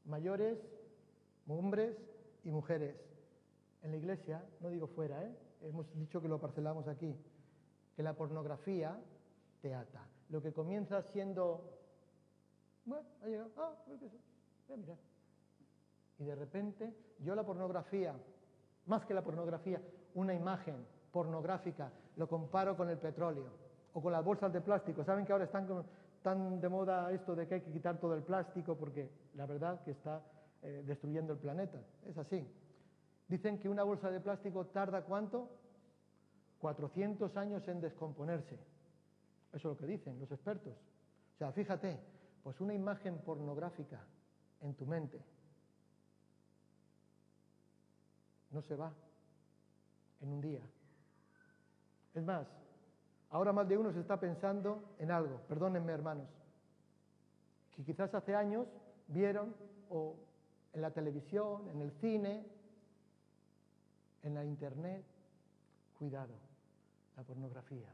mayores, 0.05 0.59
hombres 1.49 1.97
y 2.45 2.51
mujeres. 2.51 2.97
En 3.81 3.93
la 3.93 3.97
iglesia, 3.97 4.45
no 4.61 4.69
digo 4.69 4.89
fuera, 4.89 5.25
¿eh? 5.25 5.35
hemos 5.63 5.91
dicho 5.95 6.21
que 6.21 6.29
lo 6.29 6.39
parcelamos 6.39 6.87
aquí, 6.87 7.17
que 7.97 8.03
la 8.03 8.13
pornografía 8.13 9.01
te 9.63 9.73
ata. 9.73 10.07
Lo 10.29 10.43
que 10.43 10.53
comienza 10.53 11.01
siendo, 11.01 11.79
bueno, 12.85 13.09
ha 13.23 13.27
llegado, 13.27 13.51
ah, 13.57 13.75
voy 13.87 13.97
a 14.75 14.77
mirar. 14.77 15.12
Y 16.19 16.25
de 16.25 16.35
repente, 16.35 16.95
yo 17.19 17.35
la 17.35 17.45
pornografía, 17.45 18.15
más 18.87 19.05
que 19.05 19.15
la 19.15 19.23
pornografía, 19.23 19.81
una 20.15 20.35
imagen 20.35 20.87
pornográfica, 21.11 21.91
lo 22.17 22.29
comparo 22.29 22.77
con 22.77 22.89
el 22.89 22.99
petróleo 22.99 23.47
o 23.93 24.03
con 24.03 24.13
las 24.13 24.25
bolsas 24.25 24.53
de 24.53 24.61
plástico. 24.61 25.05
¿Saben 25.05 25.25
que 25.25 25.33
ahora 25.33 25.45
están 25.45 25.67
tan 26.23 26.61
de 26.61 26.69
moda 26.69 27.11
esto 27.13 27.35
de 27.35 27.47
que 27.47 27.55
hay 27.55 27.61
que 27.61 27.73
quitar 27.73 27.99
todo 27.99 28.15
el 28.15 28.23
plástico 28.23 28.77
porque 28.77 29.11
la 29.35 29.47
verdad 29.47 29.83
que 29.83 29.93
está 29.93 30.23
eh, 30.63 30.83
destruyendo 30.87 31.33
el 31.33 31.39
planeta? 31.39 31.79
Es 32.07 32.17
así. 32.19 32.47
Dicen 33.29 33.59
que 33.59 33.69
una 33.69 33.83
bolsa 33.83 34.11
de 34.11 34.21
plástico 34.21 34.67
tarda 34.67 35.03
cuánto? 35.03 35.49
400 36.61 37.37
años 37.37 37.67
en 37.69 37.81
descomponerse. 37.81 38.55
Eso 39.53 39.57
es 39.57 39.65
lo 39.65 39.77
que 39.77 39.87
dicen 39.87 40.19
los 40.19 40.31
expertos. 40.31 40.75
O 41.35 41.39
sea, 41.39 41.53
fíjate, 41.53 41.99
pues 42.43 42.61
una 42.61 42.75
imagen 42.75 43.19
pornográfica 43.19 44.01
en 44.61 44.75
tu 44.75 44.87
mente 44.87 45.21
no 48.53 48.63
se 48.63 48.77
va 48.77 48.93
en 50.21 50.33
un 50.33 50.41
día. 50.41 50.61
Es 52.15 52.23
más, 52.23 52.47
ahora 53.31 53.53
más 53.53 53.69
de 53.69 53.77
uno 53.77 53.93
se 53.93 54.01
está 54.01 54.21
pensando 54.21 54.95
en 54.99 55.11
algo, 55.11 55.41
perdónenme 55.49 55.93
hermanos, 55.93 56.29
que 57.75 57.83
quizás 57.83 58.15
hace 58.15 58.35
años 58.35 58.67
vieron 59.09 59.55
o 59.91 60.15
en 60.73 60.83
la 60.83 60.91
televisión, 60.91 61.69
en 61.69 61.81
el 61.81 61.91
cine, 61.93 62.47
en 64.23 64.35
la 64.35 64.45
internet, 64.45 65.05
cuidado, 65.99 66.35
la 67.17 67.23
pornografía 67.25 67.89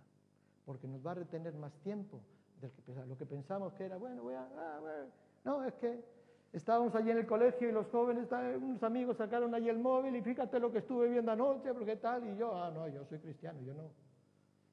porque 0.69 0.87
nos 0.87 1.01
va 1.05 1.13
a 1.13 1.15
retener 1.15 1.55
más 1.55 1.73
tiempo 1.79 2.21
del 2.61 2.71
que 2.73 2.95
Lo 3.07 3.17
que 3.17 3.25
pensamos 3.25 3.73
que 3.73 3.87
era, 3.87 3.97
bueno, 3.97 4.23
voy 4.23 4.35
a... 4.35 4.43
Ah, 4.43 5.07
no, 5.43 5.65
es 5.65 5.73
que 5.77 6.05
estábamos 6.53 6.95
allí 6.95 7.11
en 7.11 7.19
el 7.19 7.27
colegio 7.27 7.69
y 7.69 7.73
los 7.73 7.87
jóvenes, 7.89 8.29
unos 8.61 8.83
amigos 8.83 9.17
sacaron 9.17 9.55
allí 9.55 9.69
el 9.69 9.79
móvil 9.79 10.17
y 10.17 10.23
fíjate 10.23 10.59
lo 10.59 10.71
que 10.73 10.79
estuve 10.79 11.09
viendo 11.09 11.33
anoche, 11.33 11.73
porque 11.73 11.97
tal, 11.97 12.27
y 12.27 12.37
yo, 12.37 12.55
ah, 12.55 12.71
no, 12.71 12.89
yo 12.89 13.05
soy 13.05 13.19
cristiano, 13.19 13.61
yo 13.63 13.75
no. 13.75 13.91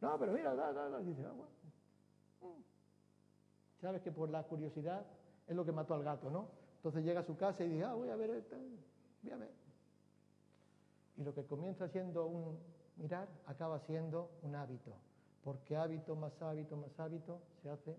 No, 0.01 0.19
pero 0.19 0.33
mira, 0.33 0.53
da, 0.53 0.71
da, 0.73 0.89
da. 0.89 0.99
dice, 0.99 1.23
ah, 1.25 1.31
bueno. 1.31 1.51
Mm. 2.41 2.61
Sabes 3.81 4.01
que 4.01 4.11
por 4.11 4.29
la 4.29 4.43
curiosidad 4.43 5.05
es 5.47 5.55
lo 5.55 5.65
que 5.65 5.71
mató 5.71 5.93
al 5.93 6.03
gato, 6.03 6.29
¿no? 6.29 6.47
Entonces 6.77 7.03
llega 7.03 7.21
a 7.21 7.25
su 7.25 7.35
casa 7.35 7.63
y 7.63 7.69
dice, 7.69 7.83
ah, 7.83 7.93
voy 7.93 8.09
a 8.09 8.15
ver, 8.15 8.29
esto, 8.31 8.55
voy 9.23 9.31
a 9.31 9.37
ver. 9.37 9.51
Y 11.17 11.23
lo 11.23 11.33
que 11.33 11.45
comienza 11.45 11.87
siendo 11.87 12.25
un 12.25 12.59
mirar 12.97 13.27
acaba 13.45 13.79
siendo 13.79 14.31
un 14.41 14.55
hábito 14.55 14.93
porque 15.45 15.77
hábito 15.77 16.15
más 16.15 16.41
hábito 16.41 16.75
más 16.75 16.99
hábito 16.99 17.39
se 17.61 17.69
hace. 17.69 17.95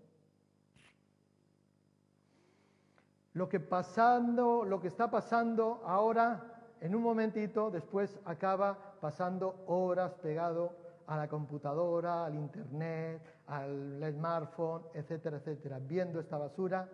Lo 3.33 3.47
que 3.47 3.59
pasando, 3.59 4.63
lo 4.65 4.79
que 4.81 4.87
está 4.87 5.09
pasando 5.09 5.81
ahora, 5.85 6.75
en 6.81 6.95
un 6.95 7.03
momentito, 7.03 7.69
después 7.69 8.19
acaba 8.25 8.97
pasando 8.99 9.63
horas 9.67 10.13
pegado 10.15 10.75
a 11.07 11.17
la 11.17 11.27
computadora, 11.27 12.25
al 12.25 12.35
internet, 12.35 13.21
al 13.47 14.03
smartphone, 14.11 14.83
etcétera, 14.93 15.37
etcétera, 15.37 15.79
viendo 15.79 16.19
esta 16.19 16.37
basura 16.37 16.89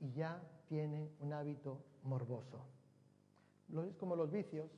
y 0.00 0.12
ya 0.12 0.40
tiene 0.68 1.10
un 1.20 1.32
hábito 1.32 1.78
morboso. 2.04 2.64
Es 3.88 3.96
como 3.96 4.14
los 4.14 4.30
vicios, 4.30 4.70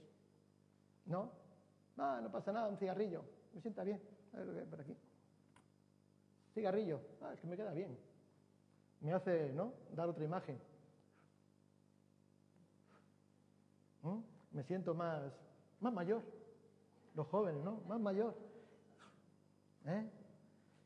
¿no? 1.07 1.31
Ah, 1.99 2.21
no 2.23 2.31
pasa 2.31 2.53
nada, 2.53 2.69
un 2.69 2.79
cigarrillo, 2.79 3.25
me 3.53 3.61
sienta 3.61 3.85
bien 3.85 4.01
por 4.71 4.81
aquí. 4.81 4.97
Cigarrillo. 6.55 7.01
Ah, 7.21 7.33
es 7.35 7.41
que 7.41 7.47
me 7.47 7.57
queda 7.57 7.73
bien. 7.73 7.99
Me 9.01 9.13
hace, 9.13 9.53
¿no? 9.53 9.73
Dar 9.95 10.09
otra 10.09 10.25
imagen. 10.25 10.59
Me 14.53 14.63
siento 14.63 14.95
más, 14.95 15.33
más 15.81 15.93
mayor. 15.93 16.23
Los 17.15 17.27
jóvenes, 17.29 17.63
¿no? 17.63 17.81
Más 17.87 18.01
mayor. 18.01 18.35
¿Eh? 19.87 20.11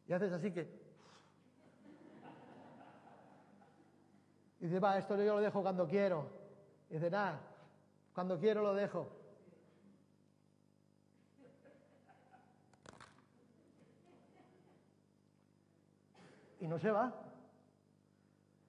Y 0.07 0.13
haces 0.13 0.33
así 0.33 0.53
que... 0.53 0.89
Y 4.61 4.65
dice, 4.67 4.81
va, 4.81 4.99
esto 4.99 5.17
yo 5.17 5.37
lo 5.37 5.41
dejo 5.41 5.63
cuando 5.63 5.87
quiero. 5.87 6.27
Y 6.91 6.95
dice, 6.95 7.11
nada, 7.11 7.41
cuando 8.13 8.39
quiero 8.39 8.63
lo 8.63 8.75
dejo. 8.75 9.19
y 16.61 16.67
no 16.67 16.79
se 16.79 16.91
va. 16.91 17.13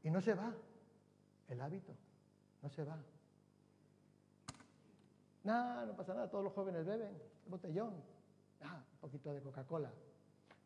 Y 0.04 0.10
no 0.10 0.22
se 0.22 0.34
va. 0.34 0.54
El 1.47 1.62
hábito. 1.62 1.93
No 2.62 2.70
se 2.70 2.84
va. 2.84 2.97
No, 5.44 5.86
no 5.86 5.96
pasa 5.96 6.14
nada, 6.14 6.30
todos 6.30 6.44
los 6.44 6.54
jóvenes 6.54 6.86
beben, 6.86 7.18
botellón. 7.48 7.94
Ah, 8.62 8.84
un 8.94 9.00
poquito 9.00 9.34
de 9.34 9.42
Coca-Cola. 9.42 9.92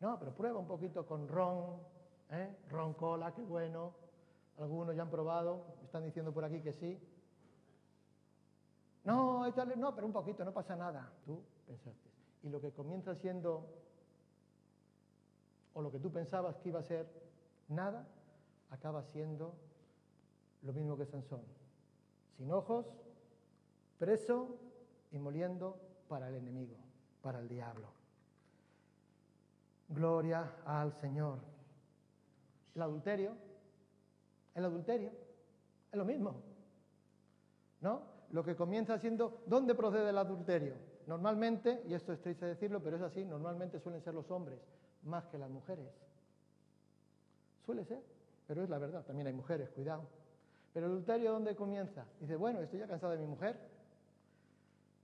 No, 0.00 0.18
pero 0.18 0.34
prueba 0.34 0.58
un 0.58 0.66
poquito 0.66 1.06
con 1.06 1.28
ron, 1.28 1.78
¿eh? 2.30 2.56
ron 2.70 2.94
cola, 2.94 3.32
qué 3.32 3.42
bueno. 3.42 3.94
Algunos 4.58 4.94
ya 4.94 5.02
han 5.02 5.10
probado, 5.10 5.64
están 5.84 6.04
diciendo 6.04 6.32
por 6.32 6.44
aquí 6.44 6.60
que 6.60 6.72
sí. 6.72 7.00
No, 9.04 9.46
échale, 9.46 9.76
no, 9.76 9.94
pero 9.94 10.06
un 10.06 10.12
poquito, 10.12 10.44
no 10.44 10.52
pasa 10.52 10.76
nada. 10.76 11.12
Tú 11.24 11.42
pensaste. 11.66 12.10
Y 12.42 12.48
lo 12.48 12.60
que 12.60 12.72
comienza 12.72 13.14
siendo 13.14 13.66
o 15.74 15.82
lo 15.82 15.90
que 15.90 15.98
tú 15.98 16.10
pensabas 16.12 16.56
que 16.58 16.68
iba 16.68 16.80
a 16.80 16.84
ser 16.84 17.06
nada, 17.68 18.06
acaba 18.70 19.02
siendo 19.02 19.54
lo 20.62 20.72
mismo 20.72 20.96
que 20.96 21.04
Sansón. 21.04 21.42
Sin 22.36 22.50
ojos, 22.52 22.86
preso 24.04 24.58
y 25.12 25.18
moliendo 25.18 25.80
para 26.08 26.28
el 26.28 26.34
enemigo, 26.34 26.76
para 27.22 27.38
el 27.38 27.48
diablo. 27.48 27.88
Gloria 29.88 30.56
al 30.66 30.92
Señor. 30.92 31.38
El 32.74 32.82
adulterio, 32.82 33.34
el 34.54 34.64
adulterio, 34.66 35.10
es 35.90 35.96
lo 35.96 36.04
mismo. 36.04 36.42
¿No? 37.80 38.02
Lo 38.32 38.44
que 38.44 38.54
comienza 38.54 38.98
siendo, 38.98 39.42
¿dónde 39.46 39.74
procede 39.74 40.10
el 40.10 40.18
adulterio? 40.18 40.74
Normalmente, 41.06 41.82
y 41.86 41.94
esto 41.94 42.12
es 42.12 42.20
triste 42.20 42.44
decirlo, 42.44 42.82
pero 42.82 42.96
es 42.96 43.02
así, 43.02 43.24
normalmente 43.24 43.80
suelen 43.80 44.02
ser 44.02 44.12
los 44.12 44.30
hombres 44.30 44.58
más 45.04 45.26
que 45.28 45.38
las 45.38 45.48
mujeres. 45.48 45.86
Suele 47.64 47.86
ser, 47.86 48.02
pero 48.46 48.64
es 48.64 48.68
la 48.68 48.76
verdad. 48.76 49.02
También 49.06 49.28
hay 49.28 49.32
mujeres, 49.34 49.70
cuidado. 49.70 50.02
Pero 50.74 50.86
el 50.86 50.92
adulterio, 50.92 51.32
¿dónde 51.32 51.56
comienza? 51.56 52.04
Dice, 52.20 52.36
bueno, 52.36 52.60
estoy 52.60 52.80
ya 52.80 52.86
cansado 52.86 53.12
de 53.12 53.18
mi 53.18 53.26
mujer. 53.26 53.73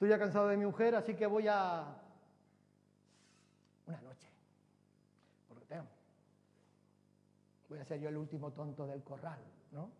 Estoy 0.00 0.08
ya 0.08 0.18
cansado 0.18 0.48
de 0.48 0.56
mi 0.56 0.64
mujer, 0.64 0.94
así 0.94 1.14
que 1.14 1.26
voy 1.26 1.46
a 1.46 1.84
una 3.86 4.00
noche. 4.00 4.30
Porque 5.46 5.66
tengo. 5.66 5.84
Voy 7.68 7.80
a 7.80 7.84
ser 7.84 8.00
yo 8.00 8.08
el 8.08 8.16
último 8.16 8.50
tonto 8.50 8.86
del 8.86 9.02
corral, 9.02 9.40
¿no? 9.72 9.90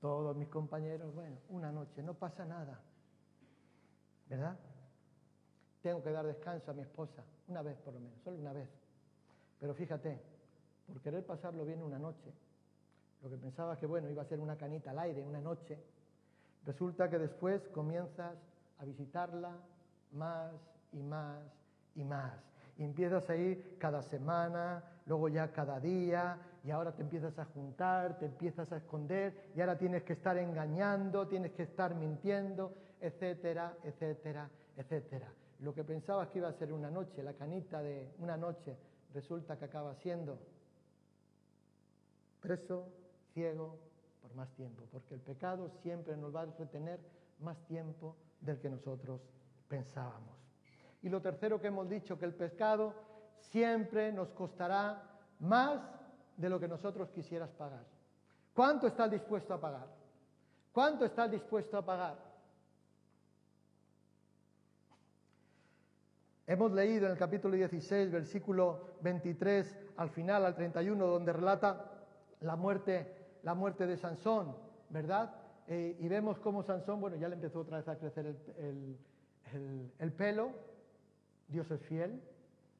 Todos 0.00 0.34
mis 0.34 0.48
compañeros, 0.48 1.14
bueno, 1.14 1.36
una 1.50 1.70
noche, 1.70 2.02
no 2.02 2.14
pasa 2.14 2.46
nada. 2.46 2.80
¿Verdad? 4.30 4.56
Tengo 5.82 6.02
que 6.02 6.10
dar 6.10 6.24
descanso 6.24 6.70
a 6.70 6.72
mi 6.72 6.80
esposa, 6.80 7.22
una 7.48 7.60
vez 7.60 7.76
por 7.76 7.92
lo 7.92 8.00
menos, 8.00 8.18
solo 8.24 8.38
una 8.38 8.54
vez. 8.54 8.70
Pero 9.60 9.74
fíjate, 9.74 10.22
por 10.86 11.02
querer 11.02 11.26
pasarlo 11.26 11.66
bien 11.66 11.82
una 11.82 11.98
noche, 11.98 12.32
lo 13.22 13.28
que 13.28 13.36
pensabas 13.36 13.78
que 13.78 13.84
bueno, 13.84 14.08
iba 14.08 14.22
a 14.22 14.26
ser 14.26 14.40
una 14.40 14.56
canita 14.56 14.92
al 14.92 15.00
aire 15.00 15.22
una 15.22 15.42
noche, 15.42 15.78
resulta 16.64 17.10
que 17.10 17.18
después 17.18 17.60
comienzas 17.74 18.38
a 18.78 18.84
visitarla 18.84 19.52
más 20.12 20.52
y 20.92 21.02
más 21.02 21.40
y 21.94 22.04
más. 22.04 22.32
Y 22.78 22.84
empiezas 22.84 23.28
a 23.30 23.36
ir 23.36 23.76
cada 23.78 24.02
semana, 24.02 24.84
luego 25.06 25.28
ya 25.28 25.50
cada 25.52 25.80
día, 25.80 26.38
y 26.62 26.70
ahora 26.70 26.92
te 26.92 27.02
empiezas 27.02 27.38
a 27.38 27.44
juntar, 27.46 28.18
te 28.18 28.26
empiezas 28.26 28.70
a 28.72 28.78
esconder, 28.78 29.50
y 29.54 29.60
ahora 29.60 29.78
tienes 29.78 30.02
que 30.02 30.12
estar 30.12 30.36
engañando, 30.36 31.26
tienes 31.26 31.52
que 31.52 31.62
estar 31.62 31.94
mintiendo, 31.94 32.74
etcétera, 33.00 33.76
etcétera, 33.82 34.50
etcétera. 34.76 35.32
Lo 35.60 35.72
que 35.72 35.84
pensabas 35.84 36.28
que 36.28 36.38
iba 36.38 36.48
a 36.48 36.52
ser 36.52 36.72
una 36.72 36.90
noche, 36.90 37.22
la 37.22 37.32
canita 37.32 37.80
de 37.80 38.12
una 38.18 38.36
noche, 38.36 38.76
resulta 39.14 39.58
que 39.58 39.64
acaba 39.64 39.94
siendo 39.94 40.38
preso, 42.40 42.88
ciego, 43.32 43.78
por 44.20 44.34
más 44.34 44.50
tiempo, 44.54 44.84
porque 44.92 45.14
el 45.14 45.20
pecado 45.20 45.70
siempre 45.82 46.16
nos 46.16 46.34
va 46.34 46.42
a 46.42 46.46
retener 46.46 47.00
más 47.40 47.56
tiempo 47.66 48.16
del 48.46 48.58
que 48.60 48.70
nosotros 48.70 49.20
pensábamos. 49.68 50.34
Y 51.02 51.08
lo 51.08 51.20
tercero 51.20 51.60
que 51.60 51.66
hemos 51.66 51.88
dicho, 51.88 52.18
que 52.18 52.24
el 52.24 52.34
pecado 52.34 52.94
siempre 53.38 54.12
nos 54.12 54.30
costará 54.30 55.02
más 55.40 55.80
de 56.36 56.48
lo 56.48 56.58
que 56.58 56.68
nosotros 56.68 57.10
quisieras 57.10 57.50
pagar. 57.50 57.84
¿Cuánto 58.54 58.86
estás 58.86 59.10
dispuesto 59.10 59.52
a 59.52 59.60
pagar? 59.60 59.86
¿Cuánto 60.72 61.04
estás 61.04 61.30
dispuesto 61.30 61.76
a 61.76 61.84
pagar? 61.84 62.16
Hemos 66.46 66.72
leído 66.72 67.06
en 67.06 67.12
el 67.12 67.18
capítulo 67.18 67.56
16, 67.56 68.10
versículo 68.10 68.96
23 69.00 69.76
al 69.96 70.10
final, 70.10 70.44
al 70.44 70.54
31, 70.54 71.06
donde 71.06 71.32
relata 71.32 71.92
la 72.40 72.56
muerte, 72.56 73.38
la 73.42 73.54
muerte 73.54 73.86
de 73.86 73.96
Sansón, 73.96 74.56
¿verdad? 74.88 75.34
Eh, 75.68 75.96
y 75.98 76.08
vemos 76.08 76.38
cómo 76.38 76.62
Sansón, 76.62 77.00
bueno, 77.00 77.16
ya 77.16 77.28
le 77.28 77.34
empezó 77.34 77.60
otra 77.60 77.78
vez 77.78 77.88
a 77.88 77.96
crecer 77.96 78.26
el, 78.58 78.96
el 79.98 80.12
pelo. 80.12 80.50
Dios 81.48 81.70
es 81.70 81.80
fiel, 81.82 82.20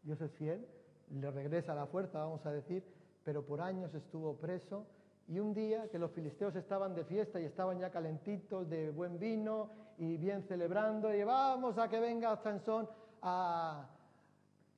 Dios 0.03 0.21
es 0.21 0.31
fiel, 0.33 0.67
le 1.11 1.31
regresa 1.31 1.75
la 1.75 1.87
fuerza, 1.87 2.19
vamos 2.19 2.45
a 2.47 2.53
decir, 2.53 2.85
pero 3.25 3.45
por 3.45 3.61
años 3.61 3.95
estuvo 3.95 4.35
preso. 4.37 4.87
Y 5.29 5.41
un 5.41 5.55
día 5.55 5.89
que 5.89 5.99
los 5.99 6.13
filisteos 6.13 6.55
estaban 6.55 6.95
de 6.95 7.05
fiesta 7.05 7.41
y 7.41 7.45
estaban 7.45 7.79
ya 7.81 7.91
calentitos 7.91 8.69
de 8.69 8.91
buen 8.91 9.19
vino 9.19 9.71
y 9.99 10.17
bien 10.17 10.43
celebrando, 10.43 11.13
y 11.13 11.25
vamos 11.25 11.79
a 11.79 11.89
que 11.89 11.99
venga 11.99 12.37
Sansón 12.37 12.89
a 13.23 13.89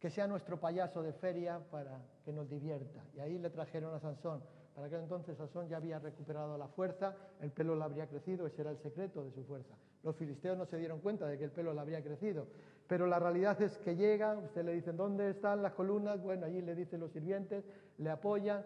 que 0.00 0.10
sea 0.10 0.26
nuestro 0.26 0.60
payaso 0.60 1.02
de 1.02 1.12
feria 1.12 1.60
para 1.70 2.00
que 2.24 2.32
nos 2.32 2.48
divierta. 2.48 3.02
Y 3.16 3.20
ahí 3.20 3.38
le 3.38 3.50
trajeron 3.50 3.94
a 3.94 4.00
Sansón. 4.00 4.42
Para 4.78 4.86
aquel 4.86 5.00
entonces 5.00 5.36
Sansón 5.36 5.68
ya 5.68 5.78
había 5.78 5.98
recuperado 5.98 6.56
la 6.56 6.68
fuerza, 6.68 7.12
el 7.40 7.50
pelo 7.50 7.74
le 7.74 7.82
habría 7.82 8.06
crecido, 8.06 8.46
ese 8.46 8.60
era 8.60 8.70
el 8.70 8.78
secreto 8.78 9.24
de 9.24 9.32
su 9.32 9.42
fuerza. 9.42 9.74
Los 10.04 10.14
filisteos 10.14 10.56
no 10.56 10.66
se 10.66 10.76
dieron 10.76 11.00
cuenta 11.00 11.26
de 11.26 11.36
que 11.36 11.42
el 11.42 11.50
pelo 11.50 11.74
le 11.74 11.80
había 11.80 12.00
crecido, 12.00 12.46
pero 12.86 13.08
la 13.08 13.18
realidad 13.18 13.60
es 13.60 13.76
que 13.78 13.96
llega, 13.96 14.38
usted 14.38 14.64
le 14.64 14.74
dicen, 14.74 14.96
¿dónde 14.96 15.30
están 15.30 15.62
las 15.62 15.72
columnas? 15.72 16.22
Bueno, 16.22 16.46
allí 16.46 16.62
le 16.62 16.76
dicen 16.76 17.00
los 17.00 17.10
sirvientes, 17.10 17.64
le 17.96 18.08
apoyan 18.08 18.64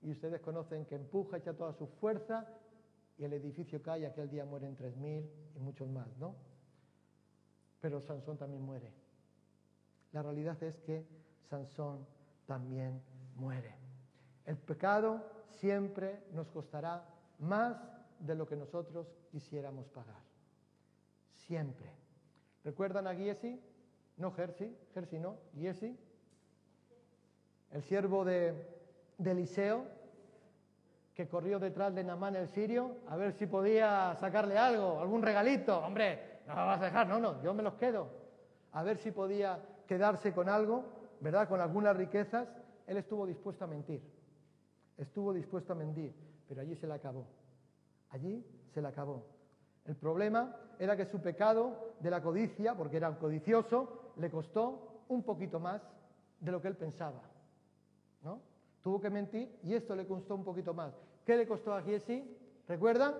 y 0.00 0.12
ustedes 0.12 0.40
conocen 0.40 0.86
que 0.86 0.94
empuja, 0.94 1.36
echa 1.36 1.52
toda 1.52 1.74
su 1.74 1.86
fuerza 1.86 2.48
y 3.18 3.24
el 3.24 3.34
edificio 3.34 3.82
cae, 3.82 4.06
aquel 4.06 4.30
día 4.30 4.46
mueren 4.46 4.74
3.000 4.74 5.28
y 5.54 5.58
muchos 5.60 5.86
más, 5.86 6.16
¿no? 6.16 6.34
Pero 7.78 8.00
Sansón 8.00 8.38
también 8.38 8.62
muere. 8.62 8.90
La 10.12 10.22
realidad 10.22 10.62
es 10.62 10.78
que 10.78 11.04
Sansón 11.50 12.06
también 12.46 13.02
muere. 13.36 13.76
El 14.46 14.56
pecado 14.56 15.41
siempre 15.52 16.24
nos 16.32 16.48
costará 16.48 17.04
más 17.38 17.76
de 18.18 18.34
lo 18.34 18.46
que 18.46 18.56
nosotros 18.56 19.06
quisiéramos 19.30 19.86
pagar. 19.88 20.22
Siempre. 21.34 21.90
¿Recuerdan 22.64 23.06
a 23.06 23.14
Giesi? 23.14 23.60
No 24.16 24.32
Gersi, 24.32 24.76
Gersi 24.94 25.18
no, 25.18 25.36
Giesi. 25.54 25.98
El 27.72 27.82
siervo 27.82 28.24
de, 28.24 28.54
de 29.18 29.30
Eliseo, 29.30 29.86
que 31.14 31.28
corrió 31.28 31.58
detrás 31.58 31.94
de 31.94 32.04
Namán 32.04 32.36
el 32.36 32.48
sirio, 32.48 32.96
a 33.08 33.16
ver 33.16 33.32
si 33.32 33.46
podía 33.46 34.14
sacarle 34.16 34.56
algo, 34.58 35.00
algún 35.00 35.22
regalito. 35.22 35.78
Hombre, 35.78 36.40
no 36.46 36.54
me 36.54 36.64
vas 36.64 36.80
a 36.80 36.84
dejar, 36.84 37.06
no, 37.06 37.18
no, 37.18 37.42
yo 37.42 37.54
me 37.54 37.62
los 37.62 37.74
quedo. 37.74 38.08
A 38.72 38.82
ver 38.82 38.98
si 38.98 39.10
podía 39.10 39.58
quedarse 39.86 40.32
con 40.32 40.48
algo, 40.48 40.84
¿verdad? 41.20 41.48
Con 41.48 41.60
algunas 41.60 41.96
riquezas, 41.96 42.48
él 42.86 42.96
estuvo 42.96 43.26
dispuesto 43.26 43.64
a 43.64 43.68
mentir. 43.68 44.02
Estuvo 44.96 45.32
dispuesto 45.32 45.72
a 45.72 45.76
mentir, 45.76 46.12
pero 46.48 46.60
allí 46.60 46.74
se 46.76 46.86
le 46.86 46.94
acabó. 46.94 47.26
Allí 48.10 48.44
se 48.72 48.82
le 48.82 48.88
acabó. 48.88 49.24
El 49.84 49.96
problema 49.96 50.54
era 50.78 50.96
que 50.96 51.06
su 51.06 51.20
pecado 51.20 51.94
de 52.00 52.10
la 52.10 52.22
codicia, 52.22 52.76
porque 52.76 52.98
era 52.98 53.10
un 53.10 53.16
codicioso, 53.16 54.12
le 54.16 54.30
costó 54.30 55.04
un 55.08 55.22
poquito 55.22 55.58
más 55.58 55.82
de 56.40 56.52
lo 56.52 56.60
que 56.60 56.68
él 56.68 56.76
pensaba. 56.76 57.22
¿No? 58.22 58.40
Tuvo 58.82 59.00
que 59.00 59.10
mentir 59.10 59.58
y 59.62 59.74
esto 59.74 59.94
le 59.94 60.06
costó 60.06 60.34
un 60.34 60.44
poquito 60.44 60.74
más. 60.74 60.92
¿Qué 61.24 61.36
le 61.36 61.46
costó 61.46 61.72
a 61.72 61.82
Giesi? 61.82 62.36
¿Recuerdan? 62.68 63.14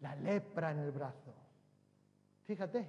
La 0.00 0.16
lepra 0.16 0.72
en 0.72 0.78
el 0.80 0.90
brazo. 0.90 1.32
Fíjate, 2.44 2.88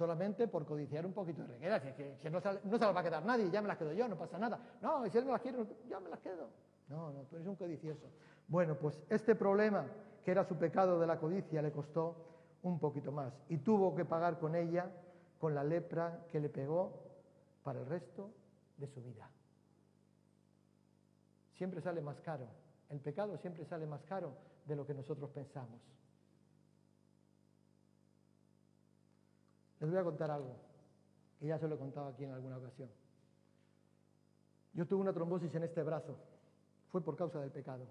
solamente 0.00 0.48
por 0.48 0.64
codiciar 0.64 1.04
un 1.04 1.12
poquito 1.12 1.42
de 1.42 1.48
reguera, 1.48 1.78
que, 1.78 2.30
no, 2.30 2.40
se, 2.40 2.48
no, 2.64 2.78
se, 2.78 2.84
las 2.86 2.96
va 2.96 3.00
a 3.00 3.02
quedar 3.02 3.22
nadie, 3.22 3.50
ya 3.50 3.60
me 3.60 3.68
las 3.68 3.76
quedo 3.76 3.92
yo, 3.92 4.08
no 4.08 4.16
pasa 4.16 4.38
nada. 4.38 4.58
No, 4.80 5.06
si 5.10 5.18
él 5.18 5.26
me 5.26 5.32
las 5.32 5.42
quiere, 5.42 5.58
ya 5.90 6.00
me 6.00 6.08
las 6.08 6.20
quedo. 6.20 6.48
No, 6.88 7.12
no, 7.12 7.20
tú 7.24 7.36
eres 7.36 7.46
un 7.46 7.54
codicioso. 7.54 8.06
Bueno, 8.48 8.76
pues 8.76 8.98
este 9.10 9.34
problema, 9.34 9.84
que 10.24 10.30
era 10.30 10.42
su 10.44 10.56
pecado 10.56 10.98
de 10.98 11.06
la 11.06 11.18
codicia, 11.18 11.60
le 11.60 11.70
costó 11.70 12.16
un 12.62 12.78
poquito 12.78 13.12
más 13.12 13.34
y 13.50 13.58
tuvo 13.58 13.94
que 13.94 14.06
pagar 14.06 14.38
con 14.38 14.54
ella, 14.54 14.90
con 15.38 15.54
la 15.54 15.62
lepra 15.64 16.24
que 16.32 16.40
le 16.40 16.48
pegó 16.48 16.94
para 17.62 17.80
el 17.80 17.84
resto 17.84 18.30
de 18.78 18.86
su 18.86 19.02
vida. 19.02 19.28
Siempre 21.52 21.82
sale 21.82 22.00
más 22.00 22.18
caro, 22.22 22.46
el 22.88 23.00
pecado 23.00 23.36
siempre 23.36 23.66
sale 23.66 23.84
más 23.84 24.02
caro 24.04 24.32
de 24.64 24.76
lo 24.76 24.86
que 24.86 24.94
nosotros 24.94 25.28
pensamos. 25.28 25.78
Les 29.80 29.90
voy 29.90 29.98
a 29.98 30.04
contar 30.04 30.30
algo, 30.30 30.56
que 31.38 31.46
ya 31.46 31.58
se 31.58 31.66
lo 31.66 31.74
he 31.74 31.78
contado 31.78 32.08
aquí 32.08 32.24
en 32.24 32.32
alguna 32.32 32.58
ocasión. 32.58 32.90
Yo 34.74 34.86
tuve 34.86 35.00
una 35.00 35.12
trombosis 35.12 35.54
en 35.54 35.64
este 35.64 35.82
brazo. 35.82 36.16
Fue 36.90 37.02
por 37.02 37.16
causa 37.16 37.40
del 37.40 37.50
pecado. 37.50 37.86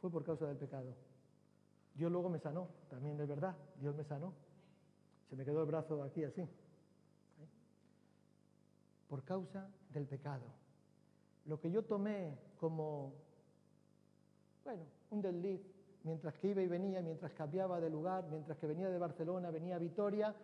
Fue 0.00 0.10
por 0.10 0.24
causa 0.24 0.46
del 0.46 0.56
pecado. 0.56 0.94
Dios 1.94 2.10
luego 2.10 2.28
me 2.30 2.38
sanó, 2.38 2.68
también 2.88 3.20
es 3.20 3.28
verdad, 3.28 3.56
Dios 3.76 3.94
me 3.94 4.04
sanó. 4.04 4.32
Se 5.28 5.36
me 5.36 5.44
quedó 5.44 5.60
el 5.60 5.66
brazo 5.66 6.02
aquí 6.02 6.24
así. 6.24 6.48
Por 9.08 9.22
causa 9.24 9.68
del 9.90 10.06
pecado. 10.06 10.46
Lo 11.46 11.60
que 11.60 11.70
yo 11.70 11.84
tomé 11.84 12.38
como, 12.58 13.12
bueno, 14.64 14.84
un 15.10 15.22
desliz, 15.22 15.60
mientras 16.04 16.34
que 16.34 16.48
iba 16.48 16.62
y 16.62 16.68
venía, 16.68 17.02
mientras 17.02 17.32
cambiaba 17.32 17.80
de 17.80 17.90
lugar, 17.90 18.24
mientras 18.30 18.58
que 18.58 18.66
venía 18.66 18.88
de 18.88 18.98
Barcelona, 18.98 19.50
venía 19.50 19.76
a 19.76 19.78
Vitoria, 19.78 20.34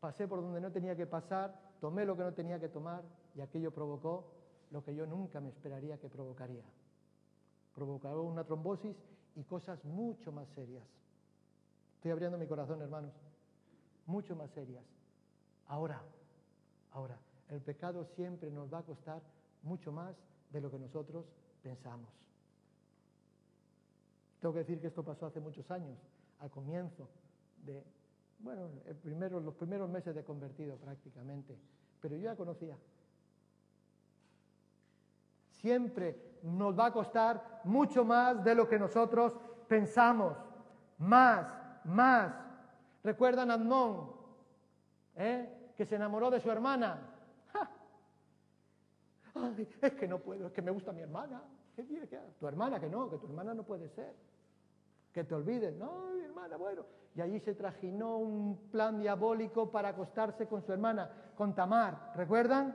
pasé 0.00 0.26
por 0.26 0.40
donde 0.40 0.60
no 0.60 0.70
tenía 0.70 0.96
que 0.96 1.06
pasar, 1.06 1.58
tomé 1.80 2.04
lo 2.04 2.16
que 2.16 2.22
no 2.22 2.32
tenía 2.32 2.58
que 2.58 2.68
tomar 2.68 3.02
y 3.34 3.40
aquello 3.40 3.70
provocó 3.70 4.32
lo 4.70 4.84
que 4.84 4.94
yo 4.94 5.06
nunca 5.06 5.40
me 5.40 5.48
esperaría 5.48 5.98
que 5.98 6.08
provocaría. 6.08 6.64
Provocó 7.74 8.22
una 8.22 8.44
trombosis 8.44 8.96
y 9.36 9.44
cosas 9.44 9.84
mucho 9.84 10.32
más 10.32 10.48
serias. 10.48 10.84
Estoy 11.96 12.10
abriendo 12.10 12.38
mi 12.38 12.46
corazón, 12.46 12.82
hermanos. 12.82 13.12
Mucho 14.06 14.34
más 14.34 14.50
serias. 14.50 14.84
Ahora, 15.66 16.02
Ahora, 16.92 17.18
el 17.48 17.60
pecado 17.60 18.04
siempre 18.16 18.50
nos 18.50 18.72
va 18.72 18.78
a 18.78 18.82
costar 18.82 19.22
mucho 19.62 19.92
más 19.92 20.16
de 20.50 20.60
lo 20.60 20.70
que 20.70 20.78
nosotros 20.78 21.26
pensamos. 21.62 22.08
Tengo 24.40 24.52
que 24.52 24.60
decir 24.60 24.80
que 24.80 24.86
esto 24.86 25.02
pasó 25.02 25.26
hace 25.26 25.40
muchos 25.40 25.70
años, 25.70 25.98
al 26.38 26.50
comienzo 26.50 27.08
de, 27.64 27.82
bueno, 28.38 28.70
los 29.40 29.54
primeros 29.54 29.90
meses 29.90 30.14
de 30.14 30.24
convertido 30.24 30.76
prácticamente, 30.76 31.58
pero 32.00 32.16
yo 32.16 32.22
ya 32.22 32.36
conocía. 32.36 32.76
Siempre 35.50 36.38
nos 36.42 36.78
va 36.78 36.86
a 36.86 36.92
costar 36.92 37.62
mucho 37.64 38.04
más 38.04 38.44
de 38.44 38.54
lo 38.54 38.68
que 38.68 38.78
nosotros 38.78 39.36
pensamos. 39.66 40.36
Más, 40.98 41.52
más. 41.84 42.32
¿Recuerdan 43.02 43.50
a 43.50 43.54
Amnón? 43.54 44.12
¿eh? 45.16 45.72
Que 45.76 45.84
se 45.84 45.96
enamoró 45.96 46.30
de 46.30 46.40
su 46.40 46.50
hermana. 46.50 47.14
es 49.82 49.92
que 49.94 50.08
no 50.08 50.18
puedo, 50.18 50.46
es 50.46 50.52
que 50.52 50.62
me 50.62 50.70
gusta 50.70 50.92
mi 50.92 51.02
hermana. 51.02 51.42
¿Qué 51.78 51.84
tiene 51.84 52.08
que 52.08 52.18
Tu 52.40 52.48
hermana, 52.48 52.80
que 52.80 52.88
no, 52.88 53.08
que 53.08 53.18
tu 53.18 53.28
hermana 53.28 53.54
no 53.54 53.62
puede 53.62 53.88
ser. 53.90 54.12
Que 55.12 55.22
te 55.22 55.32
olvides. 55.32 55.72
No, 55.76 56.10
mi 56.16 56.24
hermana, 56.24 56.56
bueno. 56.56 56.84
Y 57.14 57.20
allí 57.20 57.38
se 57.38 57.54
trajinó 57.54 58.16
un 58.18 58.68
plan 58.72 58.98
diabólico 58.98 59.70
para 59.70 59.90
acostarse 59.90 60.48
con 60.48 60.60
su 60.66 60.72
hermana, 60.72 61.08
con 61.36 61.54
Tamar. 61.54 62.14
¿Recuerdan? 62.16 62.74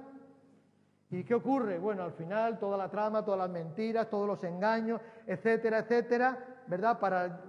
¿Y 1.10 1.26
qué 1.26 1.36
ocurre? 1.36 1.80
Bueno, 1.80 2.04
al 2.04 2.14
final 2.14 2.58
toda 2.60 2.78
la 2.78 2.90
trama, 2.90 3.26
todas 3.26 3.40
las 3.42 3.50
mentiras, 3.50 4.10
todos 4.10 4.26
los 4.26 4.42
engaños, 4.46 5.02
etcétera, 5.28 5.80
etcétera, 5.80 6.62
¿verdad? 6.68 6.98
Para 6.98 7.46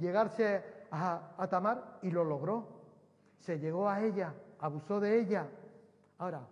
llegarse 0.00 0.64
a 0.90 1.46
Tamar 1.48 2.00
y 2.02 2.10
lo 2.10 2.24
logró. 2.24 2.66
Se 3.38 3.60
llegó 3.60 3.88
a 3.88 4.02
ella, 4.02 4.34
abusó 4.58 4.98
de 4.98 5.20
ella. 5.20 5.46
Ahora, 6.18 6.48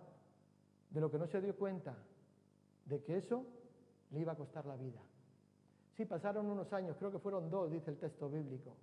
de 0.91 1.01
lo 1.01 1.11
que 1.11 1.17
no 1.17 1.27
se 1.27 1.41
dio 1.41 1.57
cuenta, 1.57 1.93
de 2.85 3.03
que 3.03 3.17
eso 3.17 3.45
le 4.11 4.19
iba 4.19 4.33
a 4.33 4.35
costar 4.35 4.65
la 4.65 4.75
vida. 4.75 4.99
Sí, 5.95 6.05
pasaron 6.05 6.45
unos 6.45 6.71
años, 6.73 6.95
creo 6.97 7.11
que 7.11 7.19
fueron 7.19 7.49
dos, 7.49 7.69
dice 7.69 7.91
el 7.91 7.97
texto 7.97 8.29
bíblico. 8.29 8.75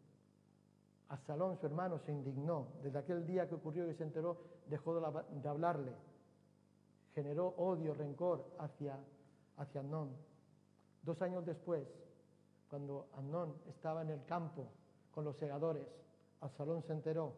Absalón, 1.09 1.57
su 1.57 1.67
hermano, 1.67 1.99
se 1.99 2.13
indignó. 2.13 2.69
Desde 2.83 2.99
aquel 2.99 3.27
día 3.27 3.49
que 3.49 3.55
ocurrió 3.55 3.89
y 3.89 3.95
se 3.95 4.03
enteró, 4.03 4.37
dejó 4.69 5.01
de 5.01 5.49
hablarle. 5.49 5.93
Generó 7.15 7.49
odio, 7.57 7.95
rencor 7.95 8.45
hacia, 8.59 8.99
hacia 9.57 9.81
Amnón. 9.81 10.11
Dos 11.03 11.23
años 11.23 11.47
después, 11.47 11.87
cuando 12.69 13.09
Amnón 13.17 13.55
estaba 13.69 14.03
en 14.03 14.11
el 14.11 14.25
campo 14.25 14.69
con 15.13 15.25
los 15.25 15.37
segadores, 15.37 15.87
Absalón 16.41 16.83
se 16.83 16.93
enteró. 16.93 17.33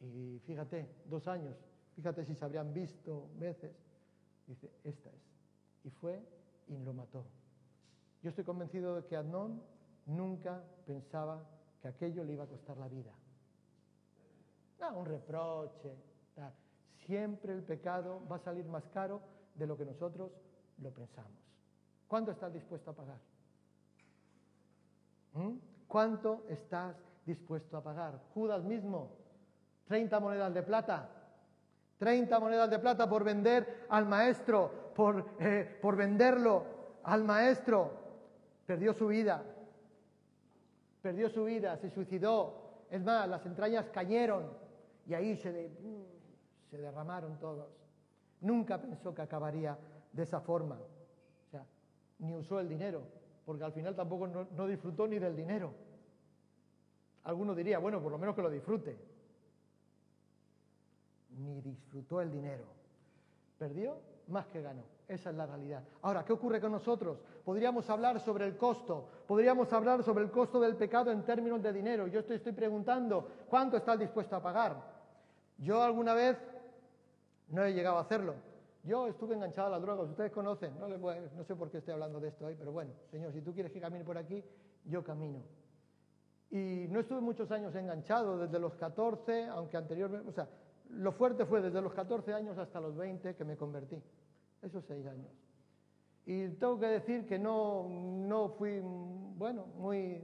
Y 0.00 0.40
fíjate, 0.40 0.88
dos 1.06 1.26
años, 1.28 1.56
fíjate 1.94 2.24
si 2.24 2.34
se 2.34 2.44
habrían 2.44 2.74
visto 2.74 3.28
veces. 3.38 3.72
Dice, 4.46 4.70
esta 4.84 5.10
es. 5.10 5.34
Y 5.84 5.90
fue 5.90 6.22
y 6.68 6.76
lo 6.78 6.92
mató. 6.92 7.24
Yo 8.22 8.30
estoy 8.30 8.44
convencido 8.44 8.96
de 8.96 9.06
que 9.06 9.16
Amnón 9.16 9.62
nunca 10.06 10.62
pensaba 10.86 11.44
que 11.80 11.88
aquello 11.88 12.24
le 12.24 12.32
iba 12.32 12.44
a 12.44 12.48
costar 12.48 12.76
la 12.76 12.88
vida. 12.88 13.12
No, 14.80 14.98
un 14.98 15.06
reproche. 15.06 15.96
Siempre 17.06 17.52
el 17.52 17.62
pecado 17.62 18.22
va 18.30 18.36
a 18.36 18.40
salir 18.40 18.66
más 18.66 18.84
caro 18.88 19.20
de 19.54 19.66
lo 19.66 19.76
que 19.76 19.84
nosotros 19.84 20.30
lo 20.78 20.90
pensamos. 20.90 21.32
¿Cuánto 22.06 22.32
estás 22.32 22.52
dispuesto 22.52 22.90
a 22.90 22.94
pagar? 22.94 23.18
¿Mm? 25.34 25.56
¿Cuánto 25.86 26.44
estás 26.48 26.96
dispuesto 27.24 27.76
a 27.76 27.82
pagar? 27.82 28.20
Judas 28.34 28.62
mismo, 28.62 29.10
30 29.86 30.20
monedas 30.20 30.52
de 30.54 30.62
plata. 30.62 31.10
30 31.98 32.38
monedas 32.38 32.70
de 32.70 32.78
plata 32.78 33.08
por 33.08 33.24
vender 33.24 33.86
al 33.88 34.06
maestro, 34.06 34.87
por, 34.98 35.24
eh, 35.38 35.78
por 35.80 35.94
venderlo 35.94 36.64
al 37.04 37.22
maestro. 37.22 37.92
Perdió 38.66 38.92
su 38.92 39.06
vida 39.06 39.44
perdió 41.08 41.30
su 41.30 41.44
vida, 41.44 41.74
se 41.78 41.88
suicidó. 41.88 42.84
Es 42.90 43.02
más, 43.02 43.28
las 43.28 43.44
entrañas 43.46 43.86
cayeron 43.90 44.50
y 45.06 45.14
ahí 45.14 45.36
se, 45.36 45.70
derramaron 46.70 47.38
todos. 47.38 47.70
Nunca 48.42 48.78
pensó 48.78 49.14
que 49.14 49.22
acabaría 49.22 49.78
de 50.12 50.22
esa 50.22 50.40
forma. 50.40 50.76
O 50.76 51.50
sea, 51.50 51.64
ni 52.18 52.34
usó 52.34 52.60
el 52.60 52.68
dinero, 52.68 53.02
porque 53.44 53.64
al 53.64 53.72
final 53.72 53.94
tampoco 53.94 54.26
no, 54.26 54.66
disfrutó 54.66 55.06
ni 55.06 55.18
del 55.18 55.34
dinero. 55.34 55.72
Alguno 57.24 57.54
diría, 57.54 57.78
bueno, 57.78 58.02
por 58.02 58.12
lo 58.12 58.18
menos 58.18 58.34
que 58.34 58.42
lo 58.42 58.50
disfrute. 58.50 58.98
Ni 61.38 61.60
disfrutó 61.62 62.20
el 62.20 62.30
dinero. 62.30 62.64
Perdió 63.58 63.96
más 64.28 64.46
que 64.46 64.62
ganó. 64.62 64.82
Esa 65.06 65.30
es 65.30 65.36
la 65.36 65.46
realidad. 65.46 65.82
Ahora, 66.02 66.24
¿qué 66.24 66.32
ocurre 66.32 66.60
con 66.60 66.72
nosotros? 66.72 67.18
Podríamos 67.44 67.88
hablar 67.88 68.20
sobre 68.20 68.44
el 68.44 68.56
costo, 68.56 69.08
podríamos 69.26 69.72
hablar 69.72 70.02
sobre 70.02 70.24
el 70.24 70.30
costo 70.30 70.60
del 70.60 70.76
pecado 70.76 71.10
en 71.10 71.24
términos 71.24 71.62
de 71.62 71.72
dinero. 71.72 72.06
Yo 72.06 72.24
te 72.24 72.34
estoy 72.34 72.52
preguntando, 72.52 73.26
¿cuánto 73.48 73.78
estás 73.78 73.98
dispuesto 73.98 74.36
a 74.36 74.42
pagar? 74.42 74.76
Yo 75.56 75.82
alguna 75.82 76.14
vez 76.14 76.36
no 77.48 77.64
he 77.64 77.72
llegado 77.72 77.96
a 77.96 78.02
hacerlo. 78.02 78.34
Yo 78.84 79.06
estuve 79.06 79.34
enganchado 79.34 79.68
a 79.68 79.70
las 79.70 79.82
drogas, 79.82 80.08
ustedes 80.08 80.30
conocen, 80.30 80.78
no, 80.78 80.88
no 80.88 81.44
sé 81.44 81.56
por 81.56 81.70
qué 81.70 81.78
estoy 81.78 81.94
hablando 81.94 82.20
de 82.20 82.28
esto 82.28 82.46
hoy, 82.46 82.54
pero 82.56 82.72
bueno, 82.72 82.92
Señor, 83.10 83.32
si 83.32 83.40
tú 83.40 83.52
quieres 83.52 83.72
que 83.72 83.80
camine 83.80 84.04
por 84.04 84.16
aquí, 84.16 84.42
yo 84.84 85.02
camino. 85.02 85.42
Y 86.50 86.86
no 86.88 87.00
estuve 87.00 87.20
muchos 87.20 87.50
años 87.50 87.74
enganchado, 87.74 88.38
desde 88.38 88.58
los 88.58 88.74
14, 88.74 89.48
aunque 89.48 89.76
anteriormente, 89.76 90.28
o 90.28 90.32
sea, 90.32 90.48
lo 90.90 91.12
fuerte 91.12 91.44
fue 91.46 91.60
desde 91.60 91.80
los 91.80 91.92
14 91.92 92.32
años 92.32 92.58
hasta 92.58 92.80
los 92.80 92.96
20 92.96 93.34
que 93.34 93.44
me 93.44 93.56
convertí 93.56 94.00
esos 94.62 94.84
seis 94.84 95.06
años. 95.06 95.30
Y 96.26 96.48
tengo 96.50 96.78
que 96.78 96.86
decir 96.86 97.26
que 97.26 97.38
no, 97.38 97.86
no 97.88 98.50
fui, 98.50 98.80
bueno, 98.82 99.66
muy 99.78 100.20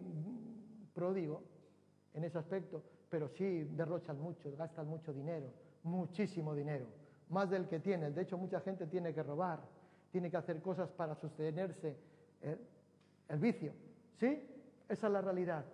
pródigo 0.92 1.42
en 2.12 2.24
ese 2.24 2.38
aspecto, 2.38 2.82
pero 3.08 3.28
sí 3.28 3.64
derrochan 3.64 4.20
mucho, 4.20 4.54
gastan 4.56 4.86
mucho 4.86 5.12
dinero, 5.12 5.46
muchísimo 5.82 6.54
dinero, 6.54 6.86
más 7.30 7.48
del 7.48 7.66
que 7.68 7.80
tienen. 7.80 8.14
De 8.14 8.22
hecho, 8.22 8.36
mucha 8.36 8.60
gente 8.60 8.86
tiene 8.86 9.14
que 9.14 9.22
robar, 9.22 9.60
tiene 10.12 10.30
que 10.30 10.36
hacer 10.36 10.60
cosas 10.60 10.90
para 10.90 11.14
sostenerse 11.14 11.96
el, 12.42 12.58
el 13.28 13.38
vicio. 13.38 13.72
¿Sí? 14.18 14.46
Esa 14.88 15.06
es 15.06 15.12
la 15.12 15.20
realidad. 15.22 15.64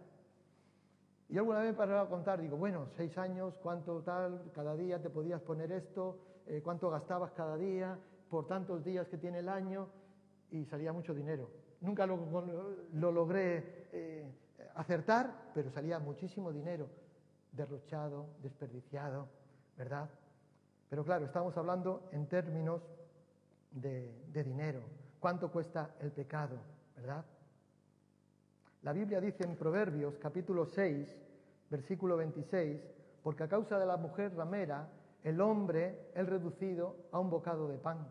Y 1.30 1.38
alguna 1.38 1.60
vez 1.60 1.68
me 1.72 1.78
paraba 1.78 2.02
a 2.02 2.08
contar, 2.08 2.40
digo, 2.40 2.56
bueno, 2.56 2.88
seis 2.96 3.16
años, 3.16 3.54
¿cuánto 3.62 4.02
tal? 4.02 4.50
Cada 4.52 4.76
día 4.76 5.00
te 5.00 5.10
podías 5.10 5.40
poner 5.40 5.70
esto, 5.72 6.18
eh, 6.46 6.60
¿cuánto 6.62 6.90
gastabas 6.90 7.30
cada 7.32 7.56
día? 7.56 7.96
por 8.30 8.46
tantos 8.46 8.84
días 8.84 9.08
que 9.08 9.18
tiene 9.18 9.40
el 9.40 9.48
año 9.48 9.88
y 10.50 10.64
salía 10.66 10.92
mucho 10.92 11.12
dinero. 11.12 11.50
Nunca 11.80 12.06
lo, 12.06 12.16
logré 12.92 13.88
eh, 13.92 14.24
acertar, 14.76 15.50
pero 15.52 15.70
salía 15.70 15.98
muchísimo 15.98 16.52
dinero 16.52 16.88
derrochado, 17.52 18.26
desperdiciado, 18.40 19.26
¿verdad? 19.76 20.08
Pero 20.88 21.04
claro, 21.04 21.26
estamos 21.26 21.56
hablando 21.56 22.08
en 22.12 22.28
términos 22.28 22.82
de, 23.72 24.24
de 24.28 24.44
dinero. 24.44 24.80
¿Cuánto 25.18 25.50
cuesta 25.50 25.96
el 26.00 26.12
pecado, 26.12 26.56
verdad? 26.96 27.24
La 28.82 28.92
Biblia 28.92 29.20
dice 29.20 29.44
en 29.44 29.56
Proverbios 29.56 30.18
capítulo 30.18 30.66
6, 30.66 31.06
versículo 31.68 32.16
26, 32.16 32.80
porque 33.22 33.44
a 33.44 33.48
causa 33.48 33.78
de 33.78 33.86
la 33.86 33.96
mujer 33.96 34.34
ramera, 34.34 34.88
el 35.22 35.40
hombre 35.40 36.10
es 36.14 36.26
reducido 36.26 36.96
a 37.12 37.18
un 37.18 37.28
bocado 37.30 37.68
de 37.68 37.76
pan 37.76 38.06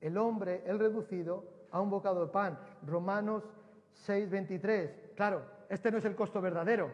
el 0.00 0.16
hombre, 0.16 0.62
el 0.66 0.78
reducido, 0.78 1.44
a 1.70 1.80
un 1.80 1.90
bocado 1.90 2.26
de 2.26 2.32
pan. 2.32 2.58
Romanos 2.86 3.44
6:23. 4.06 5.14
Claro, 5.14 5.42
este 5.68 5.90
no 5.90 5.98
es 5.98 6.04
el 6.04 6.16
costo 6.16 6.40
verdadero, 6.40 6.90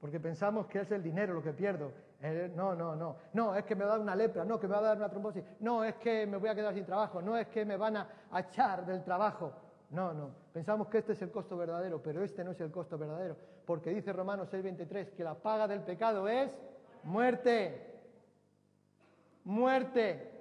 porque 0.00 0.20
pensamos 0.20 0.66
que 0.66 0.80
es 0.80 0.90
el 0.90 1.02
dinero 1.02 1.34
lo 1.34 1.42
que 1.42 1.52
pierdo. 1.52 1.92
Eh, 2.20 2.50
no, 2.54 2.74
no, 2.74 2.96
no. 2.96 3.16
No, 3.32 3.54
es 3.54 3.64
que 3.64 3.74
me 3.74 3.84
va 3.84 3.90
a 3.90 3.92
dar 3.92 4.00
una 4.00 4.16
lepra, 4.16 4.44
no, 4.44 4.58
que 4.58 4.66
me 4.66 4.72
va 4.72 4.80
a 4.80 4.82
dar 4.82 4.96
una 4.96 5.08
trombosis. 5.08 5.44
No, 5.60 5.84
es 5.84 5.94
que 5.96 6.26
me 6.26 6.38
voy 6.38 6.48
a 6.48 6.54
quedar 6.54 6.74
sin 6.74 6.84
trabajo, 6.84 7.22
no 7.22 7.36
es 7.36 7.46
que 7.48 7.64
me 7.64 7.76
van 7.76 7.96
a 7.96 8.08
echar 8.38 8.84
del 8.84 9.04
trabajo. 9.04 9.52
No, 9.90 10.12
no. 10.12 10.30
Pensamos 10.52 10.88
que 10.88 10.98
este 10.98 11.12
es 11.12 11.22
el 11.22 11.30
costo 11.30 11.56
verdadero, 11.56 12.02
pero 12.02 12.22
este 12.22 12.42
no 12.42 12.50
es 12.50 12.60
el 12.60 12.70
costo 12.70 12.98
verdadero, 12.98 13.36
porque 13.64 13.90
dice 13.90 14.12
Romanos 14.12 14.48
6:23 14.52 15.12
que 15.12 15.24
la 15.24 15.34
paga 15.34 15.68
del 15.68 15.82
pecado 15.82 16.28
es 16.28 16.50
muerte. 17.04 17.94
Muerte. 19.44 20.32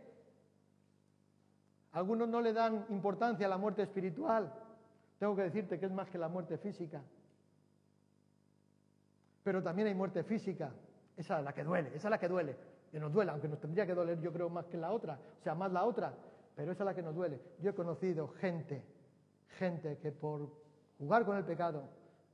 Algunos 1.92 2.28
no 2.28 2.42
le 2.42 2.52
dan 2.52 2.86
importancia 2.90 3.46
a 3.46 3.50
la 3.50 3.58
muerte 3.58 3.84
espiritual. 3.84 4.52
Tengo 5.20 5.36
que 5.36 5.44
decirte 5.44 5.80
que 5.80 5.86
es 5.86 5.92
más 5.92 6.10
que 6.10 6.18
la 6.18 6.28
muerte 6.28 6.58
física. 6.58 7.02
Pero 9.44 9.62
también 9.62 9.88
hay 9.88 9.94
muerte 9.94 10.24
física. 10.24 10.72
Esa 11.16 11.40
es 11.40 11.46
la 11.46 11.54
que 11.54 11.64
duele, 11.64 11.90
esa 11.90 12.08
es 12.08 12.12
la 12.12 12.18
que 12.18 12.28
duele. 12.28 12.58
Que 12.92 13.00
nos 13.00 13.14
duele, 13.14 13.32
aunque 13.32 13.48
nos 13.48 13.60
tendría 13.60 13.86
que 13.86 13.94
doler 13.94 14.20
yo 14.20 14.34
creo 14.34 14.50
más 14.50 14.66
que 14.66 14.78
la 14.78 14.92
otra, 14.92 15.20
o 15.40 15.44
sea, 15.44 15.56
más 15.56 15.72
la 15.72 15.86
otra, 15.86 16.14
pero 16.56 16.72
esa 16.72 16.84
es 16.84 16.86
la 16.86 16.94
que 16.94 17.02
nos 17.02 17.16
duele. 17.16 17.40
Yo 17.62 17.72
he 17.72 17.76
conocido 17.76 18.28
gente, 18.28 18.84
gente 19.58 19.98
que 19.98 20.12
por 20.12 20.50
jugar 20.98 21.26
con 21.26 21.38
el 21.38 21.46
pecado 21.46 21.84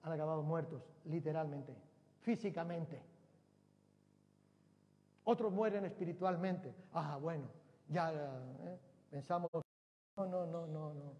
han 0.04 0.12
acabado 0.14 0.42
muertos, 0.42 0.82
literalmente, 1.06 1.76
físicamente. 2.22 3.02
Otros 5.24 5.52
mueren 5.52 5.86
espiritualmente. 5.86 6.74
Ah, 6.94 7.18
bueno, 7.22 7.46
ya 7.88 8.12
¿eh? 8.12 8.80
pensamos, 9.10 9.50
no, 9.54 10.26
no, 10.26 10.46
no, 10.46 10.68
no, 10.68 10.94
no. 10.94 11.14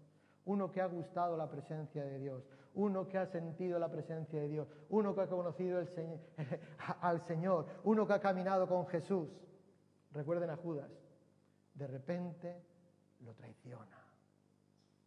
Uno 0.44 0.72
que 0.72 0.80
ha 0.80 0.86
gustado 0.86 1.36
la 1.36 1.48
presencia 1.48 2.04
de 2.04 2.18
Dios, 2.18 2.42
uno 2.74 3.06
que 3.06 3.18
ha 3.18 3.26
sentido 3.26 3.78
la 3.78 3.88
presencia 3.90 4.40
de 4.40 4.48
Dios, 4.48 4.68
uno 4.88 5.14
que 5.14 5.20
ha 5.20 5.28
conocido 5.28 5.80
al 7.00 7.20
Señor, 7.26 7.66
uno 7.84 8.06
que 8.06 8.14
ha 8.14 8.20
caminado 8.20 8.66
con 8.66 8.86
Jesús. 8.88 9.28
Recuerden 10.10 10.50
a 10.50 10.56
Judas, 10.56 10.90
de 11.74 11.86
repente 11.86 12.60
lo 13.20 13.34
traiciona. 13.34 14.01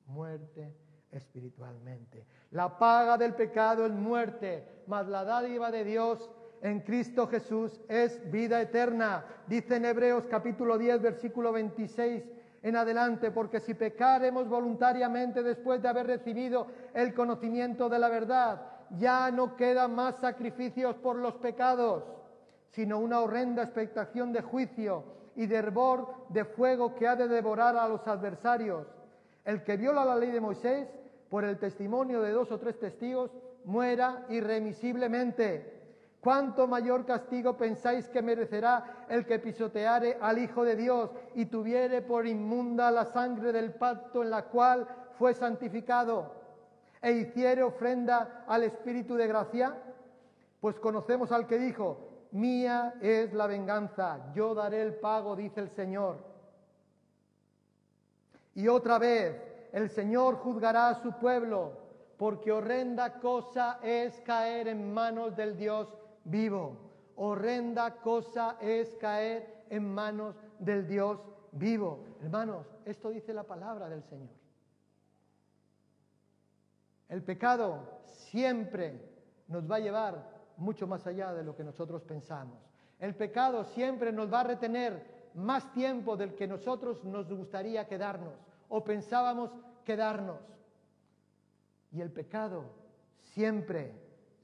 Muerte 0.07 0.75
espiritualmente. 1.11 2.25
La 2.51 2.77
paga 2.77 3.17
del 3.17 3.33
pecado 3.33 3.85
es 3.85 3.91
muerte, 3.91 4.83
mas 4.87 5.07
la 5.07 5.23
dádiva 5.23 5.71
de 5.71 5.83
Dios 5.83 6.29
en 6.61 6.81
Cristo 6.81 7.27
Jesús 7.27 7.81
es 7.87 8.19
vida 8.31 8.61
eterna. 8.61 9.25
Dice 9.47 9.75
en 9.75 9.85
Hebreos 9.85 10.25
capítulo 10.29 10.77
10, 10.77 11.01
versículo 11.01 11.51
26 11.51 12.23
en 12.63 12.75
adelante, 12.75 13.29
porque 13.29 13.59
si 13.59 13.75
pecaremos 13.75 14.49
voluntariamente 14.49 15.43
después 15.43 15.81
de 15.81 15.87
haber 15.87 16.07
recibido 16.07 16.65
el 16.95 17.13
conocimiento 17.13 17.87
de 17.89 17.99
la 17.99 18.09
verdad, 18.09 18.61
ya 18.97 19.29
no 19.29 19.55
quedan 19.55 19.93
más 19.93 20.15
sacrificios 20.17 20.95
por 20.95 21.15
los 21.15 21.35
pecados, 21.35 22.03
sino 22.71 22.99
una 22.99 23.19
horrenda 23.19 23.61
expectación 23.61 24.33
de 24.33 24.41
juicio 24.41 25.03
y 25.35 25.45
de 25.45 25.55
hervor 25.55 26.27
de 26.29 26.45
fuego 26.45 26.95
que 26.95 27.07
ha 27.07 27.15
de 27.15 27.27
devorar 27.27 27.77
a 27.77 27.87
los 27.87 28.07
adversarios. 28.07 28.87
El 29.45 29.63
que 29.63 29.77
viola 29.77 30.03
la 30.03 30.15
ley 30.15 30.31
de 30.31 30.41
Moisés, 30.41 30.87
por 31.29 31.43
el 31.43 31.57
testimonio 31.59 32.21
de 32.21 32.31
dos 32.31 32.51
o 32.51 32.59
tres 32.59 32.79
testigos, 32.79 33.31
muera 33.63 34.25
irremisiblemente. 34.29 35.73
¿Cuánto 36.19 36.67
mayor 36.67 37.05
castigo 37.05 37.55
pensáis 37.55 38.09
que 38.09 38.23
merecerá 38.23 39.05
el 39.09 39.27
que 39.27 39.37
pisoteare 39.37 40.17
al 40.19 40.39
Hijo 40.39 40.63
de 40.63 40.75
Dios 40.75 41.11
y 41.35 41.45
tuviere 41.45 42.01
por 42.01 42.25
inmunda 42.25 42.89
la 42.89 43.05
sangre 43.05 43.51
del 43.51 43.75
pacto 43.75 44.23
en 44.23 44.31
la 44.31 44.45
cual 44.45 44.87
fue 45.19 45.35
santificado 45.35 46.33
e 46.99 47.11
hiciere 47.11 47.61
ofrenda 47.61 48.43
al 48.47 48.63
Espíritu 48.63 49.15
de 49.15 49.27
gracia? 49.27 49.75
Pues 50.59 50.79
conocemos 50.79 51.31
al 51.31 51.45
que 51.45 51.59
dijo, 51.59 52.27
mía 52.31 52.95
es 53.01 53.31
la 53.33 53.45
venganza, 53.45 54.31
yo 54.33 54.55
daré 54.55 54.81
el 54.81 54.95
pago, 54.95 55.35
dice 55.35 55.59
el 55.59 55.69
Señor. 55.69 56.34
Y 58.55 58.67
otra 58.69 58.97
vez, 58.97 59.35
el 59.73 59.89
Señor 59.89 60.37
juzgará 60.37 60.89
a 60.89 61.01
su 61.01 61.11
pueblo, 61.19 61.73
porque 62.17 62.51
horrenda 62.51 63.19
cosa 63.19 63.79
es 63.83 64.19
caer 64.21 64.69
en 64.69 64.93
manos 64.93 65.35
del 65.35 65.57
Dios 65.57 65.93
vivo. 66.23 66.77
Horrenda 67.17 68.01
cosa 68.01 68.57
es 68.61 68.95
caer 68.95 69.65
en 69.69 69.93
manos 69.93 70.35
del 70.59 70.87
Dios 70.87 71.19
vivo. 71.51 72.05
Hermanos, 72.21 72.65
esto 72.85 73.09
dice 73.09 73.33
la 73.33 73.43
palabra 73.43 73.89
del 73.89 74.03
Señor. 74.03 74.33
El 77.09 77.21
pecado 77.21 77.99
siempre 78.05 78.99
nos 79.47 79.69
va 79.69 79.75
a 79.75 79.79
llevar 79.79 80.29
mucho 80.57 80.87
más 80.87 81.05
allá 81.05 81.33
de 81.33 81.43
lo 81.43 81.55
que 81.55 81.63
nosotros 81.63 82.03
pensamos. 82.03 82.57
El 82.99 83.15
pecado 83.15 83.65
siempre 83.65 84.11
nos 84.13 84.31
va 84.31 84.41
a 84.41 84.45
retener 84.45 85.14
más 85.35 85.71
tiempo 85.71 86.15
del 86.15 86.33
que 86.33 86.47
nosotros 86.47 87.03
nos 87.03 87.29
gustaría 87.29 87.87
quedarnos 87.87 88.33
o 88.69 88.83
pensábamos 88.83 89.51
quedarnos. 89.83 90.39
Y 91.91 92.01
el 92.01 92.11
pecado 92.11 92.65
siempre, 93.33 93.93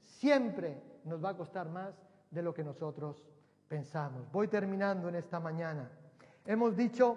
siempre 0.00 0.80
nos 1.04 1.22
va 1.22 1.30
a 1.30 1.36
costar 1.36 1.68
más 1.68 1.94
de 2.30 2.42
lo 2.42 2.54
que 2.54 2.64
nosotros 2.64 3.26
pensamos. 3.68 4.30
Voy 4.32 4.48
terminando 4.48 5.08
en 5.08 5.16
esta 5.16 5.40
mañana. 5.40 5.90
Hemos 6.44 6.76
dicho 6.76 7.16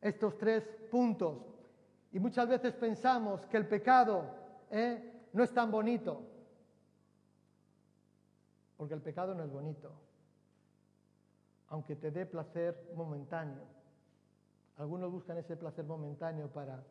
estos 0.00 0.36
tres 0.38 0.64
puntos 0.90 1.38
y 2.12 2.18
muchas 2.18 2.48
veces 2.48 2.74
pensamos 2.74 3.44
que 3.46 3.56
el 3.56 3.66
pecado 3.66 4.24
¿eh? 4.70 5.28
no 5.32 5.42
es 5.42 5.52
tan 5.52 5.70
bonito, 5.70 6.22
porque 8.76 8.94
el 8.94 9.02
pecado 9.02 9.34
no 9.34 9.44
es 9.44 9.50
bonito, 9.50 9.92
aunque 11.68 11.96
te 11.96 12.10
dé 12.10 12.26
placer 12.26 12.92
momentáneo. 12.94 13.62
Algunos 14.76 15.10
buscan 15.10 15.38
ese 15.38 15.56
placer 15.56 15.84
momentáneo 15.84 16.48
para... 16.48 16.82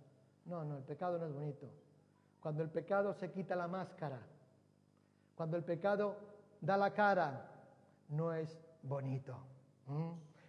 No, 0.46 0.64
no, 0.64 0.78
el 0.78 0.84
pecado 0.84 1.18
no 1.18 1.26
es 1.26 1.34
bonito. 1.34 1.68
Cuando 2.40 2.64
el 2.64 2.70
pecado 2.70 3.14
se 3.14 3.32
quita 3.32 3.56
la 3.56 3.68
máscara, 3.68 4.20
cuando 5.36 5.58
el 5.58 5.64
pecado 5.64 6.16
da 6.62 6.78
la 6.78 6.92
cara, 6.94 7.50
no 8.10 8.34
es 8.34 8.58
bonito. 8.84 9.36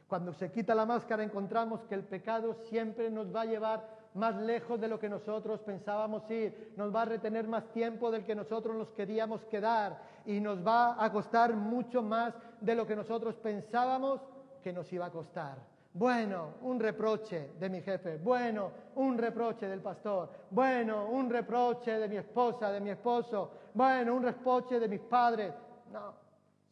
Cuando 0.07 0.33
se 0.33 0.51
quita 0.53 0.75
la 0.75 0.87
máscara 0.87 1.25
encontramos 1.25 1.85
que 1.85 1.95
el 1.95 2.05
pecado 2.05 2.55
siempre 2.55 3.11
nos 3.11 3.35
va 3.35 3.43
a 3.43 3.47
llevar 3.47 3.96
más 4.17 4.37
lejos 4.37 4.81
de 4.81 4.89
lo 4.89 4.99
que 4.99 5.09
nosotros 5.09 5.61
pensábamos 5.61 6.29
ir, 6.31 6.73
nos 6.77 6.95
va 6.95 7.03
a 7.03 7.05
retener 7.07 7.47
más 7.47 7.65
tiempo 7.73 8.11
del 8.11 8.25
que 8.25 8.35
nosotros 8.35 8.75
nos 8.77 8.91
queríamos 8.91 9.45
quedar 9.45 10.01
y 10.25 10.41
nos 10.41 10.67
va 10.67 11.03
a 11.03 11.13
costar 11.13 11.55
mucho 11.55 12.03
más 12.03 12.35
de 12.61 12.75
lo 12.75 12.87
que 12.87 12.97
nosotros 12.97 13.37
pensábamos 13.37 14.21
que 14.63 14.73
nos 14.73 14.93
iba 14.93 15.07
a 15.07 15.11
costar. 15.11 15.59
Bueno, 15.93 16.57
un 16.61 16.79
reproche 16.79 17.53
de 17.59 17.71
mi 17.71 17.81
jefe. 17.81 18.19
Bueno, 18.19 18.71
un 18.97 19.17
reproche 19.17 19.67
del 19.67 19.81
pastor. 19.81 20.31
Bueno, 20.51 21.07
un 21.07 21.31
reproche 21.31 21.93
de 21.93 22.07
mi 22.07 22.17
esposa, 22.17 22.71
de 22.71 22.81
mi 22.81 22.91
esposo. 22.91 23.51
Bueno, 23.73 24.15
un 24.15 24.23
reproche 24.23 24.79
de 24.79 24.89
mis 24.89 25.01
padres. 25.01 25.55
No, 25.91 26.13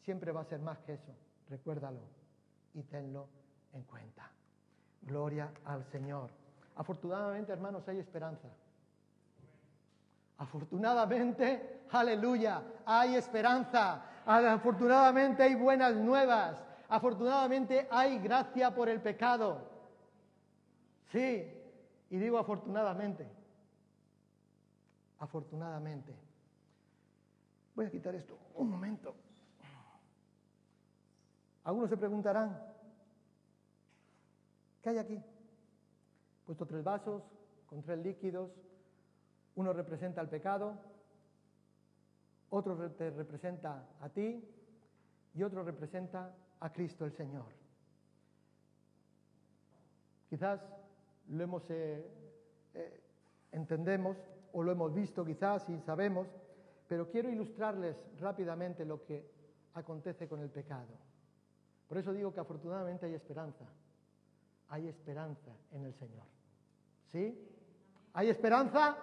siempre 0.02 0.30
va 0.30 0.42
a 0.42 0.44
ser 0.44 0.60
más 0.60 0.78
que 0.80 0.92
eso. 0.92 1.14
Recuérdalo 1.48 2.00
y 2.74 2.82
tenlo 2.82 3.28
en 3.72 3.84
cuenta. 3.84 4.30
Gloria 5.00 5.50
al 5.64 5.84
Señor. 5.84 6.43
Afortunadamente, 6.76 7.52
hermanos, 7.52 7.86
hay 7.88 7.98
esperanza. 7.98 8.48
Afortunadamente, 10.38 11.84
aleluya, 11.90 12.62
hay 12.84 13.14
esperanza. 13.14 14.04
Afortunadamente 14.26 15.42
hay 15.42 15.54
buenas 15.54 15.94
nuevas. 15.94 16.62
Afortunadamente 16.88 17.86
hay 17.90 18.18
gracia 18.18 18.74
por 18.74 18.88
el 18.88 19.00
pecado. 19.00 19.70
Sí, 21.12 21.52
y 22.10 22.16
digo 22.16 22.38
afortunadamente. 22.38 23.26
Afortunadamente. 25.18 26.14
Voy 27.74 27.86
a 27.86 27.90
quitar 27.90 28.14
esto 28.14 28.38
un 28.54 28.70
momento. 28.70 29.14
Algunos 31.64 31.88
se 31.88 31.96
preguntarán, 31.96 32.60
¿qué 34.82 34.90
hay 34.90 34.98
aquí? 34.98 35.22
Puesto 36.44 36.66
tres 36.66 36.84
vasos 36.84 37.22
con 37.66 37.82
tres 37.82 37.98
líquidos. 37.98 38.50
Uno 39.56 39.72
representa 39.72 40.20
el 40.20 40.28
pecado, 40.28 40.76
otro 42.50 42.90
te 42.92 43.10
representa 43.10 43.88
a 44.00 44.08
ti 44.08 44.44
y 45.34 45.42
otro 45.42 45.62
representa 45.62 46.34
a 46.60 46.72
Cristo 46.72 47.04
el 47.04 47.12
Señor. 47.12 47.46
Quizás 50.28 50.60
lo 51.28 51.44
hemos, 51.44 51.70
eh, 51.70 52.04
eh, 52.74 53.00
entendemos 53.52 54.16
o 54.52 54.62
lo 54.62 54.72
hemos 54.72 54.92
visto 54.92 55.24
quizás 55.24 55.68
y 55.68 55.80
sabemos, 55.80 56.28
pero 56.88 57.10
quiero 57.10 57.30
ilustrarles 57.30 57.96
rápidamente 58.18 58.84
lo 58.84 59.04
que 59.04 59.30
acontece 59.74 60.28
con 60.28 60.40
el 60.40 60.50
pecado. 60.50 60.94
Por 61.88 61.98
eso 61.98 62.12
digo 62.12 62.32
que 62.32 62.40
afortunadamente 62.40 63.06
hay 63.06 63.14
esperanza. 63.14 63.64
Hay 64.68 64.88
esperanza 64.88 65.50
en 65.72 65.84
el 65.84 65.94
Señor. 65.94 66.33
¿Sí? 67.14 67.32
¿Hay 68.14 68.28
esperanza? 68.28 68.96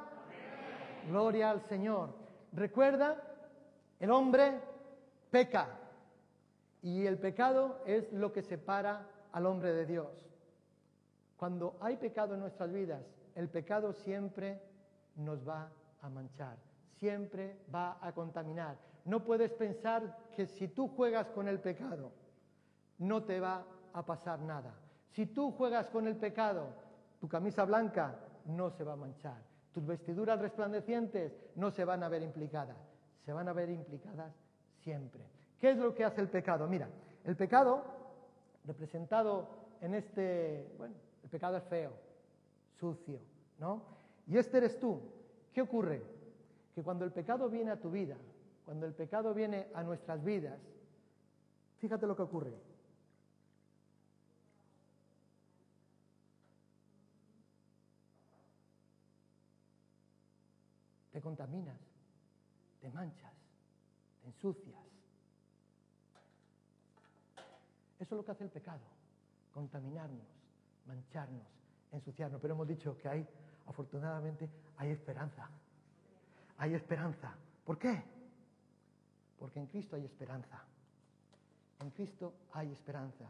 Gloria 1.07 1.49
al 1.49 1.61
Señor. 1.61 2.13
Recuerda, 2.51 3.15
el 4.01 4.11
hombre 4.11 4.59
peca. 5.29 5.79
Y 6.81 7.05
el 7.05 7.17
pecado 7.19 7.81
es 7.85 8.11
lo 8.11 8.33
que 8.33 8.41
separa 8.41 9.07
al 9.31 9.45
hombre 9.45 9.71
de 9.71 9.85
Dios. 9.85 10.09
Cuando 11.37 11.77
hay 11.79 11.95
pecado 11.95 12.33
en 12.33 12.41
nuestras 12.41 12.69
vidas, 12.73 13.01
el 13.33 13.47
pecado 13.47 13.93
siempre 13.93 14.61
nos 15.15 15.47
va 15.47 15.71
a 16.01 16.09
manchar, 16.09 16.57
siempre 16.99 17.61
va 17.73 17.97
a 18.01 18.11
contaminar. 18.11 18.75
No 19.05 19.23
puedes 19.23 19.53
pensar 19.53 20.17
que 20.35 20.47
si 20.47 20.67
tú 20.67 20.89
juegas 20.89 21.27
con 21.29 21.47
el 21.47 21.61
pecado, 21.61 22.11
no 22.97 23.23
te 23.23 23.39
va 23.39 23.63
a 23.93 24.05
pasar 24.05 24.41
nada. 24.41 24.73
Si 25.11 25.27
tú 25.27 25.53
juegas 25.53 25.87
con 25.87 26.07
el 26.07 26.17
pecado, 26.17 26.90
tu 27.21 27.29
camisa 27.29 27.63
blanca 27.65 28.17
no 28.45 28.71
se 28.71 28.83
va 28.83 28.93
a 28.93 28.95
manchar. 28.95 29.37
Tus 29.71 29.85
vestiduras 29.85 30.41
resplandecientes 30.41 31.31
no 31.55 31.69
se 31.69 31.85
van 31.85 32.01
a 32.01 32.09
ver 32.09 32.23
implicadas. 32.23 32.75
Se 33.23 33.31
van 33.31 33.47
a 33.47 33.53
ver 33.53 33.69
implicadas 33.69 34.33
siempre. 34.79 35.21
¿Qué 35.59 35.69
es 35.69 35.77
lo 35.77 35.93
que 35.93 36.03
hace 36.03 36.19
el 36.19 36.29
pecado? 36.29 36.67
Mira, 36.67 36.89
el 37.23 37.35
pecado, 37.35 37.83
representado 38.65 39.47
en 39.81 39.93
este, 39.93 40.73
bueno, 40.79 40.95
el 41.23 41.29
pecado 41.29 41.57
es 41.57 41.63
feo, 41.65 41.93
sucio, 42.79 43.19
¿no? 43.59 43.83
Y 44.25 44.39
este 44.39 44.57
eres 44.57 44.79
tú. 44.79 44.99
¿Qué 45.53 45.61
ocurre? 45.61 46.01
Que 46.73 46.81
cuando 46.81 47.05
el 47.05 47.11
pecado 47.11 47.49
viene 47.51 47.69
a 47.69 47.79
tu 47.79 47.91
vida, 47.91 48.17
cuando 48.65 48.87
el 48.87 48.93
pecado 48.93 49.35
viene 49.35 49.67
a 49.75 49.83
nuestras 49.83 50.23
vidas, 50.23 50.59
fíjate 51.77 52.07
lo 52.07 52.15
que 52.15 52.23
ocurre. 52.23 52.53
Contaminas, 61.21 61.77
te 62.79 62.89
manchas, 62.89 63.33
te 64.21 64.27
ensucias. 64.27 64.79
Eso 67.99 68.15
es 68.15 68.17
lo 68.17 68.25
que 68.25 68.31
hace 68.31 68.43
el 68.43 68.49
pecado, 68.49 68.81
contaminarnos, 69.53 70.25
mancharnos, 70.87 71.45
ensuciarnos. 71.91 72.41
Pero 72.41 72.55
hemos 72.55 72.67
dicho 72.67 72.97
que 72.97 73.07
hay, 73.07 73.27
afortunadamente, 73.67 74.49
hay 74.77 74.89
esperanza. 74.89 75.49
Hay 76.57 76.73
esperanza. 76.73 77.35
¿Por 77.63 77.77
qué? 77.77 78.03
Porque 79.37 79.59
en 79.59 79.67
Cristo 79.67 79.95
hay 79.95 80.05
esperanza. 80.05 80.63
En 81.79 81.91
Cristo 81.91 82.33
hay 82.53 82.71
esperanza. 82.71 83.25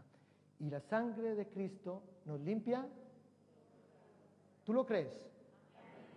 Y 0.59 0.69
la 0.69 0.79
sangre 0.81 1.35
de 1.35 1.47
Cristo 1.47 2.03
nos 2.25 2.39
limpia. 2.39 2.87
¿Tú 4.65 4.73
lo 4.73 4.85
crees? 4.85 5.11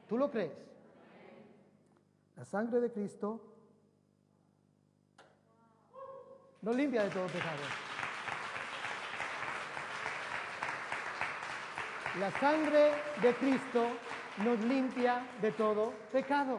¿Tú 0.09 0.19
lo 0.19 0.31
crees? 0.31 0.53
La 2.37 2.45
sangre 2.45 2.81
de 2.81 2.91
Cristo 2.93 3.41
nos 6.63 6.75
limpia 6.75 7.05
de 7.05 7.11
todo 7.11 7.27
pecado. 7.27 7.63
La 12.19 12.31
sangre 12.33 12.93
de 13.21 13.35
Cristo 13.35 13.87
nos 14.45 14.59
limpia 14.65 15.27
de 15.41 15.53
todo 15.53 15.93
pecado. 16.11 16.59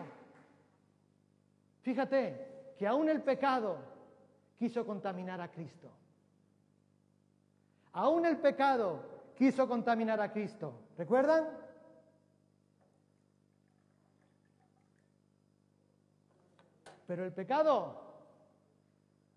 Fíjate 1.82 2.74
que 2.78 2.88
aún 2.88 3.10
el 3.10 3.22
pecado 3.22 3.78
quiso 4.58 4.86
contaminar 4.86 5.42
a 5.42 5.52
Cristo. 5.52 5.90
Aún 7.94 8.26
el 8.26 8.38
pecado 8.38 9.00
quiso 9.36 9.68
contaminar 9.68 10.20
a 10.20 10.32
Cristo. 10.32 10.74
¿Recuerdan? 10.98 11.65
Pero 17.08 17.24
el 17.26 17.32
pecado 17.34 18.02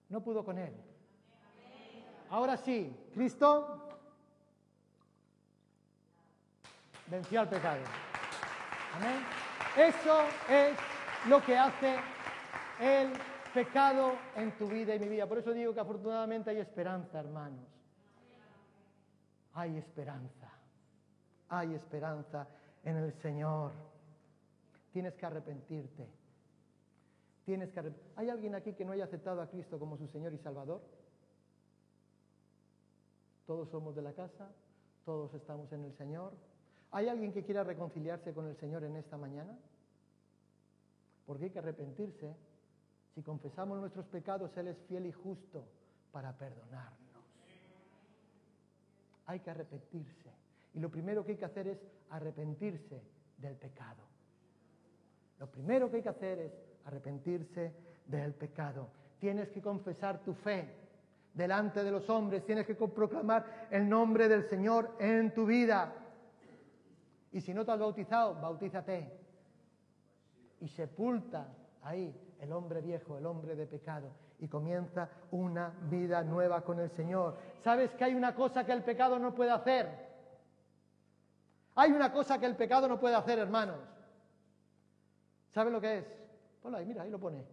no 0.09 0.23
pudo 0.23 0.45
con 0.45 0.59
él. 0.59 0.75
Ahora 2.31 2.57
sí, 2.57 2.95
Cristo 3.15 3.89
venció 7.07 7.41
al 7.41 7.49
pecado. 7.49 7.81
Amén. 8.97 9.25
Eso 9.77 10.21
es 10.49 10.77
lo 11.29 11.43
que 11.43 11.57
hace 11.57 11.97
el 12.81 13.13
pecado 13.53 14.13
en 14.37 14.57
tu 14.57 14.67
vida 14.67 14.95
y 14.95 14.99
mi 14.99 15.09
vida. 15.09 15.27
Por 15.27 15.39
eso 15.39 15.53
digo 15.53 15.75
que 15.75 15.81
afortunadamente 15.81 16.51
hay 16.51 16.59
esperanza, 16.59 17.19
hermanos. 17.19 17.67
Hay 19.55 19.77
esperanza. 19.77 20.49
Hay 21.49 21.75
esperanza 21.75 22.47
en 22.85 22.97
el 22.97 23.13
Señor. 23.15 23.73
Tienes 24.93 25.15
que 25.15 25.27
arrepentirte. 25.27 26.18
Tienes 27.49 27.71
que 27.71 27.81
¿Hay 28.17 28.29
alguien 28.29 28.55
aquí 28.55 28.75
que 28.75 28.85
no 28.85 28.93
haya 28.93 29.05
aceptado 29.05 29.41
a 29.41 29.49
Cristo 29.49 29.79
como 29.79 29.97
su 29.97 30.07
Señor 30.09 30.35
y 30.35 30.37
Salvador? 30.37 30.83
Todos 33.47 33.71
somos 33.71 33.97
de 33.97 34.03
la 34.03 34.13
casa, 34.13 34.51
todos 35.07 35.33
estamos 35.33 35.73
en 35.73 35.83
el 35.85 35.95
Señor. 35.95 36.35
¿Hay 36.91 37.09
alguien 37.09 37.33
que 37.33 37.45
quiera 37.45 37.65
reconciliarse 37.65 38.35
con 38.35 38.49
el 38.49 38.57
Señor 38.59 38.85
en 38.85 38.97
esta 38.97 39.17
mañana? 39.17 39.59
Porque 41.25 41.45
hay 41.45 41.51
que 41.51 41.61
arrepentirse. 41.61 42.37
Si 43.15 43.23
confesamos 43.23 43.81
nuestros 43.81 44.05
pecados, 44.09 44.55
Él 44.59 44.69
es 44.69 44.77
fiel 44.87 45.07
y 45.07 45.13
justo 45.13 45.65
para 46.13 46.37
perdonarnos. 46.37 47.25
Hay 49.25 49.41
que 49.41 49.49
arrepentirse. 49.49 50.35
Y 50.75 50.81
lo 50.81 50.91
primero 50.91 51.25
que 51.25 51.33
hay 51.33 51.39
que 51.39 51.47
hacer 51.47 51.67
es 51.67 51.79
arrepentirse 52.11 53.01
del 53.39 53.57
pecado. 53.57 54.03
Lo 55.39 55.51
primero 55.51 55.89
que 55.91 55.97
hay 55.97 56.03
que 56.03 56.11
hacer 56.11 56.39
es 56.41 56.68
arrepentirse 56.89 57.73
del 58.07 58.35
pecado. 58.35 58.89
Tienes 59.21 59.51
que 59.51 59.61
confesar 59.61 60.23
tu 60.25 60.35
fe 60.35 60.75
delante 61.35 61.85
de 61.85 61.91
los 61.91 62.09
hombres, 62.11 62.45
tienes 62.45 62.67
que 62.67 62.75
proclamar 62.75 63.69
el 63.71 63.89
nombre 63.89 64.29
del 64.29 64.49
Señor 64.49 64.97
en 64.99 65.33
tu 65.35 65.47
vida. 65.47 65.93
Y 67.31 67.41
si 67.41 67.53
no 67.53 67.65
te 67.65 67.73
has 67.73 67.79
bautizado, 67.79 68.35
bautízate. 68.41 69.13
Y 70.61 70.69
sepulta 70.69 71.47
ahí 71.83 72.13
el 72.41 72.53
hombre 72.53 72.81
viejo, 72.81 73.19
el 73.19 73.27
hombre 73.27 73.55
de 73.55 73.67
pecado. 73.67 74.11
Y 74.41 74.49
comienza 74.49 75.09
una 75.31 75.73
vida 75.91 76.23
nueva 76.23 76.63
con 76.63 76.81
el 76.81 76.91
Señor. 76.91 77.37
¿Sabes 77.63 77.95
que 77.95 78.05
hay 78.05 78.15
una 78.15 78.35
cosa 78.35 78.65
que 78.65 78.73
el 78.73 78.83
pecado 78.83 79.19
no 79.19 79.35
puede 79.35 79.51
hacer? 79.51 80.09
Hay 81.75 81.93
una 81.93 82.13
cosa 82.13 82.39
que 82.41 82.47
el 82.47 82.57
pecado 82.57 82.89
no 82.89 82.99
puede 82.99 83.15
hacer, 83.15 83.39
hermanos. 83.39 83.79
¿Sabes 85.51 85.73
lo 85.73 85.81
que 85.81 85.99
es? 85.99 86.18
Ahí, 86.77 86.87
mira, 86.87 87.03
ahí 87.03 87.11
lo 87.11 87.19
pone. 87.19 87.45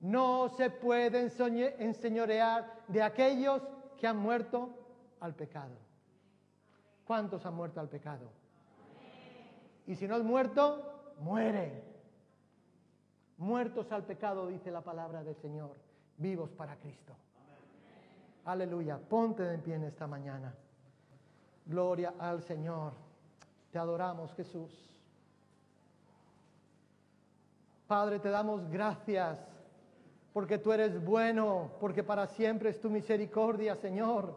No 0.00 0.48
se 0.48 0.70
puede 0.70 1.30
enseñorear 1.78 2.84
de 2.88 3.02
aquellos 3.02 3.62
que 3.96 4.06
han 4.06 4.16
muerto 4.16 4.70
al 5.20 5.34
pecado. 5.34 5.76
¿Cuántos 7.04 7.46
han 7.46 7.54
muerto 7.54 7.80
al 7.80 7.88
pecado? 7.88 8.30
Y 9.86 9.94
si 9.94 10.08
no 10.08 10.16
es 10.16 10.24
muerto, 10.24 11.14
muere. 11.20 11.84
Muertos 13.38 13.90
al 13.92 14.04
pecado, 14.04 14.46
dice 14.48 14.70
la 14.70 14.80
palabra 14.80 15.22
del 15.22 15.36
Señor, 15.36 15.76
vivos 16.16 16.50
para 16.50 16.76
Cristo. 16.76 17.14
Aleluya, 18.44 18.98
ponte 18.98 19.42
de 19.42 19.58
pie 19.58 19.74
en 19.74 19.84
esta 19.84 20.06
mañana. 20.06 20.52
Gloria 21.66 22.14
al 22.18 22.42
Señor. 22.42 22.92
Te 23.70 23.78
adoramos, 23.78 24.34
Jesús. 24.34 24.91
Padre, 27.92 28.20
te 28.20 28.30
damos 28.30 28.70
gracias 28.70 29.38
porque 30.32 30.56
tú 30.56 30.72
eres 30.72 31.04
bueno, 31.04 31.72
porque 31.78 32.02
para 32.02 32.26
siempre 32.26 32.70
es 32.70 32.80
tu 32.80 32.88
misericordia, 32.88 33.76
Señor. 33.76 34.34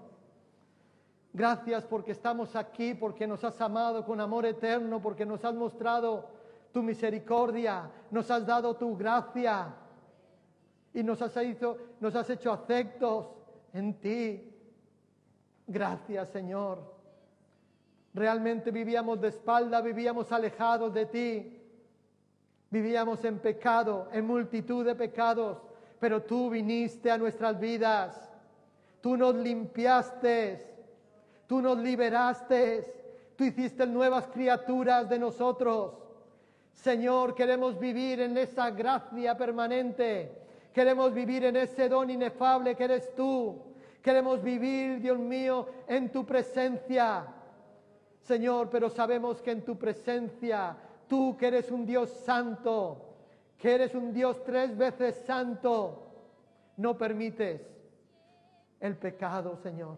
Gracias 1.31 1.85
porque 1.85 2.11
estamos 2.11 2.53
aquí, 2.57 2.93
porque 2.93 3.25
nos 3.25 3.45
has 3.45 3.61
amado 3.61 4.03
con 4.03 4.19
amor 4.19 4.45
eterno, 4.45 5.01
porque 5.01 5.25
nos 5.25 5.45
has 5.45 5.55
mostrado 5.55 6.27
tu 6.73 6.83
misericordia, 6.83 7.89
nos 8.11 8.29
has 8.29 8.45
dado 8.45 8.75
tu 8.75 8.97
gracia 8.97 9.73
y 10.93 11.01
nos 11.01 11.21
has 11.21 11.37
hecho, 11.37 12.51
afectos 12.51 13.27
en 13.71 13.93
ti. 14.01 14.53
Gracias, 15.65 16.27
Señor. 16.27 16.93
Realmente 18.13 18.69
vivíamos 18.69 19.21
de 19.21 19.29
espalda, 19.29 19.79
vivíamos 19.79 20.29
alejados 20.33 20.93
de 20.93 21.05
ti. 21.05 21.61
Vivíamos 22.75 23.23
en 23.23 23.39
pecado, 23.39 24.09
en 24.11 24.25
multitud 24.25 24.85
de 24.85 24.95
pecados, 24.95 25.59
pero 25.99 26.23
tú 26.23 26.49
viniste 26.49 27.09
a 27.09 27.17
nuestras 27.17 27.59
vidas. 27.59 28.29
Tú 29.01 29.15
nos 29.15 29.33
limpiaste 29.35 30.75
Tú 31.47 31.61
nos 31.61 31.77
liberaste, 31.77 33.33
tú 33.35 33.43
hiciste 33.43 33.85
nuevas 33.85 34.27
criaturas 34.27 35.07
de 35.07 35.19
nosotros. 35.19 35.93
Señor, 36.73 37.35
queremos 37.35 37.79
vivir 37.79 38.19
en 38.21 38.37
esa 38.37 38.71
gracia 38.71 39.37
permanente. 39.37 40.31
Queremos 40.73 41.13
vivir 41.13 41.45
en 41.45 41.55
ese 41.55 41.87
don 41.87 42.09
inefable 42.09 42.75
que 42.75 42.83
eres 42.83 43.15
tú. 43.15 43.61
Queremos 44.01 44.41
vivir, 44.41 44.99
Dios 44.99 45.19
mío, 45.19 45.67
en 45.87 46.11
tu 46.11 46.25
presencia. 46.25 47.27
Señor, 48.21 48.69
pero 48.71 48.89
sabemos 48.89 49.41
que 49.41 49.51
en 49.51 49.63
tu 49.63 49.77
presencia, 49.77 50.75
tú 51.07 51.35
que 51.37 51.47
eres 51.47 51.71
un 51.71 51.85
Dios 51.85 52.09
santo, 52.09 53.05
que 53.57 53.73
eres 53.73 53.95
un 53.95 54.13
Dios 54.13 54.43
tres 54.43 54.77
veces 54.77 55.15
santo, 55.25 56.05
no 56.77 56.97
permites 56.97 57.61
el 58.79 58.95
pecado, 58.97 59.57
Señor. 59.57 59.97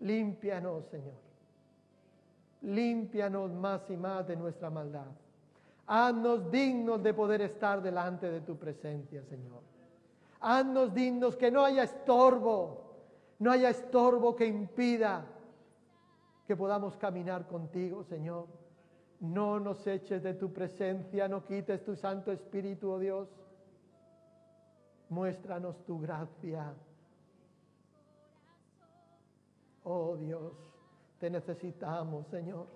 Límpianos, 0.00 0.84
Señor. 0.86 1.28
Límpianos 2.62 3.52
más 3.52 3.88
y 3.90 3.96
más 3.96 4.26
de 4.26 4.36
nuestra 4.36 4.70
maldad. 4.70 5.06
Haznos 5.86 6.50
dignos 6.50 7.02
de 7.02 7.14
poder 7.14 7.42
estar 7.42 7.82
delante 7.82 8.30
de 8.30 8.40
tu 8.40 8.56
presencia, 8.56 9.22
Señor. 9.24 9.62
Haznos 10.40 10.92
dignos 10.92 11.36
que 11.36 11.50
no 11.50 11.64
haya 11.64 11.84
estorbo, 11.84 12.84
no 13.38 13.50
haya 13.50 13.70
estorbo 13.70 14.36
que 14.36 14.46
impida 14.46 15.24
que 16.46 16.56
podamos 16.56 16.96
caminar 16.96 17.46
contigo, 17.46 18.04
Señor. 18.04 18.46
No 19.20 19.58
nos 19.58 19.86
eches 19.86 20.22
de 20.22 20.34
tu 20.34 20.52
presencia, 20.52 21.28
no 21.28 21.44
quites 21.44 21.84
tu 21.84 21.96
Santo 21.96 22.30
Espíritu, 22.30 22.90
oh 22.90 22.98
Dios. 22.98 23.28
Muéstranos 25.08 25.84
tu 25.84 26.00
gracia. 26.00 26.72
Oh 29.84 30.16
Dios, 30.16 30.52
te 31.18 31.30
necesitamos, 31.30 32.26
Señor. 32.28 32.66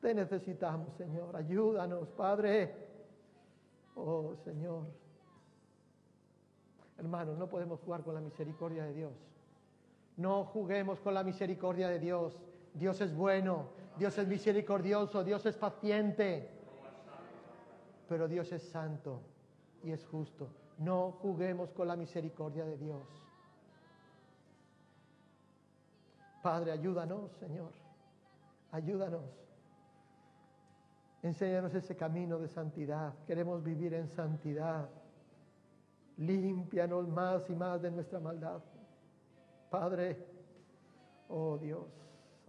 Te 0.00 0.14
necesitamos, 0.14 0.94
Señor. 0.94 1.36
Ayúdanos, 1.36 2.08
Padre. 2.10 2.74
Oh 3.96 4.34
Señor. 4.44 4.84
Hermanos, 6.98 7.36
no 7.36 7.48
podemos 7.48 7.80
jugar 7.80 8.02
con 8.02 8.14
la 8.14 8.20
misericordia 8.20 8.84
de 8.84 8.94
Dios. 8.94 9.12
No 10.16 10.44
juguemos 10.44 11.00
con 11.00 11.14
la 11.14 11.22
misericordia 11.22 11.88
de 11.88 11.98
Dios. 11.98 12.36
Dios 12.74 13.00
es 13.00 13.14
bueno, 13.14 13.70
Dios 13.98 14.16
es 14.16 14.28
misericordioso, 14.28 15.24
Dios 15.24 15.44
es 15.46 15.56
paciente. 15.56 16.50
pero 18.08 18.26
Dios 18.26 18.50
es 18.52 18.62
santo 18.62 19.20
y 19.82 19.90
es 19.90 20.06
justo. 20.06 20.48
No 20.78 21.12
juguemos 21.20 21.70
con 21.72 21.88
la 21.88 21.96
misericordia 21.96 22.64
de 22.64 22.78
Dios. 22.78 23.02
Padre, 26.42 26.72
ayúdanos, 26.72 27.30
Señor. 27.32 27.72
Ayúdanos. 28.72 29.24
Enséñanos 31.22 31.74
ese 31.74 31.96
camino 31.96 32.38
de 32.38 32.48
santidad. 32.48 33.12
Queremos 33.26 33.62
vivir 33.62 33.92
en 33.92 34.08
santidad. 34.08 34.88
Límpianos 36.16 37.08
más 37.08 37.50
y 37.50 37.54
más 37.54 37.82
de 37.82 37.90
nuestra 37.90 38.20
maldad. 38.20 38.62
Padre, 39.68 40.24
oh 41.28 41.58
Dios, 41.58 41.88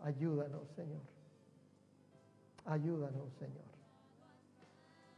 ayúdanos, 0.01 0.69
Señor. 0.69 1.18
Ayúdanos, 2.69 3.33
Señor. 3.39 3.65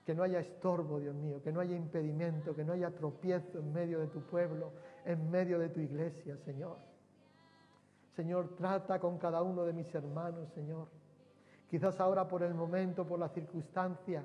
Que 0.05 0.15
no 0.15 0.23
haya 0.23 0.39
estorbo, 0.39 0.99
Dios 0.99 1.13
mío, 1.13 1.41
que 1.43 1.51
no 1.51 1.59
haya 1.59 1.75
impedimento, 1.75 2.55
que 2.55 2.63
no 2.63 2.73
haya 2.73 2.91
tropiezo 2.91 3.59
en 3.59 3.73
medio 3.73 3.99
de 3.99 4.07
tu 4.07 4.21
pueblo, 4.21 4.71
en 5.05 5.29
medio 5.29 5.59
de 5.59 5.67
tu 5.69 5.81
iglesia, 5.81 6.37
Señor. 6.37 6.77
Señor, 8.15 8.55
trata 8.55 8.99
con 8.99 9.17
cada 9.17 9.41
uno 9.41 9.63
de 9.65 9.73
mis 9.73 9.93
hermanos, 9.93 10.49
Señor. 10.55 10.87
Quizás 11.69 11.99
ahora 11.99 12.25
por 12.27 12.41
el 12.41 12.53
momento, 12.53 13.05
por 13.05 13.19
la 13.19 13.27
circunstancia, 13.29 14.23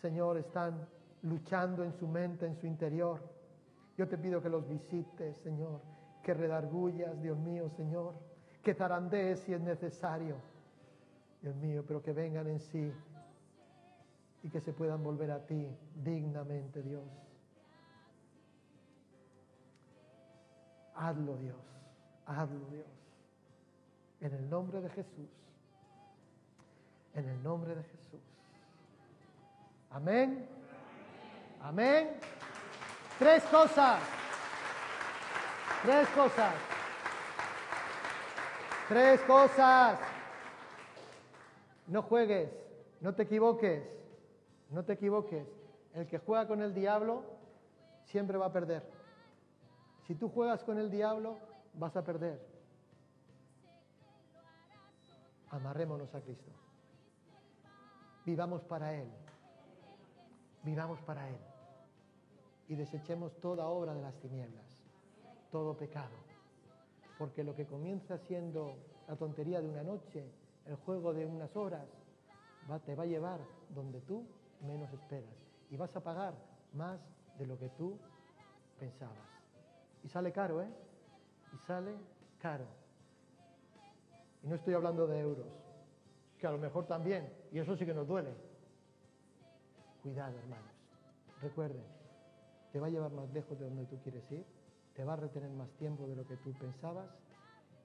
Señor, 0.00 0.38
están 0.38 0.88
luchando 1.22 1.84
en 1.84 1.92
su 1.92 2.08
mente, 2.08 2.46
en 2.46 2.56
su 2.56 2.66
interior. 2.66 3.20
Yo 3.98 4.08
te 4.08 4.16
pido 4.16 4.40
que 4.40 4.48
los 4.48 4.66
visites, 4.66 5.36
Señor, 5.38 5.80
que 6.22 6.32
redargullas, 6.32 7.20
Dios 7.20 7.38
mío, 7.38 7.68
Señor, 7.76 8.14
que 8.62 8.72
zarandees 8.72 9.40
si 9.40 9.52
es 9.52 9.60
necesario, 9.60 10.36
Dios 11.42 11.56
mío, 11.56 11.84
pero 11.86 12.02
que 12.02 12.12
vengan 12.12 12.46
en 12.46 12.60
sí 12.60 12.92
y 14.44 14.48
que 14.48 14.60
se 14.60 14.72
puedan 14.72 15.02
volver 15.02 15.30
a 15.32 15.44
ti 15.44 15.68
dignamente, 15.96 16.82
Dios. 16.82 17.02
Hazlo, 20.94 21.36
Dios. 21.36 21.56
Hazlo, 22.26 22.64
Dios. 22.70 22.86
En 24.20 24.34
el 24.34 24.48
nombre 24.48 24.80
de 24.80 24.88
Jesús. 24.90 25.28
En 27.14 27.28
el 27.28 27.42
nombre 27.42 27.74
de 27.74 27.82
Jesús. 27.82 28.20
Amén. 29.90 30.46
Amén. 31.60 32.16
Tres 33.18 33.42
cosas. 33.44 34.00
Tres 35.82 36.08
cosas. 36.10 36.54
Tres 38.88 39.20
cosas. 39.22 40.11
No 41.86 42.02
juegues, 42.02 42.50
no 43.00 43.14
te 43.14 43.24
equivoques, 43.24 43.82
no 44.70 44.84
te 44.84 44.94
equivoques. 44.94 45.46
El 45.94 46.06
que 46.06 46.18
juega 46.18 46.46
con 46.46 46.62
el 46.62 46.74
diablo 46.74 47.22
siempre 48.04 48.38
va 48.38 48.46
a 48.46 48.52
perder. 48.52 48.82
Si 50.06 50.14
tú 50.14 50.28
juegas 50.28 50.64
con 50.64 50.78
el 50.78 50.90
diablo, 50.90 51.38
vas 51.74 51.96
a 51.96 52.04
perder. 52.04 52.40
Amarrémonos 55.50 56.14
a 56.14 56.20
Cristo. 56.20 56.50
Vivamos 58.24 58.62
para 58.62 58.94
Él. 58.94 59.08
Vivamos 60.62 61.00
para 61.02 61.28
Él. 61.28 61.38
Y 62.68 62.74
desechemos 62.74 63.38
toda 63.40 63.66
obra 63.66 63.94
de 63.94 64.00
las 64.00 64.14
tinieblas, 64.20 64.64
todo 65.50 65.76
pecado. 65.76 66.14
Porque 67.18 67.44
lo 67.44 67.54
que 67.54 67.66
comienza 67.66 68.16
siendo 68.18 68.76
la 69.08 69.16
tontería 69.16 69.60
de 69.60 69.68
una 69.68 69.82
noche, 69.82 70.24
el 70.66 70.76
juego 70.76 71.12
de 71.12 71.26
unas 71.26 71.54
horas, 71.56 71.86
va, 72.70 72.78
te 72.78 72.94
va 72.94 73.04
a 73.04 73.06
llevar 73.06 73.40
donde 73.74 74.00
tú 74.02 74.24
menos 74.60 74.92
esperas. 74.92 75.34
Y 75.70 75.76
vas 75.76 75.94
a 75.96 76.02
pagar 76.02 76.34
más 76.74 77.00
de 77.38 77.46
lo 77.46 77.58
que 77.58 77.68
tú 77.70 77.98
pensabas. 78.78 79.16
Y 80.04 80.08
sale 80.08 80.32
caro, 80.32 80.62
¿eh? 80.62 80.68
y 81.52 81.56
sale 81.66 81.96
caro. 82.40 82.66
Y 84.42 84.48
no 84.48 84.56
estoy 84.56 84.74
hablando 84.74 85.06
de 85.06 85.20
euros, 85.20 85.46
que 86.38 86.46
a 86.46 86.50
lo 86.50 86.58
mejor 86.58 86.86
también, 86.86 87.32
y 87.52 87.58
eso 87.58 87.76
sí 87.76 87.86
que 87.86 87.94
nos 87.94 88.06
duele. 88.06 88.34
Cuidado, 90.02 90.36
hermanos. 90.38 90.72
Recuerden, 91.40 91.84
te 92.72 92.80
va 92.80 92.88
a 92.88 92.90
llevar 92.90 93.12
más 93.12 93.32
lejos 93.32 93.58
de 93.58 93.64
donde 93.64 93.86
tú 93.86 93.98
quieres 94.02 94.30
ir, 94.32 94.44
te 94.94 95.04
va 95.04 95.14
a 95.14 95.16
retener 95.16 95.50
más 95.50 95.70
tiempo 95.72 96.06
de 96.06 96.16
lo 96.16 96.26
que 96.26 96.36
tú 96.38 96.52
pensabas 96.54 97.08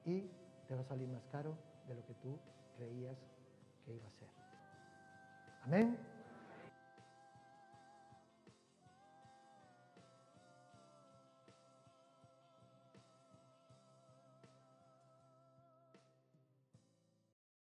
y 0.05 0.21
te 0.67 0.75
va 0.75 0.81
a 0.81 0.85
salir 0.85 1.07
más 1.07 1.23
caro 1.31 1.55
de 1.87 1.95
lo 1.95 2.05
que 2.05 2.13
tú 2.15 2.37
creías 2.77 3.17
que 3.83 3.93
iba 3.93 4.07
a 4.07 4.11
ser. 4.11 4.29
Amén. 5.63 6.16